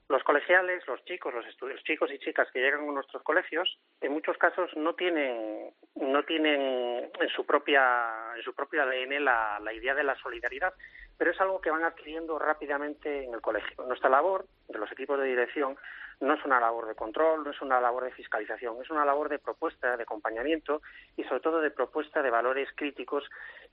Los 0.10 0.24
colegiales, 0.24 0.88
los 0.88 1.04
chicos, 1.04 1.34
los, 1.34 1.46
los 1.62 1.84
chicos 1.84 2.10
y 2.12 2.20
chicas 2.20 2.48
que 2.52 2.60
llegan 2.60 2.88
a 2.88 2.92
nuestros 2.94 3.24
colegios, 3.24 3.78
en 4.00 4.14
muchos 4.14 4.38
casos 4.38 4.72
no 4.78 4.96
tienen, 4.96 5.74
no 5.96 6.24
tienen 6.24 7.12
en 7.20 7.30
su 7.36 7.46
propia, 7.46 8.34
en 8.38 8.42
su 8.44 8.54
propio 8.54 8.84
ADN 8.84 9.26
la, 9.26 9.60
la 9.62 9.74
idea 9.74 9.94
de 9.94 10.04
la 10.04 10.16
solidaridad, 10.16 10.74
pero 11.18 11.32
es 11.32 11.42
algo 11.42 11.60
que 11.60 11.72
van 11.72 11.84
adquiriendo 11.84 12.40
rápidamente 12.40 13.26
en 13.26 13.34
el 13.34 13.42
colegio. 13.42 13.84
Nuestra 13.86 14.10
labor 14.10 14.46
de 14.70 14.80
los 14.80 14.90
equipos 14.92 15.20
de 15.20 15.26
dirección 15.26 15.78
no 16.20 16.34
es 16.34 16.46
una 16.46 16.60
labor 16.60 16.88
de 16.88 16.96
control, 16.96 17.44
no 17.44 17.52
es 17.52 17.62
una 17.62 17.80
labor 17.80 18.06
de 18.06 18.12
fiscalización, 18.12 18.82
es 18.82 18.90
una 18.90 19.06
labor 19.06 19.30
de 19.30 19.40
propuesta, 19.40 19.98
de 19.98 20.04
acompañamiento 20.04 20.82
y 21.16 21.24
sobre 21.26 21.42
todo 21.42 21.62
de 21.62 21.72
propuesta 21.72 22.22
de 22.22 22.30
valores 22.30 22.70
críticos 22.76 23.24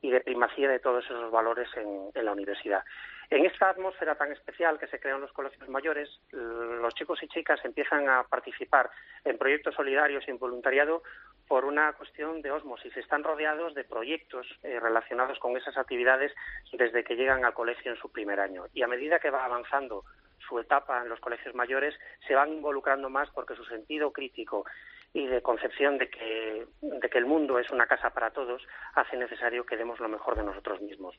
y 0.03 0.11
de 0.11 0.20
primacía 0.20 0.68
de 0.68 0.78
todos 0.78 1.05
esos 1.05 1.30
valores 1.30 1.68
en, 1.76 2.11
en 2.12 2.24
la 2.24 2.32
universidad. 2.32 2.85
En 3.31 3.47
esta 3.47 3.70
atmósfera 3.70 4.14
tan 4.16 4.33
especial 4.33 4.79
que 4.79 4.87
se 4.87 5.01
crea 5.01 5.14
en 5.14 5.22
los 5.22 5.33
colegios 5.33 5.68
mayores, 5.68 6.20
los 6.31 6.95
chicos 6.95 7.22
y 7.22 7.29
chicas 7.29 7.64
empiezan 7.64 8.09
a 8.09 8.25
participar 8.25 8.91
en 9.25 9.39
proyectos 9.39 9.75
solidarios 9.75 10.25
y 10.27 10.31
en 10.31 10.39
voluntariado 10.39 11.03
por 11.49 11.64
una 11.64 11.93
cuestión 11.95 12.43
de 12.43 12.51
osmosis. 12.51 12.97
Están 12.97 13.25
rodeados 13.25 13.75
de 13.75 13.85
proyectos 13.85 14.47
eh, 14.62 14.79
relacionados 14.81 15.39
con 15.39 15.57
esas 15.57 15.77
actividades 15.77 16.33
desde 16.72 17.05
que 17.05 17.16
llegan 17.16 17.45
al 17.45 17.55
colegio 17.55 17.93
en 17.93 17.99
su 17.99 18.11
primer 18.11 18.41
año. 18.41 18.64
Y 18.72 18.83
a 18.83 18.89
medida 18.89 19.18
que 19.18 19.31
va 19.31 19.45
avanzando 19.45 20.05
su 20.47 20.59
etapa 20.59 21.03
en 21.03 21.09
los 21.09 21.20
colegios 21.20 21.55
mayores, 21.55 21.95
se 22.27 22.35
van 22.35 22.53
involucrando 22.53 23.09
más 23.09 23.31
porque 23.31 23.57
su 23.57 23.64
sentido 23.64 24.12
crítico 24.12 24.64
y 25.12 25.27
de 25.27 25.43
concepción 25.43 25.97
de 25.97 26.11
que, 26.11 26.66
de 26.83 27.09
que 27.09 27.18
el 27.18 27.25
mundo 27.27 27.59
es 27.59 27.70
una 27.70 27.87
casa 27.87 28.11
para 28.11 28.31
todos 28.31 28.66
hace 28.95 29.16
necesario 29.16 29.64
que 29.64 29.77
demos 29.77 30.01
lo 30.01 30.09
mejor 30.09 30.37
de 30.37 30.43
nosotros 30.43 30.81
mismos. 30.81 31.16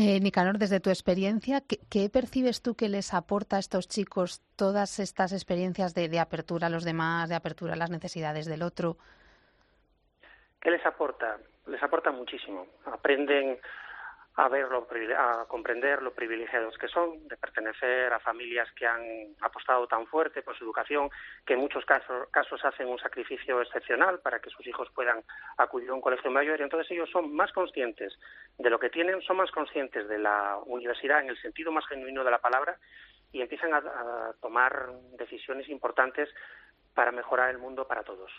Eh, 0.00 0.20
Nicanor, 0.20 0.58
desde 0.58 0.78
tu 0.78 0.90
experiencia, 0.90 1.60
¿qué, 1.60 1.80
¿qué, 1.90 2.08
percibes 2.08 2.62
tú 2.62 2.76
que 2.76 2.88
les 2.88 3.12
aporta 3.12 3.56
a 3.56 3.58
estos 3.58 3.88
chicos 3.88 4.40
todas 4.54 5.00
estas 5.00 5.32
experiencias 5.32 5.92
de, 5.92 6.08
de 6.08 6.20
apertura 6.20 6.68
a 6.68 6.70
los 6.70 6.84
demás, 6.84 7.28
de 7.28 7.34
apertura 7.34 7.72
a 7.72 7.76
las 7.76 7.90
necesidades 7.90 8.46
del 8.46 8.62
otro? 8.62 8.96
¿Qué 10.60 10.70
les 10.70 10.86
aporta? 10.86 11.38
Les 11.66 11.82
aporta 11.82 12.12
muchísimo. 12.12 12.68
Aprenden 12.84 13.58
a 14.38 14.48
ver 14.48 14.68
lo 14.68 14.86
privile- 14.86 15.16
a 15.16 15.46
comprender 15.48 16.00
lo 16.00 16.12
privilegiados 16.12 16.78
que 16.78 16.86
son, 16.86 17.26
de 17.26 17.36
pertenecer 17.36 18.12
a 18.12 18.20
familias 18.20 18.70
que 18.76 18.86
han 18.86 19.02
apostado 19.40 19.88
tan 19.88 20.06
fuerte 20.06 20.42
por 20.42 20.56
su 20.56 20.62
educación, 20.62 21.10
que 21.44 21.54
en 21.54 21.58
muchos 21.60 21.84
casos, 21.84 22.28
casos 22.30 22.64
hacen 22.64 22.86
un 22.86 23.00
sacrificio 23.00 23.60
excepcional 23.60 24.20
para 24.20 24.38
que 24.38 24.50
sus 24.50 24.64
hijos 24.68 24.88
puedan 24.94 25.24
acudir 25.56 25.90
a 25.90 25.94
un 25.94 26.00
colegio 26.00 26.30
mayor 26.30 26.60
y 26.60 26.62
entonces 26.62 26.88
ellos 26.92 27.10
son 27.10 27.34
más 27.34 27.50
conscientes 27.52 28.16
de 28.56 28.70
lo 28.70 28.78
que 28.78 28.90
tienen, 28.90 29.20
son 29.22 29.38
más 29.38 29.50
conscientes 29.50 30.06
de 30.08 30.18
la 30.18 30.56
universidad 30.66 31.20
en 31.20 31.30
el 31.30 31.42
sentido 31.42 31.72
más 31.72 31.84
genuino 31.88 32.22
de 32.22 32.30
la 32.30 32.38
palabra 32.38 32.78
y 33.32 33.42
empiezan 33.42 33.74
a, 33.74 33.78
a 33.78 34.32
tomar 34.40 34.88
decisiones 35.18 35.68
importantes 35.68 36.28
para 36.94 37.10
mejorar 37.10 37.50
el 37.50 37.58
mundo 37.58 37.88
para 37.88 38.04
todos. 38.04 38.30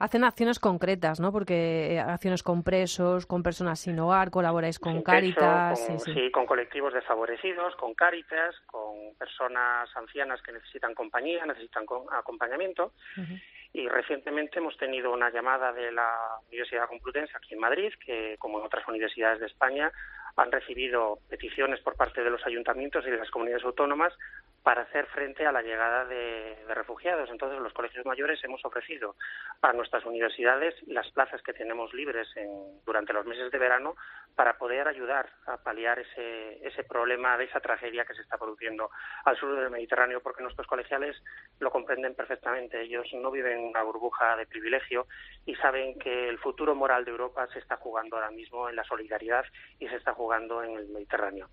Hacen 0.00 0.24
acciones 0.24 0.58
concretas, 0.58 1.20
¿no? 1.20 1.30
Porque 1.30 1.92
eh, 1.92 2.00
acciones 2.00 2.42
con 2.42 2.62
presos, 2.62 3.26
con 3.26 3.42
personas 3.42 3.80
sin 3.80 3.98
hogar, 3.98 4.30
colaboráis 4.30 4.78
con 4.78 4.94
Sin 4.94 5.02
con, 5.02 5.76
sí, 5.76 5.92
sí. 5.98 6.14
sí, 6.14 6.30
con 6.30 6.46
colectivos 6.46 6.94
desfavorecidos, 6.94 7.76
con 7.76 7.92
Cáritas, 7.92 8.56
con 8.64 9.14
personas 9.18 9.94
ancianas 9.94 10.40
que 10.40 10.52
necesitan 10.52 10.94
compañía, 10.94 11.44
necesitan 11.44 11.84
acompañamiento. 12.12 12.94
Y 13.74 13.88
recientemente 13.88 14.58
hemos 14.58 14.76
tenido 14.78 15.12
una 15.12 15.30
llamada 15.30 15.70
de 15.72 15.92
la 15.92 16.10
Universidad 16.48 16.88
Complutense 16.88 17.36
aquí 17.36 17.52
en 17.52 17.60
Madrid, 17.60 17.92
que 18.04 18.36
como 18.38 18.58
en 18.58 18.64
otras 18.64 18.88
universidades 18.88 19.38
de 19.38 19.46
España 19.46 19.92
han 20.36 20.50
recibido 20.50 21.18
peticiones 21.28 21.78
por 21.80 21.94
parte 21.94 22.24
de 22.24 22.30
los 22.30 22.44
ayuntamientos 22.46 23.04
y 23.06 23.10
de 23.10 23.18
las 23.18 23.30
comunidades 23.30 23.64
autónomas 23.64 24.14
para 24.62 24.82
hacer 24.82 25.06
frente 25.06 25.46
a 25.46 25.52
la 25.52 25.62
llegada 25.62 26.04
de, 26.04 26.56
refugiados. 26.68 27.30
Entonces, 27.30 27.58
los 27.60 27.72
colegios 27.72 28.04
mayores 28.06 28.42
hemos 28.44 28.64
ofrecido 28.64 29.16
a 29.62 29.72
nuestras 29.72 30.04
universidades 30.04 30.74
las 30.86 31.10
plazas 31.12 31.42
que 31.42 31.52
tenemos 31.52 31.92
libres 31.94 32.28
en- 32.36 32.80
durante 32.84 33.12
los 33.12 33.24
meses 33.26 33.50
de 33.50 33.58
verano 33.58 33.96
para 34.36 34.56
poder 34.58 34.86
ayudar 34.86 35.28
a 35.46 35.56
paliar 35.58 35.98
ese, 35.98 36.66
ese 36.66 36.84
problema 36.84 37.36
de 37.36 37.44
esa 37.44 37.60
tragedia 37.60 38.04
que 38.04 38.14
se 38.14 38.22
está 38.22 38.38
produciendo 38.38 38.90
al 39.24 39.36
sur 39.36 39.56
del 39.58 39.70
Mediterráneo, 39.70 40.20
porque 40.22 40.42
nuestros 40.42 40.66
colegiales 40.66 41.16
lo 41.58 41.70
comprenden 41.70 42.14
perfectamente. 42.14 42.80
Ellos 42.82 43.06
no 43.14 43.30
viven 43.30 43.58
en 43.58 43.64
una 43.64 43.82
burbuja 43.82 44.36
de 44.36 44.46
privilegio 44.46 45.06
y 45.46 45.54
saben 45.56 45.98
que 45.98 46.28
el 46.28 46.38
futuro 46.38 46.74
moral 46.74 47.04
de 47.04 47.10
Europa 47.10 47.46
se 47.52 47.58
está 47.58 47.76
jugando 47.76 48.16
ahora 48.16 48.30
mismo 48.30 48.68
en 48.68 48.76
la 48.76 48.84
solidaridad 48.84 49.44
y 49.78 49.88
se 49.88 49.96
está 49.96 50.12
jugando 50.14 50.62
en 50.62 50.76
el 50.76 50.88
Mediterráneo. 50.88 51.48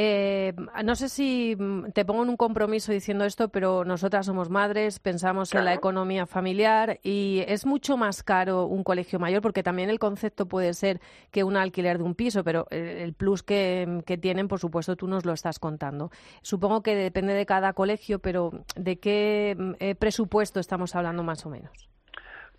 Eh, 0.00 0.54
no 0.84 0.94
sé 0.94 1.08
si 1.08 1.56
mm, 1.58 1.90
te 1.92 2.04
pongo 2.04 2.22
en 2.22 2.28
un 2.28 2.36
compromiso 2.36 2.92
diciendo 2.92 3.24
esto, 3.24 3.48
pero 3.48 3.84
nosotras 3.84 4.26
somos 4.26 4.48
madres, 4.48 5.00
pensamos 5.00 5.52
en 5.54 5.64
la 5.64 5.74
economía 5.74 6.24
familiar 6.24 7.00
y 7.02 7.42
es 7.48 7.66
mucho 7.66 7.96
más 7.96 8.22
caro 8.22 8.66
un 8.66 8.84
colegio 8.84 9.18
mayor 9.18 9.42
porque 9.42 9.64
también 9.64 9.90
el 9.90 9.98
concepto 9.98 10.46
puede 10.46 10.72
ser 10.74 11.00
que 11.32 11.42
un 11.42 11.56
alquiler 11.56 11.98
de 11.98 12.04
un 12.04 12.14
piso, 12.14 12.44
pero 12.44 12.68
el 12.70 13.12
plus 13.14 13.42
que, 13.42 14.02
que 14.06 14.16
tienen, 14.16 14.46
por 14.46 14.60
supuesto, 14.60 14.94
tú 14.94 15.08
nos 15.08 15.24
lo 15.24 15.32
estás 15.32 15.58
contando. 15.58 16.12
Supongo 16.42 16.84
que 16.84 16.94
depende 16.94 17.34
de 17.34 17.44
cada 17.44 17.72
colegio, 17.72 18.20
pero 18.20 18.52
¿de 18.76 19.00
qué 19.00 19.56
mm, 19.58 19.72
eh, 19.80 19.94
presupuesto 19.96 20.60
estamos 20.60 20.94
hablando 20.94 21.24
más 21.24 21.44
o 21.44 21.50
menos? 21.50 21.88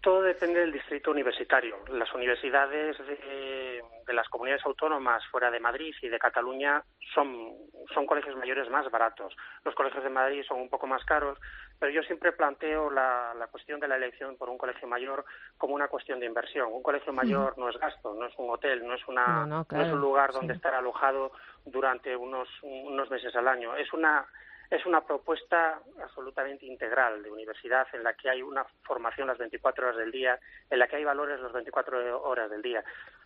Todo 0.02 0.22
depende 0.22 0.62
del 0.62 0.72
distrito 0.72 1.12
universitario. 1.12 1.78
Las 1.90 2.14
universidades 2.14 2.98
de, 3.00 3.84
de 4.08 4.14
las 4.14 4.30
comunidades 4.30 4.66
autónomas 4.66 5.22
fuera 5.28 5.52
de 5.52 5.60
Madrid 5.60 5.94
y 6.02 6.08
de 6.08 6.18
Cataluña 6.18 6.82
son, 7.14 7.52
son 7.94 8.06
colegios 8.06 8.36
mayores 8.38 8.70
más 8.70 8.90
baratos. 8.90 9.36
Los 9.66 9.76
colegios 9.76 10.04
de 10.04 10.10
Madrid 10.10 10.44
son 10.48 10.62
un 10.62 10.70
poco 10.70 10.88
más 10.88 11.04
caros, 11.04 11.38
pero 11.80 11.92
yo 11.92 12.02
siempre 12.04 12.32
planteo 12.32 12.90
la, 12.90 13.34
la 13.38 13.48
cuestión 13.48 13.80
de 13.80 13.88
la 13.90 13.98
elección 13.98 14.38
por 14.38 14.50
un 14.50 14.58
colegio 14.58 14.88
mayor 14.88 15.26
como 15.58 15.76
una 15.76 15.90
cuestión 15.90 16.20
de 16.20 16.26
inversión. 16.28 16.70
Un 16.72 16.82
colegio 16.82 17.12
mayor 17.12 17.58
no 17.58 17.70
es 17.70 17.78
gasto, 17.78 18.14
no 18.14 18.26
es 18.26 18.34
un 18.38 18.50
hotel, 18.50 18.88
no 18.88 18.94
es, 18.94 19.06
una, 19.08 19.46
No, 19.46 19.48
no, 19.48 19.68
no 19.70 19.82
es 19.82 19.92
un 19.92 20.00
lugar 20.00 20.32
donde 20.32 20.54
sí. 20.54 20.58
estar 20.58 20.74
alojado 20.74 21.34
durante 21.66 22.16
unos, 22.16 22.48
unos 22.64 23.10
meses 23.12 23.36
al 23.36 23.48
año. 23.50 23.76
Es 23.76 23.92
una 23.94 24.26
es 24.70 24.86
una 24.86 25.02
propuesta 25.02 25.80
absolutamente 26.02 26.66
integral 26.66 27.24
de 27.24 27.32
universidad 27.32 27.88
en 27.94 28.04
la 28.04 28.14
que 28.14 28.30
hay 28.30 28.44
una 28.44 28.64
formación 28.84 29.28
las 29.28 29.38
24 29.38 29.88
horas 29.88 29.98
del 29.98 30.12
día, 30.12 30.40
en 30.70 30.80
la 30.80 30.88
que 30.88 30.98
hay 30.98 31.04
valores 31.04 31.40
las 31.40 31.52
24 31.52 32.22
horas 32.22 32.52
del 32.52 32.62
día. 32.62 32.84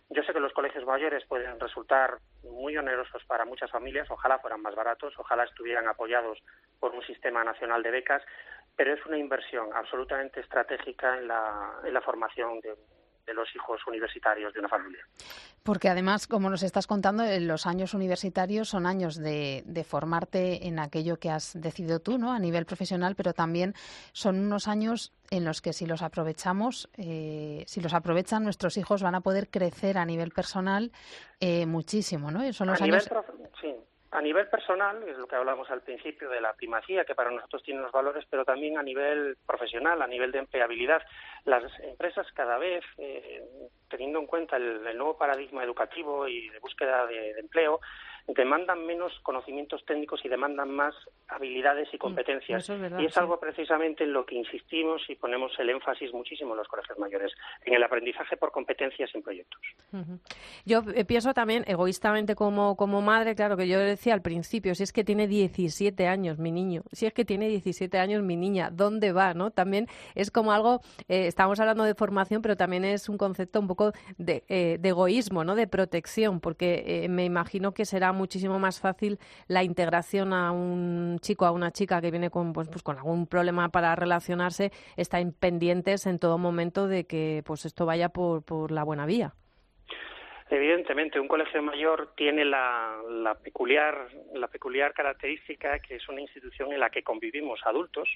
Yo 0.08 0.22
sé 0.22 0.32
que 0.32 0.40
los 0.40 0.52
colegios 0.52 0.84
mayores 0.86 1.24
pueden 1.26 1.60
resultar 1.60 2.18
muy 2.42 2.76
onerosos 2.76 3.24
para 3.24 3.44
muchas 3.44 3.70
familias, 3.70 4.10
ojalá 4.10 4.38
fueran 4.38 4.62
más 4.62 4.74
baratos, 4.74 5.14
ojalá 5.18 5.44
estuvieran 5.44 5.86
apoyados 5.86 6.42
por 6.80 6.94
un 6.94 7.02
sistema 7.02 7.44
nacional 7.44 7.82
de 7.82 7.90
becas, 7.90 8.22
pero 8.76 8.94
es 8.94 9.04
una 9.06 9.18
inversión 9.18 9.72
absolutamente 9.74 10.40
estratégica 10.40 11.18
en 11.18 11.28
la, 11.28 11.80
en 11.84 11.92
la 11.92 12.00
formación 12.00 12.60
de, 12.60 12.74
de 13.26 13.34
los 13.34 13.48
hijos 13.54 13.80
universitarios 13.86 14.52
de 14.52 14.60
una 14.60 14.68
familia. 14.68 15.06
Porque 15.62 15.88
además, 15.88 16.26
como 16.26 16.50
nos 16.50 16.62
estás 16.62 16.86
contando, 16.86 17.24
eh, 17.24 17.40
los 17.40 17.66
años 17.66 17.94
universitarios 17.94 18.68
son 18.68 18.84
años 18.86 19.16
de, 19.16 19.62
de 19.66 19.84
formarte 19.84 20.66
en 20.66 20.78
aquello 20.78 21.18
que 21.18 21.30
has 21.30 21.58
decidido 21.58 22.00
tú, 22.00 22.18
¿no? 22.18 22.32
A 22.32 22.38
nivel 22.38 22.66
profesional, 22.66 23.14
pero 23.14 23.32
también 23.32 23.74
son 24.12 24.38
unos 24.40 24.68
años 24.68 25.12
en 25.30 25.44
los 25.44 25.62
que 25.62 25.72
si 25.72 25.86
los 25.86 26.02
aprovechamos, 26.02 26.90
eh, 26.98 27.64
si 27.66 27.80
los 27.80 27.94
aprovechan 27.94 28.44
nuestros 28.44 28.76
hijos 28.76 29.02
van 29.02 29.14
a 29.14 29.22
poder 29.22 29.48
crecer 29.48 29.96
a 29.96 30.04
nivel 30.04 30.32
personal 30.32 30.92
eh, 31.40 31.64
muchísimo, 31.64 32.30
¿no? 32.30 32.40
Son 32.52 32.66
los 32.68 32.80
a 32.80 32.84
nivel 32.84 33.00
años. 33.00 33.08
prof- 33.08 33.30
sí. 33.60 33.74
A 34.14 34.20
nivel 34.20 34.46
personal, 34.46 35.02
es 35.08 35.18
lo 35.18 35.26
que 35.26 35.34
hablamos 35.34 35.68
al 35.72 35.82
principio 35.82 36.30
de 36.30 36.40
la 36.40 36.52
primacía, 36.52 37.04
que 37.04 37.16
para 37.16 37.32
nosotros 37.32 37.64
tiene 37.64 37.80
unos 37.80 37.90
valores, 37.90 38.24
pero 38.30 38.44
también 38.44 38.78
a 38.78 38.82
nivel 38.84 39.36
profesional, 39.44 40.00
a 40.00 40.06
nivel 40.06 40.30
de 40.30 40.38
empleabilidad. 40.38 41.02
Las 41.44 41.64
empresas 41.80 42.24
cada 42.32 42.56
vez, 42.56 42.84
eh, 42.98 43.42
teniendo 43.90 44.20
en 44.20 44.26
cuenta 44.26 44.56
el, 44.56 44.84
nuevo 44.96 45.18
paradigma 45.18 45.64
educativo 45.64 46.28
y 46.28 46.48
de 46.48 46.60
búsqueda 46.60 47.06
de 47.06 47.30
empleo, 47.40 47.80
demandan 48.26 48.86
menos 48.86 49.12
conocimientos 49.22 49.84
técnicos 49.84 50.24
y 50.24 50.28
demandan 50.28 50.70
más 50.70 50.94
habilidades 51.28 51.88
y 51.92 51.98
competencias. 51.98 52.68
es 52.68 52.80
verdad, 52.80 52.98
y 52.98 53.06
es 53.06 53.14
sí. 53.14 53.20
algo 53.20 53.38
precisamente 53.38 54.04
en 54.04 54.12
lo 54.12 54.24
que 54.24 54.34
insistimos 54.34 55.02
y 55.08 55.14
ponemos 55.14 55.52
el 55.58 55.70
énfasis 55.70 56.12
muchísimo 56.12 56.52
en 56.52 56.58
los 56.58 56.68
colegios 56.68 56.98
mayores, 56.98 57.32
en 57.64 57.74
el 57.74 57.82
aprendizaje 57.82 58.36
por 58.36 58.50
competencias 58.50 59.14
en 59.14 59.22
proyectos. 59.22 59.60
Yo 60.64 60.82
eh, 60.94 61.04
pienso 61.04 61.34
también, 61.34 61.64
egoístamente 61.66 62.34
como, 62.34 62.76
como 62.76 63.02
madre, 63.02 63.34
claro 63.34 63.56
que 63.56 63.68
yo 63.68 63.78
decía 63.78 64.14
al 64.14 64.22
principio, 64.22 64.74
si 64.74 64.84
es 64.84 64.92
que 64.92 65.04
tiene 65.04 65.26
17 65.26 66.06
años 66.06 66.38
mi 66.38 66.50
niño, 66.50 66.82
si 66.92 67.06
es 67.06 67.12
que 67.12 67.24
tiene 67.24 67.48
17 67.48 67.98
años 67.98 68.22
mi 68.22 68.36
niña, 68.36 68.70
¿dónde 68.72 69.12
va? 69.12 69.34
no 69.34 69.50
También 69.50 69.86
es 70.14 70.30
como 70.30 70.52
algo, 70.52 70.80
eh, 71.08 71.26
estamos 71.26 71.60
hablando 71.60 71.84
de 71.84 71.94
formación, 71.94 72.40
pero 72.40 72.56
también 72.56 72.84
es 72.84 73.08
un 73.08 73.18
concepto 73.18 73.60
un 73.60 73.68
poco 73.68 73.92
de, 74.16 74.44
eh, 74.48 74.78
de 74.80 74.88
egoísmo, 74.88 75.44
¿no? 75.44 75.54
de 75.54 75.66
protección, 75.66 76.40
porque 76.40 77.06
me 77.10 77.24
imagino 77.24 77.74
que 77.74 77.84
será 77.84 78.13
muchísimo 78.14 78.58
más 78.58 78.80
fácil 78.80 79.18
la 79.48 79.62
integración 79.62 80.32
a 80.32 80.52
un 80.52 81.18
chico, 81.20 81.44
a 81.44 81.50
una 81.50 81.70
chica 81.70 82.00
que 82.00 82.10
viene 82.10 82.30
con, 82.30 82.52
pues, 82.52 82.68
pues 82.68 82.82
con 82.82 82.96
algún 82.96 83.26
problema 83.26 83.68
para 83.68 83.94
relacionarse, 83.94 84.70
están 84.96 85.32
pendientes 85.32 86.06
en 86.06 86.18
todo 86.18 86.38
momento 86.38 86.88
de 86.88 87.06
que 87.06 87.42
pues 87.44 87.66
esto 87.66 87.86
vaya 87.86 88.08
por, 88.08 88.42
por 88.44 88.70
la 88.70 88.84
buena 88.84 89.06
vía. 89.06 89.34
Evidentemente, 90.50 91.18
un 91.18 91.26
colegio 91.26 91.62
mayor 91.62 92.12
tiene 92.16 92.44
la, 92.44 92.96
la 93.08 93.34
peculiar 93.34 94.08
la 94.34 94.48
peculiar 94.48 94.92
característica 94.92 95.78
que 95.80 95.96
es 95.96 96.08
una 96.08 96.20
institución 96.20 96.72
en 96.72 96.80
la 96.80 96.90
que 96.90 97.02
convivimos 97.02 97.60
adultos, 97.64 98.08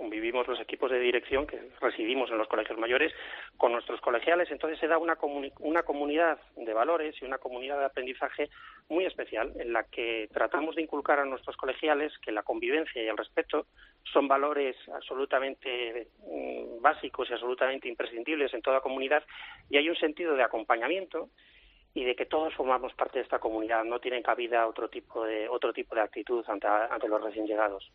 convivimos 0.00 0.48
los 0.48 0.58
equipos 0.60 0.90
de 0.90 0.98
dirección 0.98 1.46
que 1.46 1.60
residimos 1.78 2.30
en 2.30 2.38
los 2.38 2.48
colegios 2.48 2.78
mayores 2.78 3.12
con 3.58 3.72
nuestros 3.72 4.00
colegiales, 4.00 4.50
entonces 4.50 4.78
se 4.80 4.88
da 4.88 4.96
una, 4.96 5.18
comuni- 5.18 5.52
una 5.58 5.82
comunidad 5.82 6.40
de 6.56 6.72
valores 6.72 7.14
y 7.20 7.26
una 7.26 7.36
comunidad 7.36 7.78
de 7.78 7.84
aprendizaje 7.84 8.48
muy 8.88 9.04
especial 9.04 9.52
en 9.60 9.74
la 9.74 9.84
que 9.84 10.26
tratamos 10.32 10.74
de 10.74 10.82
inculcar 10.82 11.18
a 11.18 11.26
nuestros 11.26 11.54
colegiales 11.58 12.16
que 12.24 12.32
la 12.32 12.42
convivencia 12.42 13.02
y 13.02 13.08
el 13.08 13.16
respeto 13.18 13.66
son 14.10 14.26
valores 14.26 14.74
absolutamente 14.94 16.08
mm, 16.26 16.80
básicos 16.80 17.28
y 17.28 17.34
absolutamente 17.34 17.86
imprescindibles 17.86 18.54
en 18.54 18.62
toda 18.62 18.80
comunidad. 18.80 19.22
Y 19.68 19.76
hay 19.76 19.90
un 19.90 19.96
sentido 19.96 20.34
de 20.34 20.42
acompañamiento 20.42 21.28
y 21.92 22.04
de 22.04 22.14
que 22.14 22.24
todos 22.26 22.54
formamos 22.54 22.92
parte 22.94 23.18
de 23.18 23.24
esta 23.24 23.38
comunidad, 23.40 23.82
no 23.84 23.98
tienen 23.98 24.22
cabida 24.22 24.66
otro 24.68 24.88
tipo 24.88 25.24
de 25.24 25.48
otro 25.48 25.72
tipo 25.72 25.94
de 25.94 26.02
actitud 26.02 26.44
ante, 26.48 26.66
ante 26.68 27.08
los 27.08 27.20
recién 27.22 27.46
llegados. 27.46 27.90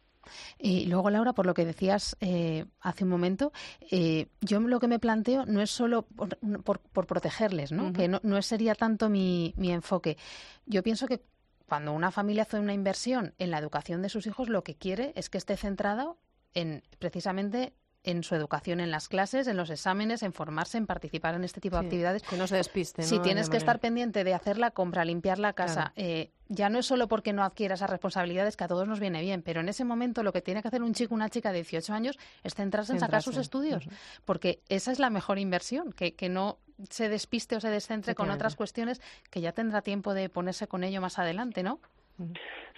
Y 0.58 0.88
luego, 0.88 1.10
Laura, 1.10 1.34
por 1.34 1.46
lo 1.46 1.54
que 1.54 1.66
decías 1.66 2.18
eh, 2.20 2.66
hace 2.82 3.04
un 3.04 3.10
momento, 3.12 3.52
eh, 3.92 4.28
yo 4.42 4.60
lo 4.60 4.80
que 4.80 4.88
me 4.88 5.00
planteo 5.00 5.46
no 5.46 5.62
es 5.62 5.70
solo 5.70 6.02
por, 6.04 6.38
por- 6.64 6.80
por 6.80 7.06
protegerles, 7.08 7.72
¿no? 7.72 7.94
Que 7.94 8.08
no, 8.08 8.20
no 8.24 8.42
sería 8.42 8.76
tanto 8.76 9.08
mi, 9.10 9.54
mi 9.56 9.72
enfoque. 9.72 10.18
Yo 10.66 10.82
pienso 10.84 11.08
que 11.08 11.22
cuando 11.68 11.94
una 11.94 12.12
familia 12.12 12.44
hace 12.44 12.60
una 12.60 12.74
inversión 12.74 13.34
en 13.38 13.50
la 13.52 13.60
educación 13.60 14.02
de 14.02 14.10
sus 14.10 14.28
hijos, 14.28 14.50
lo 14.50 14.64
que 14.64 14.76
quiere 14.76 15.14
es 15.16 15.30
que 15.30 15.38
esté 15.38 15.56
centrado 15.58 16.18
en 16.54 16.84
precisamente 17.00 17.74
en 18.06 18.24
su 18.24 18.36
educación 18.36 18.80
en 18.80 18.92
las 18.92 19.08
clases, 19.10 19.48
en 19.48 19.58
los 19.58 19.70
exámenes, 19.70 20.24
en 20.24 20.34
formarse, 20.34 20.78
en 20.78 20.86
participar 20.88 21.36
en 21.36 21.44
este 21.44 21.60
tipo 21.62 21.76
Sí, 21.78 21.82
de 21.82 21.88
actividades. 21.88 22.24
que 22.24 22.38
no 22.38 22.48
se 22.48 22.56
despiste. 22.56 23.04
Si 23.04 23.18
¿no? 23.18 23.22
tienes 23.22 23.48
De 23.48 23.52
que 23.52 23.58
estar 23.58 23.80
pendiente 23.80 24.24
de 24.24 24.34
hacer 24.34 24.58
la 24.58 24.72
compra, 24.72 25.04
limpiar 25.06 25.40
la 25.40 25.54
casa, 25.54 25.92
eh, 25.96 26.32
ya 26.48 26.70
no 26.70 26.80
es 26.80 26.86
solo 26.86 27.08
porque 27.08 27.34
no 27.34 27.44
adquiera 27.44 27.76
esas 27.76 27.90
responsabilidades, 27.90 28.56
que 28.56 28.64
a 28.64 28.68
todos 28.68 28.88
nos 28.88 29.00
viene 29.00 29.22
bien, 29.22 29.42
pero 29.42 29.62
en 29.62 29.70
ese 29.70 29.84
momento 29.84 30.24
lo 30.24 30.32
que 30.32 30.42
tiene 30.42 30.62
que 30.62 30.68
hacer 30.68 30.84
un 30.84 30.94
chico 30.94 31.14
o 31.14 31.16
una 31.16 31.30
chica 31.30 31.52
de 31.52 31.58
18 31.58 31.94
años 31.94 32.18
es 32.44 32.54
centrarse 32.54 32.94
en 32.94 33.00
sacar 33.00 33.24
sus 33.24 33.38
estudios, 33.38 33.86
porque 34.26 34.62
esa 34.70 34.92
es 34.92 35.00
la 35.00 35.10
mejor 35.10 35.40
inversión, 35.40 35.92
que, 35.92 36.14
que 36.14 36.30
no 36.30 36.60
se 36.90 37.10
despiste 37.10 37.56
o 37.56 37.62
se 37.62 37.70
descentre 37.70 38.16
con 38.16 38.30
otras 38.30 38.56
cuestiones 38.56 39.02
que 39.32 39.42
ya 39.42 39.54
tendrá 39.54 39.82
tiempo 39.82 40.14
de 40.14 40.30
ponerse 40.30 40.68
con 40.68 40.84
ello 40.84 41.02
más 41.02 41.18
adelante, 41.20 41.64
¿no? 41.64 41.80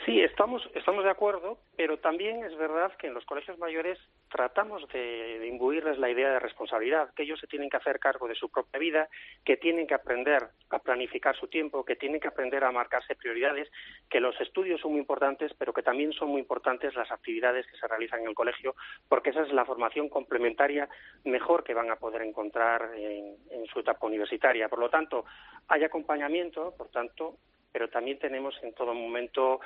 Sí, 0.05 0.21
estamos, 0.21 0.67
estamos 0.73 1.03
de 1.03 1.11
acuerdo, 1.11 1.59
pero 1.75 1.99
también 1.99 2.43
es 2.43 2.55
verdad 2.57 2.93
que 2.97 3.07
en 3.07 3.13
los 3.13 3.25
colegios 3.25 3.59
mayores 3.59 3.99
tratamos 4.29 4.87
de, 4.89 5.37
de, 5.39 5.47
imbuirles 5.47 5.99
la 5.99 6.09
idea 6.09 6.31
de 6.31 6.39
responsabilidad, 6.39 7.13
que 7.13 7.23
ellos 7.23 7.39
se 7.39 7.47
tienen 7.47 7.69
que 7.69 7.77
hacer 7.77 7.99
cargo 7.99 8.27
de 8.27 8.35
su 8.35 8.49
propia 8.49 8.79
vida, 8.79 9.09
que 9.43 9.57
tienen 9.57 9.85
que 9.85 9.93
aprender 9.93 10.49
a 10.69 10.79
planificar 10.79 11.35
su 11.35 11.47
tiempo, 11.47 11.83
que 11.85 11.95
tienen 11.95 12.19
que 12.19 12.29
aprender 12.29 12.63
a 12.63 12.71
marcarse 12.71 13.15
prioridades, 13.15 13.69
que 14.09 14.19
los 14.19 14.39
estudios 14.39 14.81
son 14.81 14.91
muy 14.91 15.01
importantes, 15.01 15.53
pero 15.57 15.73
que 15.73 15.83
también 15.83 16.13
son 16.13 16.29
muy 16.29 16.39
importantes 16.39 16.95
las 16.95 17.11
actividades 17.11 17.67
que 17.67 17.77
se 17.77 17.87
realizan 17.87 18.21
en 18.21 18.29
el 18.29 18.35
colegio, 18.35 18.75
porque 19.09 19.31
esa 19.31 19.41
es 19.41 19.51
la 19.51 19.65
formación 19.65 20.09
complementaria 20.09 20.89
mejor 21.25 21.63
que 21.63 21.73
van 21.73 21.91
a 21.91 21.97
poder 21.97 22.21
encontrar 22.21 22.91
en, 22.95 23.35
en 23.51 23.65
su 23.67 23.81
etapa 23.81 24.07
universitaria. 24.07 24.69
Por 24.69 24.79
lo 24.79 24.89
tanto, 24.89 25.25
hay 25.67 25.83
acompañamiento, 25.83 26.73
por 26.77 26.89
tanto, 26.89 27.37
pero 27.77 27.89
también 27.89 28.17
tenemos 28.17 28.55
en 28.63 28.73
todo 28.73 28.91
momento 28.95 29.59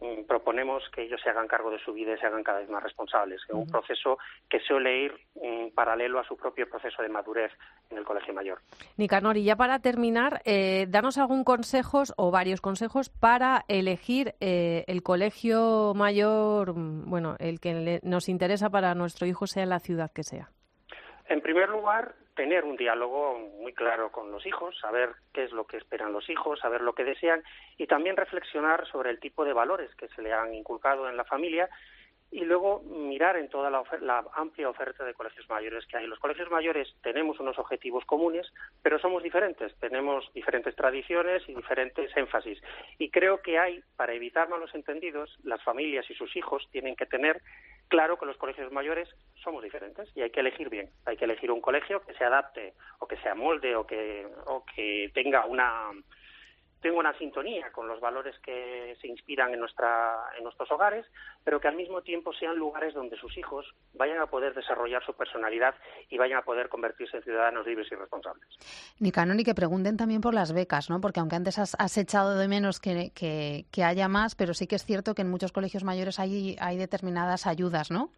mm, 0.00 0.24
proponemos 0.26 0.82
que 0.92 1.02
ellos 1.02 1.20
se 1.22 1.30
hagan 1.30 1.46
cargo 1.46 1.70
de 1.70 1.78
su 1.78 1.92
vida 1.92 2.12
y 2.12 2.18
se 2.18 2.26
hagan 2.26 2.42
cada 2.42 2.58
vez 2.58 2.68
más 2.68 2.82
responsables, 2.82 3.40
en 3.48 3.56
un 3.56 3.70
proceso 3.70 4.18
que 4.50 4.58
suele 4.58 5.04
ir 5.04 5.12
en 5.40 5.70
paralelo 5.70 6.18
a 6.18 6.24
su 6.24 6.36
propio 6.36 6.68
proceso 6.68 7.00
de 7.02 7.08
madurez 7.08 7.52
en 7.88 7.98
el 7.98 8.04
colegio 8.04 8.34
mayor. 8.34 8.58
Nicanor, 8.96 9.36
y 9.36 9.44
ya 9.44 9.54
para 9.54 9.78
terminar, 9.78 10.42
eh, 10.44 10.86
danos 10.88 11.18
algún 11.18 11.44
consejo 11.44 12.02
o 12.16 12.32
varios 12.32 12.60
consejos 12.60 13.10
para 13.10 13.64
elegir 13.68 14.34
eh, 14.40 14.82
el 14.88 15.04
colegio 15.04 15.92
mayor, 15.94 16.74
mm, 16.74 17.08
bueno, 17.08 17.36
el 17.38 17.60
que 17.60 17.74
le, 17.74 18.00
nos 18.02 18.28
interesa 18.28 18.70
para 18.70 18.96
nuestro 18.96 19.24
hijo, 19.28 19.46
sea 19.46 19.62
en 19.62 19.68
la 19.68 19.78
ciudad 19.78 20.10
que 20.12 20.24
sea. 20.24 20.50
En 21.28 21.40
primer 21.40 21.68
lugar, 21.68 22.16
tener 22.34 22.64
un 22.64 22.76
diálogo 22.76 23.38
muy 23.60 23.72
claro 23.72 24.10
con 24.10 24.30
los 24.30 24.46
hijos, 24.46 24.78
saber 24.78 25.10
qué 25.32 25.44
es 25.44 25.52
lo 25.52 25.66
que 25.66 25.76
esperan 25.76 26.12
los 26.12 26.28
hijos, 26.28 26.60
saber 26.60 26.80
lo 26.80 26.94
que 26.94 27.04
desean 27.04 27.42
y 27.76 27.86
también 27.86 28.16
reflexionar 28.16 28.86
sobre 28.88 29.10
el 29.10 29.20
tipo 29.20 29.44
de 29.44 29.52
valores 29.52 29.94
que 29.96 30.08
se 30.08 30.22
le 30.22 30.32
han 30.32 30.54
inculcado 30.54 31.08
en 31.08 31.16
la 31.16 31.24
familia 31.24 31.68
y 32.32 32.46
luego 32.46 32.80
mirar 32.80 33.36
en 33.36 33.50
toda 33.50 33.68
la, 33.68 33.82
la, 34.00 34.24
amplia 34.34 34.70
oferta 34.70 35.04
de 35.04 35.12
colegios 35.12 35.46
mayores 35.50 35.84
que 35.86 35.98
hay. 35.98 36.06
Los 36.06 36.18
colegios 36.18 36.50
mayores 36.50 36.88
tenemos 37.02 37.38
unos 37.38 37.58
objetivos 37.58 38.06
comunes, 38.06 38.50
pero 38.82 38.98
somos 38.98 39.22
diferentes, 39.22 39.74
tenemos 39.78 40.32
diferentes 40.32 40.74
tradiciones 40.74 41.42
y 41.46 41.54
diferentes 41.54 42.10
énfasis. 42.16 42.58
Y 42.98 43.10
creo 43.10 43.42
que 43.42 43.58
hay, 43.58 43.84
para 43.96 44.14
evitar 44.14 44.48
malos 44.48 44.74
entendidos, 44.74 45.38
las 45.44 45.62
familias 45.62 46.10
y 46.10 46.14
sus 46.14 46.34
hijos 46.34 46.66
tienen 46.72 46.96
que 46.96 47.04
tener 47.04 47.42
claro 47.92 48.18
que 48.18 48.24
los 48.24 48.38
colegios 48.38 48.72
mayores 48.72 49.06
somos 49.44 49.62
diferentes 49.62 50.08
y 50.16 50.22
hay 50.22 50.30
que 50.30 50.40
elegir 50.40 50.70
bien. 50.70 50.88
Hay 51.04 51.18
que 51.18 51.26
elegir 51.26 51.50
un 51.50 51.60
colegio 51.60 52.00
que 52.00 52.14
se 52.14 52.24
adapte 52.24 52.72
o 53.00 53.06
que 53.06 53.18
se 53.18 53.28
amolde 53.28 53.76
o 53.76 53.86
que, 53.86 54.26
o 54.46 54.64
que 54.64 55.10
tenga 55.12 55.44
una 55.44 55.90
tenga 56.82 56.98
una 56.98 57.16
sintonía 57.16 57.70
con 57.70 57.86
los 57.88 58.00
valores 58.00 58.36
que 58.40 58.96
se 59.00 59.06
inspiran 59.06 59.54
en, 59.54 59.60
nuestra, 59.60 60.26
en 60.36 60.44
nuestros 60.44 60.70
hogares, 60.72 61.06
pero 61.44 61.60
que 61.60 61.68
al 61.68 61.76
mismo 61.76 62.02
tiempo 62.02 62.32
sean 62.34 62.56
lugares 62.56 62.92
donde 62.92 63.16
sus 63.16 63.38
hijos 63.38 63.64
vayan 63.94 64.20
a 64.20 64.26
poder 64.26 64.52
desarrollar 64.52 65.02
su 65.06 65.14
personalidad 65.14 65.74
y 66.10 66.18
vayan 66.18 66.38
a 66.38 66.42
poder 66.42 66.68
convertirse 66.68 67.16
en 67.16 67.22
ciudadanos 67.22 67.64
libres 67.66 67.90
y 67.90 67.94
responsables. 67.94 68.46
Ni 68.98 69.12
Canon, 69.12 69.38
y 69.38 69.44
que 69.44 69.54
pregunten 69.54 69.96
también 69.96 70.20
por 70.20 70.34
las 70.34 70.52
becas, 70.52 70.90
¿no? 70.90 71.00
Porque 71.00 71.20
aunque 71.20 71.36
antes 71.36 71.58
has, 71.58 71.76
has 71.78 71.96
echado 71.96 72.36
de 72.36 72.48
menos 72.48 72.80
que, 72.80 73.64
haya 73.82 74.08
más, 74.08 74.34
pero 74.34 74.52
sí 74.52 74.66
que 74.66 74.74
es 74.74 74.84
cierto 74.84 75.14
que 75.14 75.22
en 75.22 75.30
muchos 75.30 75.52
colegios 75.52 75.84
mayores 75.84 76.18
hay 76.18 76.76
determinadas 76.76 77.46
ayudas, 77.46 77.90
¿no? 77.90 78.10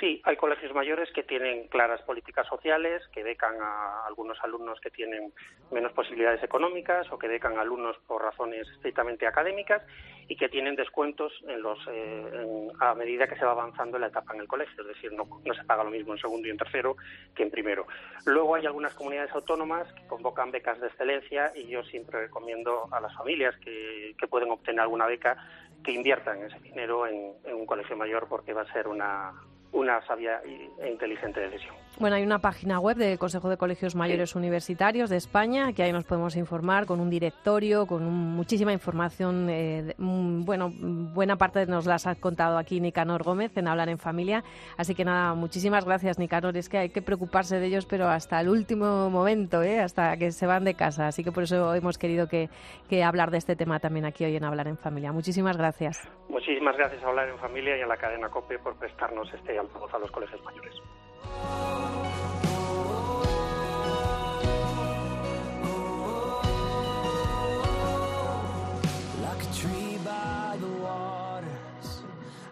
Sí, 0.00 0.20
hay 0.24 0.36
colegios 0.36 0.74
mayores 0.74 1.08
que 1.12 1.22
tienen 1.22 1.68
claras 1.68 2.02
políticas 2.02 2.48
sociales, 2.48 3.02
que 3.12 3.22
becan 3.22 3.54
a 3.62 4.06
algunos 4.06 4.36
alumnos 4.42 4.80
que 4.80 4.90
tienen 4.90 5.32
menos 5.70 5.92
posibilidades 5.92 6.42
económicas 6.42 7.06
o 7.12 7.18
que 7.18 7.28
becan 7.28 7.56
a 7.56 7.60
alumnos 7.60 7.96
por 8.08 8.22
razones 8.22 8.68
estrictamente 8.70 9.24
académicas 9.26 9.82
y 10.26 10.36
que 10.36 10.48
tienen 10.48 10.74
descuentos 10.74 11.32
en 11.46 11.62
los, 11.62 11.78
eh, 11.88 12.68
a 12.80 12.94
medida 12.94 13.28
que 13.28 13.36
se 13.36 13.44
va 13.44 13.52
avanzando 13.52 13.98
la 13.98 14.08
etapa 14.08 14.34
en 14.34 14.40
el 14.40 14.48
colegio, 14.48 14.82
es 14.82 14.88
decir, 14.88 15.12
no, 15.12 15.28
no, 15.44 15.54
se 15.54 15.62
paga 15.64 15.84
lo 15.84 15.90
mismo 15.90 16.12
en 16.12 16.18
segundo 16.18 16.48
y 16.48 16.50
en 16.50 16.56
tercero 16.58 16.96
que 17.34 17.44
en 17.44 17.50
primero. 17.50 17.86
Luego 18.26 18.56
hay 18.56 18.66
algunas 18.66 18.94
comunidades 18.94 19.32
autónomas 19.32 19.92
que 19.92 20.06
convocan 20.08 20.50
becas 20.50 20.80
de 20.80 20.88
excelencia 20.88 21.52
y 21.54 21.68
yo 21.68 21.84
siempre 21.84 22.22
recomiendo 22.22 22.88
a 22.90 23.00
las 23.00 23.14
familias 23.14 23.54
que, 23.58 24.16
que 24.18 24.26
pueden 24.26 24.50
obtener 24.50 24.80
alguna 24.80 25.06
beca 25.06 25.36
que 25.84 25.92
inviertan 25.92 26.42
ese 26.42 26.58
dinero 26.60 27.06
en, 27.06 27.34
en 27.44 27.54
un 27.54 27.66
colegio 27.66 27.96
mayor 27.96 28.26
porque 28.28 28.54
va 28.54 28.62
a 28.62 28.72
ser 28.72 28.88
una, 28.88 29.34
una 29.74 30.00
sabia 30.06 30.40
e 30.44 30.88
inteligente 30.88 31.40
decisión. 31.40 31.83
Bueno, 32.00 32.16
hay 32.16 32.24
una 32.24 32.40
página 32.40 32.80
web 32.80 32.96
del 32.96 33.20
Consejo 33.20 33.48
de 33.48 33.56
Colegios 33.56 33.94
Mayores. 33.94 34.34
Universitarios 34.34 35.10
de 35.10 35.16
España, 35.16 35.72
que 35.72 35.84
ahí 35.84 35.92
nos 35.92 36.04
podemos 36.04 36.34
informar 36.34 36.86
con 36.86 36.98
un 36.98 37.08
directorio, 37.08 37.86
con 37.86 38.04
muchísima 38.04 38.72
información. 38.72 39.48
Eh, 39.48 39.94
bueno, 39.98 40.72
buena 40.76 41.36
parte 41.36 41.66
nos 41.66 41.86
las 41.86 42.08
ha 42.08 42.16
contado 42.16 42.58
aquí 42.58 42.80
Nicanor 42.80 43.22
Gómez 43.22 43.56
en 43.56 43.68
Hablar 43.68 43.88
en 43.90 43.98
Familia. 43.98 44.42
Así 44.76 44.96
que 44.96 45.04
nada, 45.04 45.34
muchísimas 45.34 45.84
gracias, 45.84 46.18
Nicanor. 46.18 46.56
Es 46.56 46.68
que 46.68 46.78
hay 46.78 46.88
que 46.88 47.00
preocuparse 47.00 47.60
de 47.60 47.66
ellos, 47.66 47.86
pero 47.86 48.08
hasta 48.08 48.40
el 48.40 48.48
último 48.48 49.08
momento, 49.08 49.62
¿eh? 49.62 49.78
hasta 49.78 50.16
que 50.16 50.32
se 50.32 50.46
van 50.46 50.64
de 50.64 50.74
casa. 50.74 51.06
Así 51.06 51.22
que 51.22 51.30
por 51.30 51.44
eso 51.44 51.74
hemos 51.74 51.96
querido 51.96 52.26
que, 52.28 52.48
que 52.88 53.04
hablar 53.04 53.30
de 53.30 53.38
este 53.38 53.54
tema 53.54 53.78
también 53.78 54.04
aquí 54.04 54.24
hoy 54.24 54.34
en 54.34 54.44
Hablar 54.44 54.66
en 54.66 54.76
Familia. 54.76 55.12
Muchísimas 55.12 55.56
gracias. 55.56 56.08
Muchísimas 56.28 56.76
gracias 56.76 57.04
a 57.04 57.06
Hablar 57.06 57.28
en 57.28 57.38
Familia 57.38 57.78
y 57.78 57.82
a 57.82 57.86
la 57.86 57.96
cadena 57.96 58.28
COPE 58.28 58.58
por 58.58 58.74
prestarnos 58.76 59.32
este 59.32 59.56
altavoz 59.56 59.94
a 59.94 59.98
los 59.98 60.10
colegios 60.10 60.42
mayores. 60.42 60.74
Like 69.22 69.42
a 69.42 69.54
tree 69.54 69.98
by 70.04 70.56
the 70.60 70.68
waters, 70.68 72.02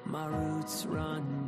my 0.04 0.26
roots 0.26 0.86
run 0.86 1.41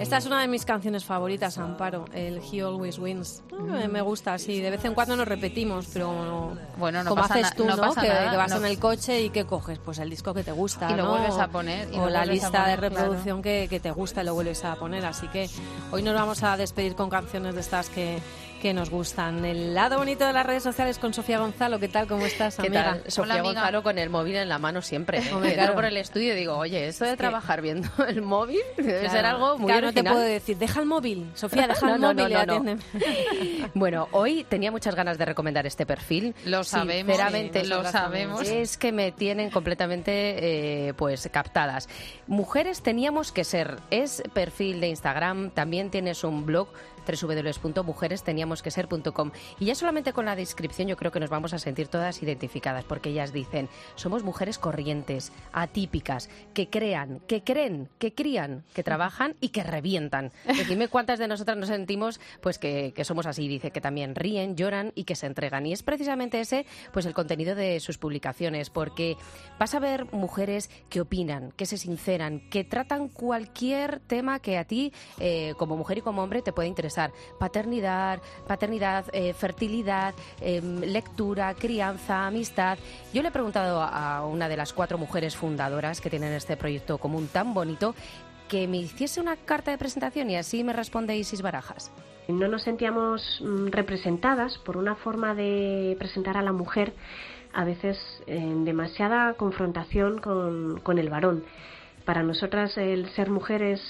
Esta 0.00 0.16
es 0.16 0.26
una 0.26 0.40
de 0.40 0.48
mis 0.48 0.64
canciones 0.64 1.04
favoritas, 1.04 1.58
Amparo, 1.58 2.04
el 2.12 2.40
He 2.40 2.62
Always 2.62 2.98
Wins. 2.98 3.42
Mm. 3.50 3.90
Me 3.90 4.00
gusta, 4.00 4.38
sí, 4.38 4.60
de 4.60 4.70
vez 4.70 4.84
en 4.84 4.94
cuando 4.94 5.16
nos 5.16 5.26
repetimos, 5.26 5.86
pero 5.92 6.56
bueno, 6.76 7.02
no 7.02 7.10
como 7.10 7.22
pasa 7.22 7.34
haces 7.34 7.54
tú, 7.54 7.64
no, 7.64 7.76
¿no? 7.76 7.82
pasa 7.82 8.00
que, 8.00 8.08
nada, 8.08 8.30
que, 8.30 8.36
vas 8.36 8.52
en 8.52 8.64
el 8.64 8.78
coche 8.78 9.22
y 9.22 9.30
que 9.30 9.44
coges, 9.44 9.78
pues 9.78 9.98
el 9.98 10.10
disco 10.10 10.34
que 10.34 10.44
te 10.44 10.52
gusta, 10.52 10.90
y 10.90 10.94
lo 10.94 11.10
vuelves 11.10 11.36
a 11.36 11.48
poner 11.48 11.92
y 11.92 11.98
o 11.98 12.08
la 12.08 12.24
lista 12.24 12.66
de 12.66 12.76
poner, 12.76 12.80
reproducción 12.80 13.42
claro. 13.42 13.42
que, 13.42 13.66
que, 13.68 13.80
te 13.80 13.90
gusta 13.90 14.22
y 14.22 14.24
lo 14.24 14.34
vuelves 14.34 14.64
a 14.64 14.76
poner. 14.76 15.04
Así 15.04 15.26
que 15.28 15.48
hoy 15.90 16.02
nos 16.02 16.14
vamos 16.14 16.42
a 16.42 16.56
despedir 16.56 16.94
con 16.94 17.10
canciones 17.10 17.54
de 17.54 17.60
estas 17.60 17.88
que, 17.88 18.18
que 18.60 18.74
nos 18.74 18.90
gustan. 18.90 19.44
El 19.44 19.74
lado 19.74 19.98
bonito 19.98 20.26
de 20.26 20.32
las 20.32 20.44
redes 20.44 20.62
sociales 20.62 20.98
con 20.98 21.14
Sofía 21.14 21.38
Gonzalo. 21.38 21.78
¿Qué 21.78 21.88
tal? 21.88 22.06
¿Cómo 22.06 22.26
estás, 22.26 22.56
¿Qué 22.56 22.66
amiga? 22.66 22.84
tal? 22.84 23.02
Sofía 23.10 23.22
Hola, 23.22 23.34
amiga. 23.40 23.54
Gonzalo 23.54 23.82
con 23.82 23.98
el 23.98 24.10
móvil 24.10 24.36
en 24.36 24.48
la 24.48 24.58
mano 24.58 24.82
siempre. 24.82 25.18
¿eh? 25.18 25.32
Hombre, 25.32 25.50
Entro 25.50 25.62
claro. 25.64 25.74
por 25.74 25.84
el 25.84 25.96
estudio 25.96 26.32
y 26.32 26.36
digo, 26.36 26.56
oye, 26.56 26.88
esto 26.88 27.04
de 27.04 27.10
Es 27.10 27.16
que- 27.16 27.18
trabajar 27.22 27.62
viendo 27.62 27.88
el 28.08 28.22
móvil 28.22 28.60
debe 28.76 29.00
Claro. 29.00 29.10
ser 29.10 29.26
algo 29.26 29.58
muy 29.58 29.66
Claro, 29.66 29.86
no 29.86 29.92
te 29.92 30.00
original. 30.00 30.12
puedo 30.14 30.24
decir, 30.26 30.56
deja 30.58 30.80
el 30.80 30.86
móvil, 30.86 31.30
Sofía, 31.34 31.66
deja 31.68 31.86
No, 31.86 31.94
el 31.94 32.00
no, 32.00 32.08
móvil 32.08 32.24
no, 32.24 32.28
y 32.28 32.32
no, 32.32 32.38
no. 32.46 32.52
atiéndeme. 32.52 32.82
Bueno, 33.74 34.08
hoy 34.12 34.44
tenía 34.48 34.70
muchas 34.70 34.94
ganas 34.94 35.18
de 35.18 35.24
recomendar 35.24 35.66
este 35.66 35.86
perfil. 35.86 36.34
Lo 36.44 36.64
sabemos, 36.64 37.14
Sinceramente, 37.16 37.60
sí, 37.62 37.66
lo 37.68 37.84
sabemos. 37.84 38.42
Es 38.48 38.76
que 38.76 38.92
me 38.92 39.12
tienen 39.12 39.50
completamente 39.50 40.88
eh, 40.88 40.94
pues 40.94 41.28
captadas. 41.32 41.88
Mujeres 42.26 42.82
teníamos 42.82 43.30
que 43.32 43.44
ser. 43.44 43.76
Es 43.90 44.22
perfil 44.32 44.80
de 44.80 44.88
Instagram, 44.88 45.50
también 45.50 45.90
tienes 45.90 46.24
un 46.24 46.44
blog 46.46 46.68
www.mujeresteniamosqueser.com 47.14 49.30
y 49.58 49.66
ya 49.66 49.74
solamente 49.74 50.12
con 50.12 50.26
la 50.26 50.36
descripción 50.36 50.88
yo 50.88 50.96
creo 50.96 51.12
que 51.12 51.20
nos 51.20 51.30
vamos 51.30 51.54
a 51.54 51.58
sentir 51.58 51.88
todas 51.88 52.22
identificadas 52.22 52.84
porque 52.84 53.10
ellas 53.10 53.32
dicen 53.32 53.68
somos 53.94 54.22
mujeres 54.22 54.58
corrientes, 54.58 55.32
atípicas, 55.52 56.28
que 56.54 56.68
crean, 56.68 57.20
que 57.26 57.42
creen, 57.42 57.88
que 57.98 58.14
crían, 58.14 58.64
que 58.74 58.82
trabajan 58.82 59.36
y 59.40 59.50
que 59.50 59.62
revientan. 59.62 60.32
Dime 60.68 60.88
cuántas 60.88 61.18
de 61.18 61.28
nosotras 61.28 61.56
nos 61.56 61.68
sentimos 61.68 62.20
pues 62.40 62.58
que, 62.58 62.92
somos 63.04 63.26
así. 63.26 63.48
Dice 63.48 63.70
que 63.70 63.80
también 63.80 64.14
ríen, 64.14 64.56
lloran 64.56 64.92
y 64.94 65.04
que 65.04 65.14
se 65.14 65.26
entregan. 65.26 65.66
Y 65.66 65.72
es 65.72 65.82
precisamente 65.82 66.40
ese 66.40 66.66
pues 66.92 67.06
el 67.06 67.14
contenido 67.14 67.54
de 67.54 67.80
sus 67.80 67.98
publicaciones 67.98 68.70
porque 68.70 69.16
vas 69.58 69.74
a 69.74 69.78
ver 69.78 70.12
mujeres 70.12 70.70
que 70.88 71.00
opinan, 71.00 71.52
que 71.52 71.66
se 71.66 71.78
sinceran, 71.78 72.40
que 72.50 72.64
tratan 72.64 73.08
cualquier 73.08 74.00
tema 74.00 74.40
que 74.40 74.58
a 74.58 74.64
ti 74.64 74.92
eh, 75.18 75.54
como 75.56 75.76
mujer 75.76 75.98
y 75.98 76.02
como 76.02 76.22
hombre 76.22 76.42
te 76.42 76.52
puede 76.52 76.68
interesar. 76.68 76.97
Paternidad, 77.38 78.20
paternidad, 78.46 79.04
eh, 79.12 79.32
fertilidad, 79.32 80.14
eh, 80.40 80.60
lectura, 80.60 81.54
crianza, 81.54 82.26
amistad. 82.26 82.78
Yo 83.12 83.22
le 83.22 83.28
he 83.28 83.32
preguntado 83.32 83.80
a 83.82 84.26
una 84.26 84.48
de 84.48 84.56
las 84.56 84.72
cuatro 84.72 84.98
mujeres 84.98 85.36
fundadoras 85.36 86.00
que 86.00 86.10
tienen 86.10 86.32
este 86.32 86.56
proyecto 86.56 86.98
común 86.98 87.28
tan 87.32 87.54
bonito 87.54 87.94
que 88.48 88.66
me 88.66 88.78
hiciese 88.78 89.20
una 89.20 89.36
carta 89.36 89.70
de 89.70 89.78
presentación 89.78 90.30
y 90.30 90.36
así 90.36 90.64
me 90.64 90.72
responde 90.72 91.16
Isis 91.16 91.42
Barajas. 91.42 91.92
No 92.28 92.48
nos 92.48 92.62
sentíamos 92.62 93.40
mm, 93.40 93.68
representadas 93.68 94.58
por 94.58 94.76
una 94.76 94.96
forma 94.96 95.34
de 95.34 95.96
presentar 95.98 96.36
a 96.36 96.42
la 96.42 96.52
mujer 96.52 96.92
a 97.52 97.64
veces 97.64 97.98
en 98.26 98.64
demasiada 98.64 99.34
confrontación 99.34 100.18
con, 100.18 100.80
con 100.80 100.98
el 100.98 101.08
varón. 101.08 101.44
Para 102.04 102.22
nosotras 102.22 102.76
el 102.76 103.08
ser 103.10 103.30
mujer 103.30 103.62
es, 103.62 103.80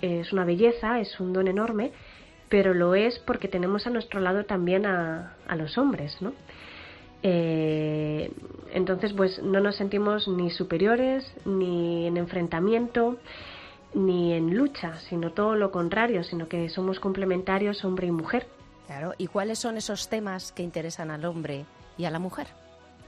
es 0.00 0.32
una 0.32 0.44
belleza, 0.44 1.00
es 1.00 1.18
un 1.20 1.32
don 1.32 1.48
enorme, 1.48 1.92
pero 2.50 2.74
lo 2.74 2.94
es 2.94 3.18
porque 3.20 3.48
tenemos 3.48 3.86
a 3.86 3.90
nuestro 3.90 4.20
lado 4.20 4.44
también 4.44 4.84
a, 4.84 5.36
a 5.48 5.56
los 5.56 5.78
hombres, 5.78 6.20
¿no? 6.20 6.34
Eh, 7.22 8.32
entonces, 8.72 9.12
pues 9.12 9.42
no 9.42 9.60
nos 9.60 9.76
sentimos 9.76 10.28
ni 10.28 10.50
superiores, 10.50 11.32
ni 11.44 12.06
en 12.06 12.16
enfrentamiento, 12.16 13.18
ni 13.94 14.32
en 14.32 14.56
lucha, 14.56 14.98
sino 15.08 15.32
todo 15.32 15.54
lo 15.54 15.70
contrario, 15.70 16.24
sino 16.24 16.48
que 16.48 16.68
somos 16.68 17.00
complementarios 17.00 17.84
hombre 17.84 18.06
y 18.06 18.10
mujer. 18.10 18.46
Claro, 18.86 19.14
¿y 19.18 19.26
cuáles 19.26 19.58
son 19.58 19.76
esos 19.76 20.08
temas 20.08 20.52
que 20.52 20.62
interesan 20.62 21.10
al 21.10 21.24
hombre 21.24 21.64
y 21.96 22.04
a 22.04 22.10
la 22.10 22.18
mujer? 22.18 22.48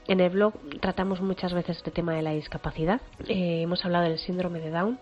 En 0.07 0.19
el 0.19 0.29
blog 0.31 0.53
tratamos 0.81 1.21
muchas 1.21 1.53
veces 1.53 1.77
este 1.77 1.91
tema 1.91 2.13
de 2.13 2.21
la 2.21 2.31
discapacidad. 2.31 3.01
Eh, 3.27 3.61
hemos 3.61 3.83
hablado 3.85 4.05
del 4.05 4.19
síndrome 4.19 4.59
de 4.59 4.69
Down, 4.69 4.99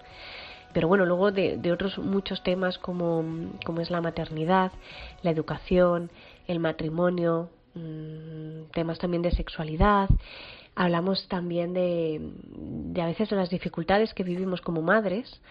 pero 0.73 0.87
bueno, 0.87 1.05
luego 1.05 1.31
de, 1.31 1.71
otros 1.71 1.97
muchos 1.97 2.43
temas 2.43 2.77
como, 2.77 3.23
como 3.65 3.81
es 3.81 3.89
la 3.89 4.01
maternidad, 4.01 4.71
la 5.21 5.31
educación, 5.31 6.11
el 6.47 6.59
matrimonio, 6.59 7.49
mm, 7.75 8.71
temas 8.73 8.99
también 8.99 9.21
de 9.21 9.31
sexualidad. 9.31 10.09
Hablamos 10.75 11.27
también 11.27 11.73
de, 11.73 12.19
de 12.21 13.01
a 13.01 13.05
veces 13.05 13.29
de 13.29 13.35
las 13.35 13.49
dificultades 13.49 14.13
que 14.13 14.23
vivimos 14.23 14.61
como 14.61 14.81
madres 14.81 15.41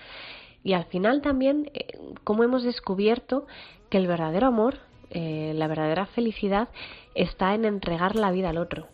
y 0.62 0.74
al 0.74 0.84
final 0.86 1.22
también 1.22 1.70
eh, 1.74 1.86
cómo 2.24 2.44
hemos 2.44 2.62
descubierto 2.62 3.46
que 3.88 3.98
el 3.98 4.06
verdadero 4.06 4.46
amor, 4.46 4.78
eh, 5.10 5.52
la 5.54 5.66
verdadera 5.66 6.06
felicidad 6.06 6.68
está 7.14 7.54
en 7.54 7.64
entregar 7.64 8.16
la 8.16 8.30
vida 8.30 8.50
al 8.50 8.58
otro. 8.58 8.88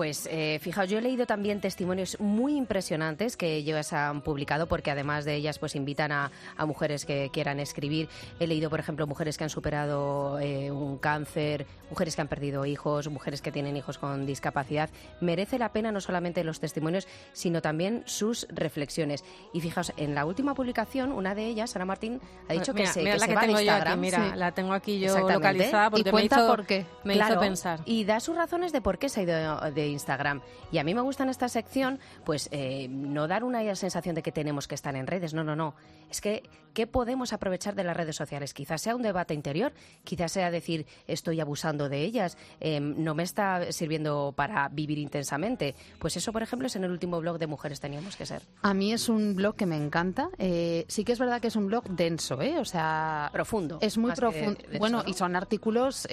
Pues 0.00 0.26
eh, 0.32 0.58
fijaos, 0.62 0.88
yo 0.88 0.96
he 0.96 1.02
leído 1.02 1.26
también 1.26 1.60
testimonios 1.60 2.18
muy 2.20 2.56
impresionantes 2.56 3.36
que 3.36 3.54
ellos 3.56 3.92
han 3.92 4.22
publicado 4.22 4.66
porque 4.66 4.90
además 4.90 5.26
de 5.26 5.34
ellas 5.34 5.58
pues 5.58 5.74
invitan 5.76 6.10
a, 6.10 6.30
a 6.56 6.64
mujeres 6.64 7.04
que 7.04 7.28
quieran 7.30 7.60
escribir. 7.60 8.08
He 8.38 8.46
leído, 8.46 8.70
por 8.70 8.80
ejemplo, 8.80 9.06
mujeres 9.06 9.36
que 9.36 9.44
han 9.44 9.50
superado 9.50 10.38
eh, 10.40 10.70
un 10.70 10.96
cáncer, 10.96 11.66
mujeres 11.90 12.16
que 12.16 12.22
han 12.22 12.28
perdido 12.28 12.64
hijos, 12.64 13.10
mujeres 13.10 13.42
que 13.42 13.52
tienen 13.52 13.76
hijos 13.76 13.98
con 13.98 14.24
discapacidad. 14.24 14.88
Merece 15.20 15.58
la 15.58 15.70
pena 15.70 15.92
no 15.92 16.00
solamente 16.00 16.44
los 16.44 16.60
testimonios, 16.60 17.06
sino 17.34 17.60
también 17.60 18.02
sus 18.06 18.46
reflexiones. 18.48 19.22
Y 19.52 19.60
fijaos, 19.60 19.92
en 19.98 20.14
la 20.14 20.24
última 20.24 20.54
publicación, 20.54 21.12
una 21.12 21.34
de 21.34 21.44
ellas, 21.44 21.72
Sara 21.72 21.84
Martín, 21.84 22.22
ha 22.48 22.54
dicho 22.54 22.72
que 22.72 22.86
se, 22.86 23.00
mira 23.00 23.12
que 23.16 23.18
la 23.18 23.26
se 23.26 23.28
que 23.28 23.34
va 23.34 23.40
a 23.42 23.44
tengo 23.44 23.60
yo 23.60 23.60
aquí, 23.60 23.68
Instagram. 23.68 24.00
mira, 24.00 24.36
la 24.36 24.52
tengo 24.52 24.72
aquí 24.72 24.98
yo 24.98 25.28
localizada 25.28 25.90
porque 25.90 26.00
y 26.00 26.04
me 26.04 26.10
cuenta 26.10 26.36
hizo- 26.36 26.46
por 26.46 26.64
qué. 26.64 26.86
me 27.04 27.16
hizo 27.16 27.38
pensar. 27.38 27.80
Y 27.84 28.04
da 28.06 28.18
sus 28.20 28.34
razones 28.34 28.72
de 28.72 28.80
por 28.80 28.96
qué 28.98 29.10
se 29.10 29.20
ha 29.20 29.22
ido 29.24 29.70
de 29.72 29.89
Instagram. 29.90 30.40
Y 30.72 30.78
a 30.78 30.84
mí 30.84 30.94
me 30.94 31.00
gusta 31.00 31.24
en 31.24 31.30
esta 31.30 31.48
sección, 31.48 31.98
pues 32.24 32.48
eh, 32.52 32.88
no 32.88 33.28
dar 33.28 33.44
una 33.44 33.74
sensación 33.74 34.14
de 34.14 34.22
que 34.22 34.32
tenemos 34.32 34.68
que 34.68 34.74
estar 34.74 34.94
en 34.96 35.06
redes. 35.06 35.34
No, 35.34 35.44
no, 35.44 35.56
no. 35.56 35.74
Es 36.10 36.20
que, 36.20 36.42
¿qué 36.74 36.86
podemos 36.86 37.32
aprovechar 37.32 37.74
de 37.74 37.84
las 37.84 37.96
redes 37.96 38.16
sociales? 38.16 38.54
Quizás 38.54 38.82
sea 38.82 38.96
un 38.96 39.02
debate 39.02 39.34
interior, 39.34 39.72
quizás 40.04 40.32
sea 40.32 40.50
decir, 40.50 40.86
estoy 41.06 41.40
abusando 41.40 41.88
de 41.88 42.02
ellas, 42.02 42.36
eh, 42.60 42.80
no 42.80 43.14
me 43.14 43.22
está 43.22 43.70
sirviendo 43.72 44.32
para 44.36 44.68
vivir 44.68 44.98
intensamente. 44.98 45.74
Pues 45.98 46.16
eso, 46.16 46.32
por 46.32 46.42
ejemplo, 46.42 46.66
es 46.66 46.76
en 46.76 46.84
el 46.84 46.90
último 46.90 47.20
blog 47.20 47.38
de 47.38 47.46
Mujeres 47.46 47.80
Teníamos 47.80 48.16
que 48.16 48.26
Ser. 48.26 48.42
A 48.62 48.74
mí 48.74 48.92
es 48.92 49.08
un 49.08 49.34
blog 49.34 49.54
que 49.56 49.66
me 49.66 49.76
encanta. 49.76 50.30
Eh, 50.38 50.84
sí 50.88 51.04
que 51.04 51.12
es 51.12 51.18
verdad 51.18 51.40
que 51.40 51.48
es 51.48 51.56
un 51.56 51.66
blog 51.66 51.84
denso, 51.88 52.40
¿eh? 52.42 52.58
O 52.58 52.64
sea... 52.64 53.30
Profundo. 53.32 53.78
Es 53.80 53.96
muy 53.96 54.12
profundo. 54.12 54.60
Bueno, 54.78 55.02
¿no? 55.02 55.08
y 55.08 55.14
son 55.14 55.36
artículos 55.36 56.08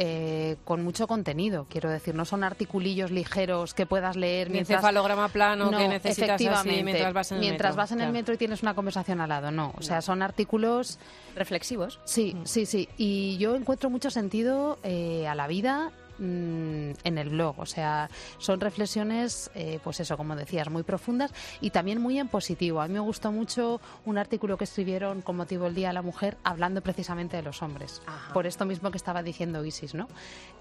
con 0.63 0.83
mucho 0.83 1.07
contenido, 1.07 1.67
quiero 1.69 1.89
decir. 1.89 2.15
No 2.15 2.25
son 2.25 2.43
articulillos 2.43 3.11
ligeros 3.11 3.47
que 3.73 3.85
puedas 3.85 4.15
leer 4.15 4.49
mientras... 4.49 4.77
encefalograma 4.77 5.29
plano 5.29 5.69
que 5.71 5.87
necesitas 5.87 6.29
así 6.31 6.45
efectivamente, 6.45 6.83
mientras 6.83 7.13
vas 7.13 7.31
en 7.31 7.37
el 7.37 7.41
mientras 7.41 7.71
metro, 7.71 7.77
vas 7.77 7.91
en 7.91 7.97
el 7.97 8.03
claro. 8.05 8.13
metro 8.13 8.33
y 8.33 8.37
tienes 8.37 8.61
una 8.61 8.73
conversación 8.73 9.21
al 9.21 9.29
lado. 9.29 9.51
No, 9.51 9.73
o 9.77 9.81
sea, 9.81 10.01
son 10.01 10.21
artículos... 10.21 10.99
Reflexivos. 11.35 11.99
Sí, 12.03 12.35
sí, 12.45 12.65
sí. 12.65 12.89
Y 12.97 13.37
yo 13.37 13.55
encuentro 13.55 13.89
mucho 13.89 14.09
sentido 14.09 14.79
eh, 14.83 15.27
a 15.27 15.35
la 15.35 15.47
vida 15.47 15.91
mm, 16.19 16.91
en 17.03 17.17
el 17.17 17.29
blog. 17.29 17.59
O 17.59 17.65
sea, 17.65 18.09
son 18.37 18.59
reflexiones, 18.59 19.51
eh, 19.55 19.79
pues 19.83 19.99
eso, 19.99 20.17
como 20.17 20.35
decías, 20.35 20.69
muy 20.69 20.83
profundas 20.83 21.33
y 21.61 21.69
también 21.69 22.01
muy 22.01 22.19
en 22.19 22.27
positivo. 22.27 22.81
A 22.81 22.87
mí 22.87 22.93
me 22.93 22.99
gustó 22.99 23.31
mucho 23.31 23.79
un 24.05 24.17
artículo 24.17 24.57
que 24.57 24.63
escribieron 24.63 25.21
con 25.21 25.37
motivo 25.37 25.65
del 25.65 25.75
Día 25.75 25.89
de 25.89 25.93
la 25.93 26.01
Mujer 26.01 26.37
hablando 26.43 26.81
precisamente 26.81 27.37
de 27.37 27.43
los 27.43 27.61
hombres. 27.61 28.01
Por 28.33 28.47
esto 28.47 28.65
mismo 28.65 28.91
que 28.91 28.97
estaba 28.97 29.23
diciendo 29.23 29.63
Isis, 29.63 29.93
¿no? 29.93 30.07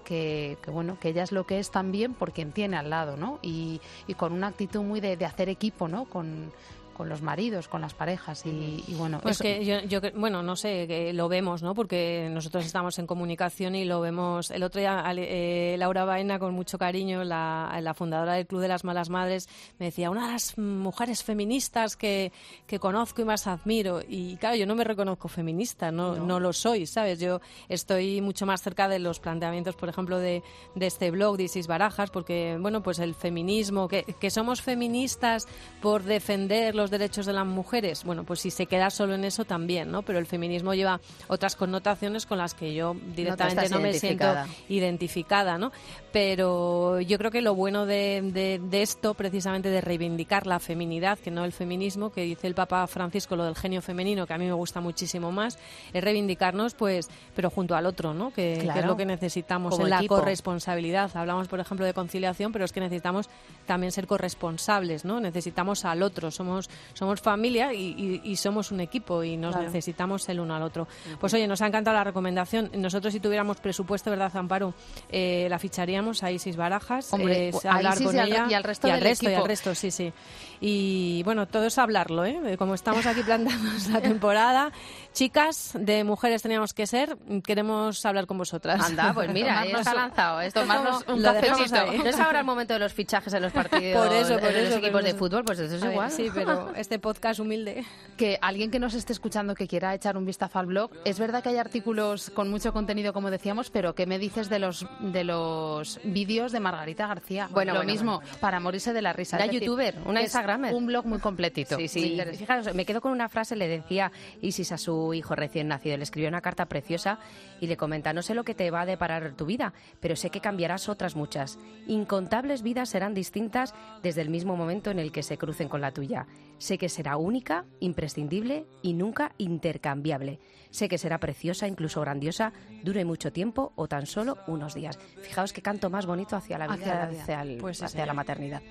Que, 0.03 0.57
que, 0.61 0.71
bueno, 0.71 0.97
que 0.99 1.09
ella 1.09 1.23
es 1.23 1.31
lo 1.31 1.45
que 1.45 1.59
es 1.59 1.71
también 1.71 2.13
por 2.13 2.31
quien 2.31 2.51
tiene 2.51 2.77
al 2.77 2.89
lado, 2.89 3.17
¿no? 3.17 3.39
Y, 3.41 3.81
y 4.07 4.13
con 4.13 4.31
una 4.31 4.47
actitud 4.47 4.81
muy 4.81 4.99
de, 4.99 5.17
de 5.17 5.25
hacer 5.25 5.49
equipo, 5.49 5.87
¿no? 5.87 6.05
Con, 6.05 6.51
con 6.97 7.07
los 7.09 7.21
maridos, 7.21 7.67
con 7.67 7.79
las 7.81 7.93
parejas 7.93 8.43
y, 8.45 8.83
y 8.87 8.95
bueno, 8.95 9.19
Pues 9.21 9.35
eso- 9.35 9.43
que 9.43 9.63
yo, 9.63 9.79
yo 9.81 10.01
bueno, 10.15 10.41
no 10.41 10.55
sé, 10.55 10.85
que 10.87 11.13
lo 11.13 11.29
vemos, 11.29 11.61
¿no? 11.61 11.75
Porque 11.75 12.27
nosotros 12.31 12.65
estamos 12.65 12.97
en 12.97 13.05
comunicación 13.05 13.75
y 13.75 13.85
lo 13.85 14.01
vemos. 14.01 14.49
El 14.49 14.63
otro 14.63 14.79
día, 14.79 15.03
eh, 15.15 15.75
Laura 15.77 16.05
Baena, 16.05 16.39
con 16.39 16.53
mucho 16.55 16.77
cariño, 16.79 17.23
la, 17.23 17.77
la 17.81 17.93
fundadora 17.93 18.33
del 18.33 18.47
Club 18.47 18.61
de 18.61 18.67
las 18.67 18.83
Malas 18.83 19.09
Madres, 19.09 19.47
me 19.77 19.85
decía, 19.85 20.09
una 20.09 20.25
de 20.25 20.33
las 20.33 20.57
mujeres 20.57 21.23
feministas 21.23 21.95
que, 21.95 22.31
que 22.65 22.79
conozco 22.79 23.21
y 23.21 23.25
más 23.25 23.45
admiro. 23.45 24.01
Y 24.07 24.37
claro, 24.37 24.55
yo 24.55 24.65
no 24.65 24.73
me 24.75 24.83
reconozco 24.83 25.27
feminista, 25.27 25.91
no, 25.91 26.15
no. 26.15 26.39
lo 26.39 26.51
soy, 26.51 26.87
¿sabes? 26.87 27.19
Yo 27.19 27.41
estoy 27.69 28.21
mucho 28.21 28.45
más 28.47 28.61
cerca 28.63 28.87
de 28.87 28.97
los 28.97 29.19
planteamientos, 29.19 29.75
por 29.75 29.89
ejemplo, 29.89 30.17
de, 30.17 30.41
de 30.73 30.87
este 30.87 31.11
blog 31.11 31.37
de 31.37 31.43
Isis 31.43 31.67
Barajas, 31.67 32.09
porque, 32.09 32.57
bueno, 32.59 32.81
pues 32.81 32.97
el 32.99 33.13
feminismo, 33.13 33.87
que, 33.87 34.03
que 34.19 34.29
somos 34.31 34.61
feministas 34.61 35.47
por 35.81 36.03
defender 36.03 36.73
los 36.73 36.86
derechos 36.89 37.25
de 37.25 37.33
las 37.33 37.45
mujeres, 37.45 38.03
bueno, 38.03 38.23
pues 38.23 38.39
si 38.41 38.51
se 38.51 38.65
queda 38.65 38.89
solo 38.89 39.15
en 39.15 39.23
eso 39.25 39.45
también, 39.45 39.91
¿no? 39.91 40.01
Pero 40.03 40.19
el 40.19 40.25
feminismo 40.25 40.73
lleva 40.73 40.99
otras 41.27 41.55
connotaciones 41.55 42.25
con 42.25 42.37
las 42.37 42.53
que 42.53 42.73
yo 42.73 42.95
directamente 43.15 43.69
no, 43.69 43.79
me 43.79 43.93
siento 43.93 44.25
identificada. 44.69 45.57
¿no? 45.57 45.71
Pero 46.11 46.99
yo 47.01 47.17
creo 47.17 47.31
que 47.31 47.41
lo 47.41 47.53
bueno 47.55 47.85
de, 47.85 48.21
de- 48.33 48.59
de 48.63 48.81
esto, 48.81 49.13
precisamente 49.13 49.69
de 49.69 49.81
reivindicar 49.81 50.47
la 50.47 50.59
feminidad, 50.59 51.19
que 51.19 51.29
no 51.31 51.45
el 51.45 51.51
feminismo, 51.51 52.11
que 52.11 52.21
dice 52.23 52.47
el 52.47 52.55
Papa 52.55 52.85
Francisco, 52.87 53.35
lo 53.35 53.45
del 53.45 53.55
genio 53.55 53.81
femenino, 53.81 54.25
que 54.25 54.33
a 54.33 54.37
mí 54.37 54.45
me 54.45 54.53
gusta 54.53 54.81
muchísimo 54.81 55.31
más, 55.31 55.57
es 55.93 56.03
reivindicarnos, 56.03 56.73
pues, 56.73 57.07
pero 57.35 57.49
junto 57.49 57.75
al 57.75 57.85
otro, 57.85 58.13
¿no? 58.13 58.29
Que, 58.31 58.67
que 58.73 58.79
es 58.79 58.85
lo 58.85 58.97
que 58.97 59.05
necesitamos 59.05 59.71
Como 59.71 59.85
en 59.85 59.91
la 59.91 59.97
equipo. 59.97 60.15
corresponsabilidad. 60.15 61.11
Hablamos, 61.15 61.47
por 61.47 61.59
ejemplo, 61.59 61.85
de 61.85 61.93
conciliación, 61.93 62.51
pero 62.51 62.65
es 62.65 62.71
que 62.71 62.79
necesitamos 62.79 63.29
también 63.65 63.91
ser 63.91 64.07
corresponsables, 64.07 65.05
¿no? 65.05 65.19
Necesitamos 65.19 65.85
al 65.85 66.01
otro, 66.03 66.31
somos, 66.31 66.69
somos 66.93 67.21
familia 67.21 67.73
y, 67.73 67.95
y- 67.97 68.21
y 68.31 68.35
somos 68.35 68.71
un 68.71 68.79
equipo 68.79 69.23
y 69.23 69.37
nos 69.37 69.51
Claro. 69.53 69.67
necesitamos 69.67 70.27
el 70.29 70.39
uno 70.39 70.55
al 70.55 70.63
otro. 70.63 70.87
Pues 71.19 71.33
oye, 71.33 71.47
nos 71.47 71.61
ha 71.61 71.67
encantado 71.67 71.95
la 71.95 72.03
recomendación. 72.03 72.69
Nosotros 72.75 73.13
si 73.13 73.19
tuviéramos 73.19 73.57
presupuesto, 73.57 74.09
¿verdad, 74.09 74.31
Amparo? 74.35 74.73
Eh, 75.09 75.47
la 75.49 75.59
ficharíamos 75.59 76.23
a 76.23 76.31
Isis 76.31 76.55
Barajas, 76.55 77.11
Hombre, 77.13 77.49
eh, 77.49 77.53
hablar 77.69 78.01
con 78.01 78.17
ella 78.19 78.47
y 78.49 78.53
al 78.53 78.63
resto 78.63 78.87
y 78.87 78.91
al 78.91 78.99
del 78.99 79.09
resto, 79.09 79.29
y 79.29 79.33
al 79.33 79.45
resto, 79.45 79.75
sí, 79.75 79.91
sí. 79.91 80.11
Y 80.59 81.21
bueno, 81.23 81.47
todo 81.47 81.65
es 81.65 81.77
hablarlo, 81.77 82.25
¿eh? 82.25 82.55
Como 82.57 82.73
estamos 82.73 83.05
aquí 83.05 83.21
plantando 83.23 83.69
la 83.91 84.01
temporada, 84.01 84.71
chicas 85.17 85.71
de 85.73 86.03
mujeres 86.03 86.43
teníamos 86.43 86.75
que 86.75 86.85
ser, 86.85 87.17
queremos 87.43 88.05
hablar 88.05 88.27
con 88.27 88.37
vosotras. 88.37 88.85
Anda, 88.85 89.13
pues 89.15 89.33
mira, 89.33 89.55
Tomarnos 89.63 89.79
está 89.79 89.93
lanzado. 89.95 90.41
Esto 90.41 90.59
es 90.59 90.67
tomarnos 90.67 91.05
un 91.07 91.23
cafecito. 91.23 91.85
No 92.03 92.05
es 92.05 92.19
ahora 92.19 92.39
el 92.41 92.45
momento 92.45 92.73
de 92.73 92.79
los 92.79 92.93
fichajes 92.93 93.33
en 93.33 93.41
los 93.41 93.51
partidos, 93.61 94.05
Por 94.05 94.15
eso, 94.15 94.39
por 94.39 94.51
en 94.51 94.57
eso, 94.57 94.69
los 94.75 94.77
equipos 94.77 95.03
de 95.03 95.15
fútbol, 95.15 95.43
pues 95.43 95.57
eso 95.57 95.73
es 95.73 95.81
ver, 95.81 95.91
igual. 95.91 96.11
sí, 96.11 96.29
pero 96.31 96.71
este 96.75 96.99
podcast 96.99 97.39
humilde. 97.39 97.83
que 98.15 98.37
alguien 98.43 98.69
que 98.69 98.77
nos 98.77 98.93
esté 98.93 99.11
escuchando 99.11 99.55
que 99.55 99.67
quiera 99.67 99.95
echar 99.95 100.17
un 100.17 100.25
vistazo 100.25 100.59
al 100.59 100.67
blog, 100.67 100.91
es 101.03 101.17
verdad 101.17 101.41
que 101.41 101.49
hay 101.49 101.57
artículos 101.57 102.29
con 102.29 102.51
mucho 102.51 102.71
contenido, 102.71 103.11
como 103.11 103.31
decíamos, 103.31 103.71
pero 103.71 103.95
¿qué 103.95 104.05
me 104.05 104.19
dices 104.19 104.49
de 104.49 104.59
los 104.59 104.85
de 104.99 105.23
los 105.23 105.99
vídeos 106.03 106.51
de 106.51 106.59
Margarita 106.59 107.07
García? 107.07 107.49
Bueno, 107.49 107.73
lo 107.73 107.79
bueno, 107.79 107.91
mismo, 107.91 108.19
bueno, 108.19 108.37
para 108.39 108.59
morirse 108.59 108.93
de 108.93 109.01
la 109.01 109.13
risa. 109.13 109.37
Una 109.37 109.45
Es 109.45 109.51
decir, 109.51 109.63
youtuber, 109.67 109.97
una 110.05 110.21
instagramer. 110.21 110.75
Un 110.75 110.85
blog 110.85 111.07
muy 111.07 111.17
completito. 111.17 111.75
Sí, 111.75 111.87
sí. 111.87 112.11
Interesante. 112.11 112.37
Fijaros, 112.37 112.75
me 112.75 112.85
quedo 112.85 113.01
con 113.01 113.11
una 113.11 113.29
frase, 113.29 113.55
le 113.55 113.67
decía 113.67 114.11
Isis 114.41 114.71
a 114.71 114.77
su 114.77 115.06
hijo 115.13 115.35
recién 115.35 115.67
nacido. 115.67 115.97
Le 115.97 116.03
escribió 116.03 116.29
una 116.29 116.41
carta 116.41 116.65
preciosa 116.67 117.19
y 117.59 117.67
le 117.67 117.77
comenta, 117.77 118.13
no 118.13 118.21
sé 118.21 118.33
lo 118.33 118.43
que 118.43 118.55
te 118.55 118.71
va 118.71 118.81
a 118.81 118.85
deparar 118.85 119.33
tu 119.33 119.45
vida, 119.45 119.73
pero 119.99 120.15
sé 120.15 120.29
que 120.29 120.41
cambiarás 120.41 120.89
otras 120.89 121.15
muchas. 121.15 121.59
Incontables 121.87 122.61
vidas 122.63 122.89
serán 122.89 123.13
distintas 123.13 123.73
desde 124.03 124.21
el 124.21 124.29
mismo 124.29 124.55
momento 124.55 124.91
en 124.91 124.99
el 124.99 125.11
que 125.11 125.23
se 125.23 125.37
crucen 125.37 125.69
con 125.69 125.81
la 125.81 125.91
tuya. 125.91 126.27
Sé 126.57 126.77
que 126.77 126.89
será 126.89 127.17
única, 127.17 127.65
imprescindible 127.79 128.65
y 128.81 128.93
nunca 128.93 129.33
intercambiable. 129.37 130.39
Sé 130.69 130.89
que 130.89 130.97
será 130.97 131.19
preciosa, 131.19 131.67
incluso 131.67 132.01
grandiosa, 132.01 132.51
dure 132.83 133.05
mucho 133.05 133.31
tiempo 133.31 133.71
o 133.75 133.87
tan 133.87 134.05
solo 134.05 134.37
unos 134.47 134.73
días. 134.73 134.97
Fijaos 135.21 135.53
qué 135.53 135.61
canto 135.61 135.89
más 135.89 136.05
bonito 136.05 136.35
hacia 136.35 136.57
la 136.57 136.65
vida, 136.67 136.75
Hacia 136.75 136.95
la 136.95 137.05
vida. 137.09 137.21
hacia, 137.21 137.41
el- 137.41 137.57
Pues 137.57 137.81
hacia 137.83 138.05
la 138.05 138.13
maternidad. 138.13 138.61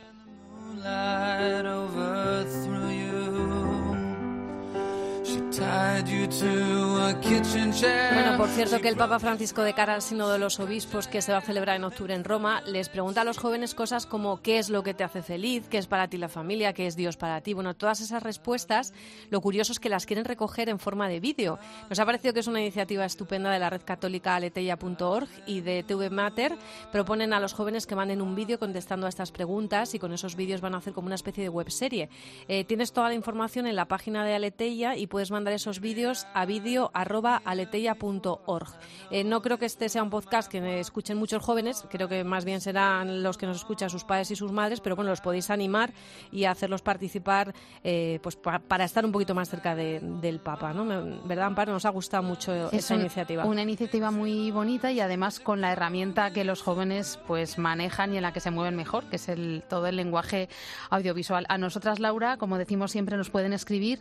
Bueno, 8.13 8.37
por 8.37 8.49
cierto 8.49 8.81
que 8.81 8.89
el 8.89 8.97
Papa 8.97 9.19
Francisco 9.19 9.63
de 9.63 9.75
cara 9.75 9.95
al 9.95 10.03
Sínodo 10.03 10.33
de 10.33 10.39
los 10.39 10.61
Obispos 10.61 11.09
que 11.09 11.23
se 11.23 11.33
va 11.33 11.39
a 11.39 11.43
celebrar 11.43 11.77
en 11.77 11.85
octubre 11.85 12.15
en 12.15 12.25
Roma, 12.25 12.63
les 12.67 12.89
pregunta 12.89 13.21
a 13.21 13.25
los 13.25 13.39
jóvenes 13.39 13.75
cosas 13.75 14.07
como 14.07 14.43
qué 14.43 14.59
es 14.59 14.71
lo 14.71 14.83
que 14.83 14.95
te 14.95 15.05
hace 15.05 15.23
feliz, 15.23 15.67
qué 15.69 15.79
es 15.79 15.87
para 15.87 16.09
ti 16.09 16.17
la 16.17 16.29
familia, 16.29 16.73
qué 16.73 16.87
es 16.87 16.97
Dios 16.97 17.17
para 17.17 17.41
ti. 17.41 17.55
Bueno, 17.55 17.75
todas 17.75 18.01
esas 18.01 18.23
respuestas, 18.23 18.93
lo 19.31 19.41
curioso 19.41 19.73
es 19.73 19.81
que 19.81 19.89
las 19.89 20.07
quieren 20.07 20.25
recoger 20.25 20.69
en 20.69 20.79
forma 20.79 21.09
de 21.09 21.21
vídeo. 21.21 21.59
Nos 21.89 21.99
ha 21.99 22.07
parecido 22.07 22.35
que 22.35 22.41
es 22.41 22.47
una 22.47 22.61
iniciativa 22.61 23.05
estupenda 23.05 23.51
de 23.51 23.59
la 23.59 23.71
red 23.71 23.83
católica 23.83 24.37
aleteia.org 24.37 25.29
y 25.47 25.61
de 25.61 25.83
TV 25.83 26.11
Mater. 26.11 26.57
Proponen 26.93 27.33
a 27.33 27.41
los 27.41 27.53
jóvenes 27.53 27.87
que 27.87 27.97
manden 27.97 28.23
un 28.23 28.35
vídeo 28.35 28.59
contestando 28.59 29.07
a 29.07 29.09
estas 29.09 29.33
preguntas 29.33 29.95
y 29.95 29.99
con 29.99 30.13
esos 30.13 30.37
vídeos 30.37 30.61
van 30.61 30.75
a 30.75 30.79
hacer 30.79 30.93
como 30.93 31.07
una 31.07 31.15
especie 31.15 31.43
de 31.43 31.49
webserie. 31.49 32.09
Eh, 32.49 32.65
tienes 32.65 32.93
toda 32.93 33.09
la 33.09 33.15
información 33.15 33.67
en 33.67 33.77
la 33.77 33.87
página 33.87 34.25
de 34.25 34.35
Aleteia 34.35 34.97
y 34.97 35.07
puedes 35.07 35.26
mandar 35.31 35.55
esos 35.55 35.81
vídeos 35.81 36.27
a 36.35 36.45
vídeo@aleteia.org. 36.47 38.69
Eh, 39.11 39.25
no 39.25 39.43
creo 39.43 39.59
que 39.59 39.67
este 39.67 39.89
sea 39.89 40.03
un 40.03 40.11
podcast 40.11 40.51
que 40.51 40.81
escuchen 40.81 41.19
muchos 41.19 41.43
jóvenes, 41.43 41.85
creo 41.91 42.09
que 42.09 42.25
más 42.25 42.45
bien 42.45 42.61
serán 42.61 43.23
los 43.23 43.37
que 43.37 43.47
nos 43.47 43.57
escuchan 43.57 43.91
sus 43.91 44.05
padres 44.05 44.31
y 44.31 44.37
sus 44.37 44.53
madres, 44.53 44.81
pero 44.81 44.97
bueno, 44.97 45.11
los 45.11 45.21
podéis 45.21 45.51
animar 45.51 45.93
y 46.33 46.45
hacerlos 46.45 46.83
participar 46.83 47.55
eh, 47.85 48.19
pues 48.23 48.37
pa- 48.37 48.59
para 48.59 48.85
estar 48.85 49.05
un 49.05 49.13
poquito 49.13 49.35
más 49.35 49.49
cerca 49.49 49.75
de- 49.75 50.01
del 50.01 50.41
Papa, 50.41 50.73
¿no? 50.73 50.85
¿Verdad, 51.25 51.47
Amparo? 51.47 51.73
Nos 51.73 51.85
ha 51.85 51.91
gustado 51.91 52.23
mucho 52.23 52.53
Es 52.69 52.73
esta 52.75 52.95
un- 52.95 53.01
iniciativa. 53.01 53.45
Una 53.45 53.63
iniciativa 53.63 54.11
muy 54.11 54.51
bonita 54.51 54.91
y 54.93 55.01
además 55.01 55.41
con 55.41 55.61
la 55.61 55.73
herramienta 55.73 56.33
que 56.33 56.45
los 56.45 56.63
jóvenes 56.63 57.19
pues 57.27 57.59
manejan 57.59 58.13
y 58.13 58.17
en 58.17 58.23
la 58.23 58.33
que 58.33 58.41
se 58.41 58.51
mueven 58.51 58.77
mejor, 58.77 59.05
que 59.09 59.17
es 59.17 59.29
el, 59.29 59.63
todo 59.69 59.87
el 59.87 59.97
lenguaje 59.97 60.49
audiovisual. 60.91 61.47
A 61.49 61.59
nosotras, 61.59 61.99
Laura, 62.01 62.37
como 62.37 62.59
decimos 62.59 62.91
siempre, 62.91 63.17
nos 63.17 63.31
pueden 63.31 63.53
escribir 63.53 64.01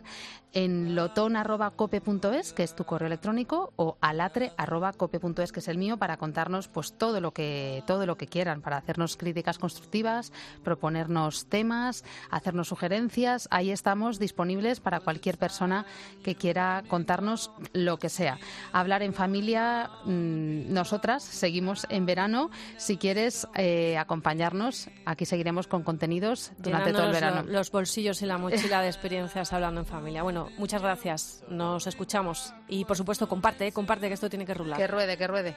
en 0.52 0.94
loton.cope.es, 1.16 2.52
que 2.52 2.62
es 2.62 2.74
tu 2.74 2.84
correo 2.84 3.06
electrónico, 3.06 3.72
o 3.76 3.96
alatre.cope.es, 4.00 5.52
que 5.52 5.60
es 5.60 5.68
el 5.68 5.78
mío, 5.78 5.96
para 5.96 6.16
contarnos 6.18 6.68
pues 6.68 6.92
todo 6.92 7.20
lo 7.20 7.32
que 7.32 7.82
todo 7.86 8.06
lo 8.06 8.16
que 8.16 8.26
quieran, 8.26 8.60
para 8.60 8.76
hacernos 8.76 9.16
críticas 9.16 9.58
constructivas, 9.58 10.32
proponernos 10.62 11.46
temas, 11.46 12.04
hacernos 12.30 12.68
sugerencias. 12.68 13.48
Ahí 13.50 13.70
estamos 13.70 14.18
disponibles 14.18 14.80
para 14.80 15.00
cualquier 15.00 15.38
persona 15.38 15.86
que 16.22 16.34
quiera 16.34 16.84
contarnos 16.88 17.50
lo 17.72 17.98
que 17.98 18.08
sea. 18.08 18.38
Hablar 18.72 19.02
en 19.02 19.14
familia, 19.14 19.90
mm, 20.04 20.72
nosotras 20.72 21.22
seguimos 21.22 21.86
en 21.88 22.06
verano. 22.06 22.50
Si 22.76 22.96
quieres 22.98 23.46
eh, 23.54 23.96
acompañarnos, 23.98 24.88
aquí 25.06 25.24
seguiremos 25.24 25.66
con 25.66 25.82
contenidos 25.82 26.52
durante 26.58 26.92
todo 26.92 27.06
el 27.06 27.12
verano. 27.12 27.42
lo- 27.44 27.52
los 27.52 27.70
bolsillos 27.70 28.20
y 28.22 28.26
la 28.26 28.38
mochila 28.38 28.82
de 28.82 28.88
experiencias 28.88 29.52
hablando 29.52 29.80
en 29.80 29.86
familia. 29.86 30.22
Bueno, 30.22 30.48
muchas 30.58 30.82
gracias. 30.82 31.05
Nos 31.48 31.86
escuchamos. 31.86 32.52
Y 32.68 32.84
por 32.84 32.96
supuesto, 32.96 33.28
comparte, 33.28 33.66
eh, 33.68 33.72
comparte 33.72 34.08
que 34.08 34.14
esto 34.14 34.28
tiene 34.28 34.44
que 34.44 34.54
rular. 34.54 34.78
Que 34.78 34.86
ruede, 34.86 35.16
que 35.16 35.26
ruede. 35.26 35.56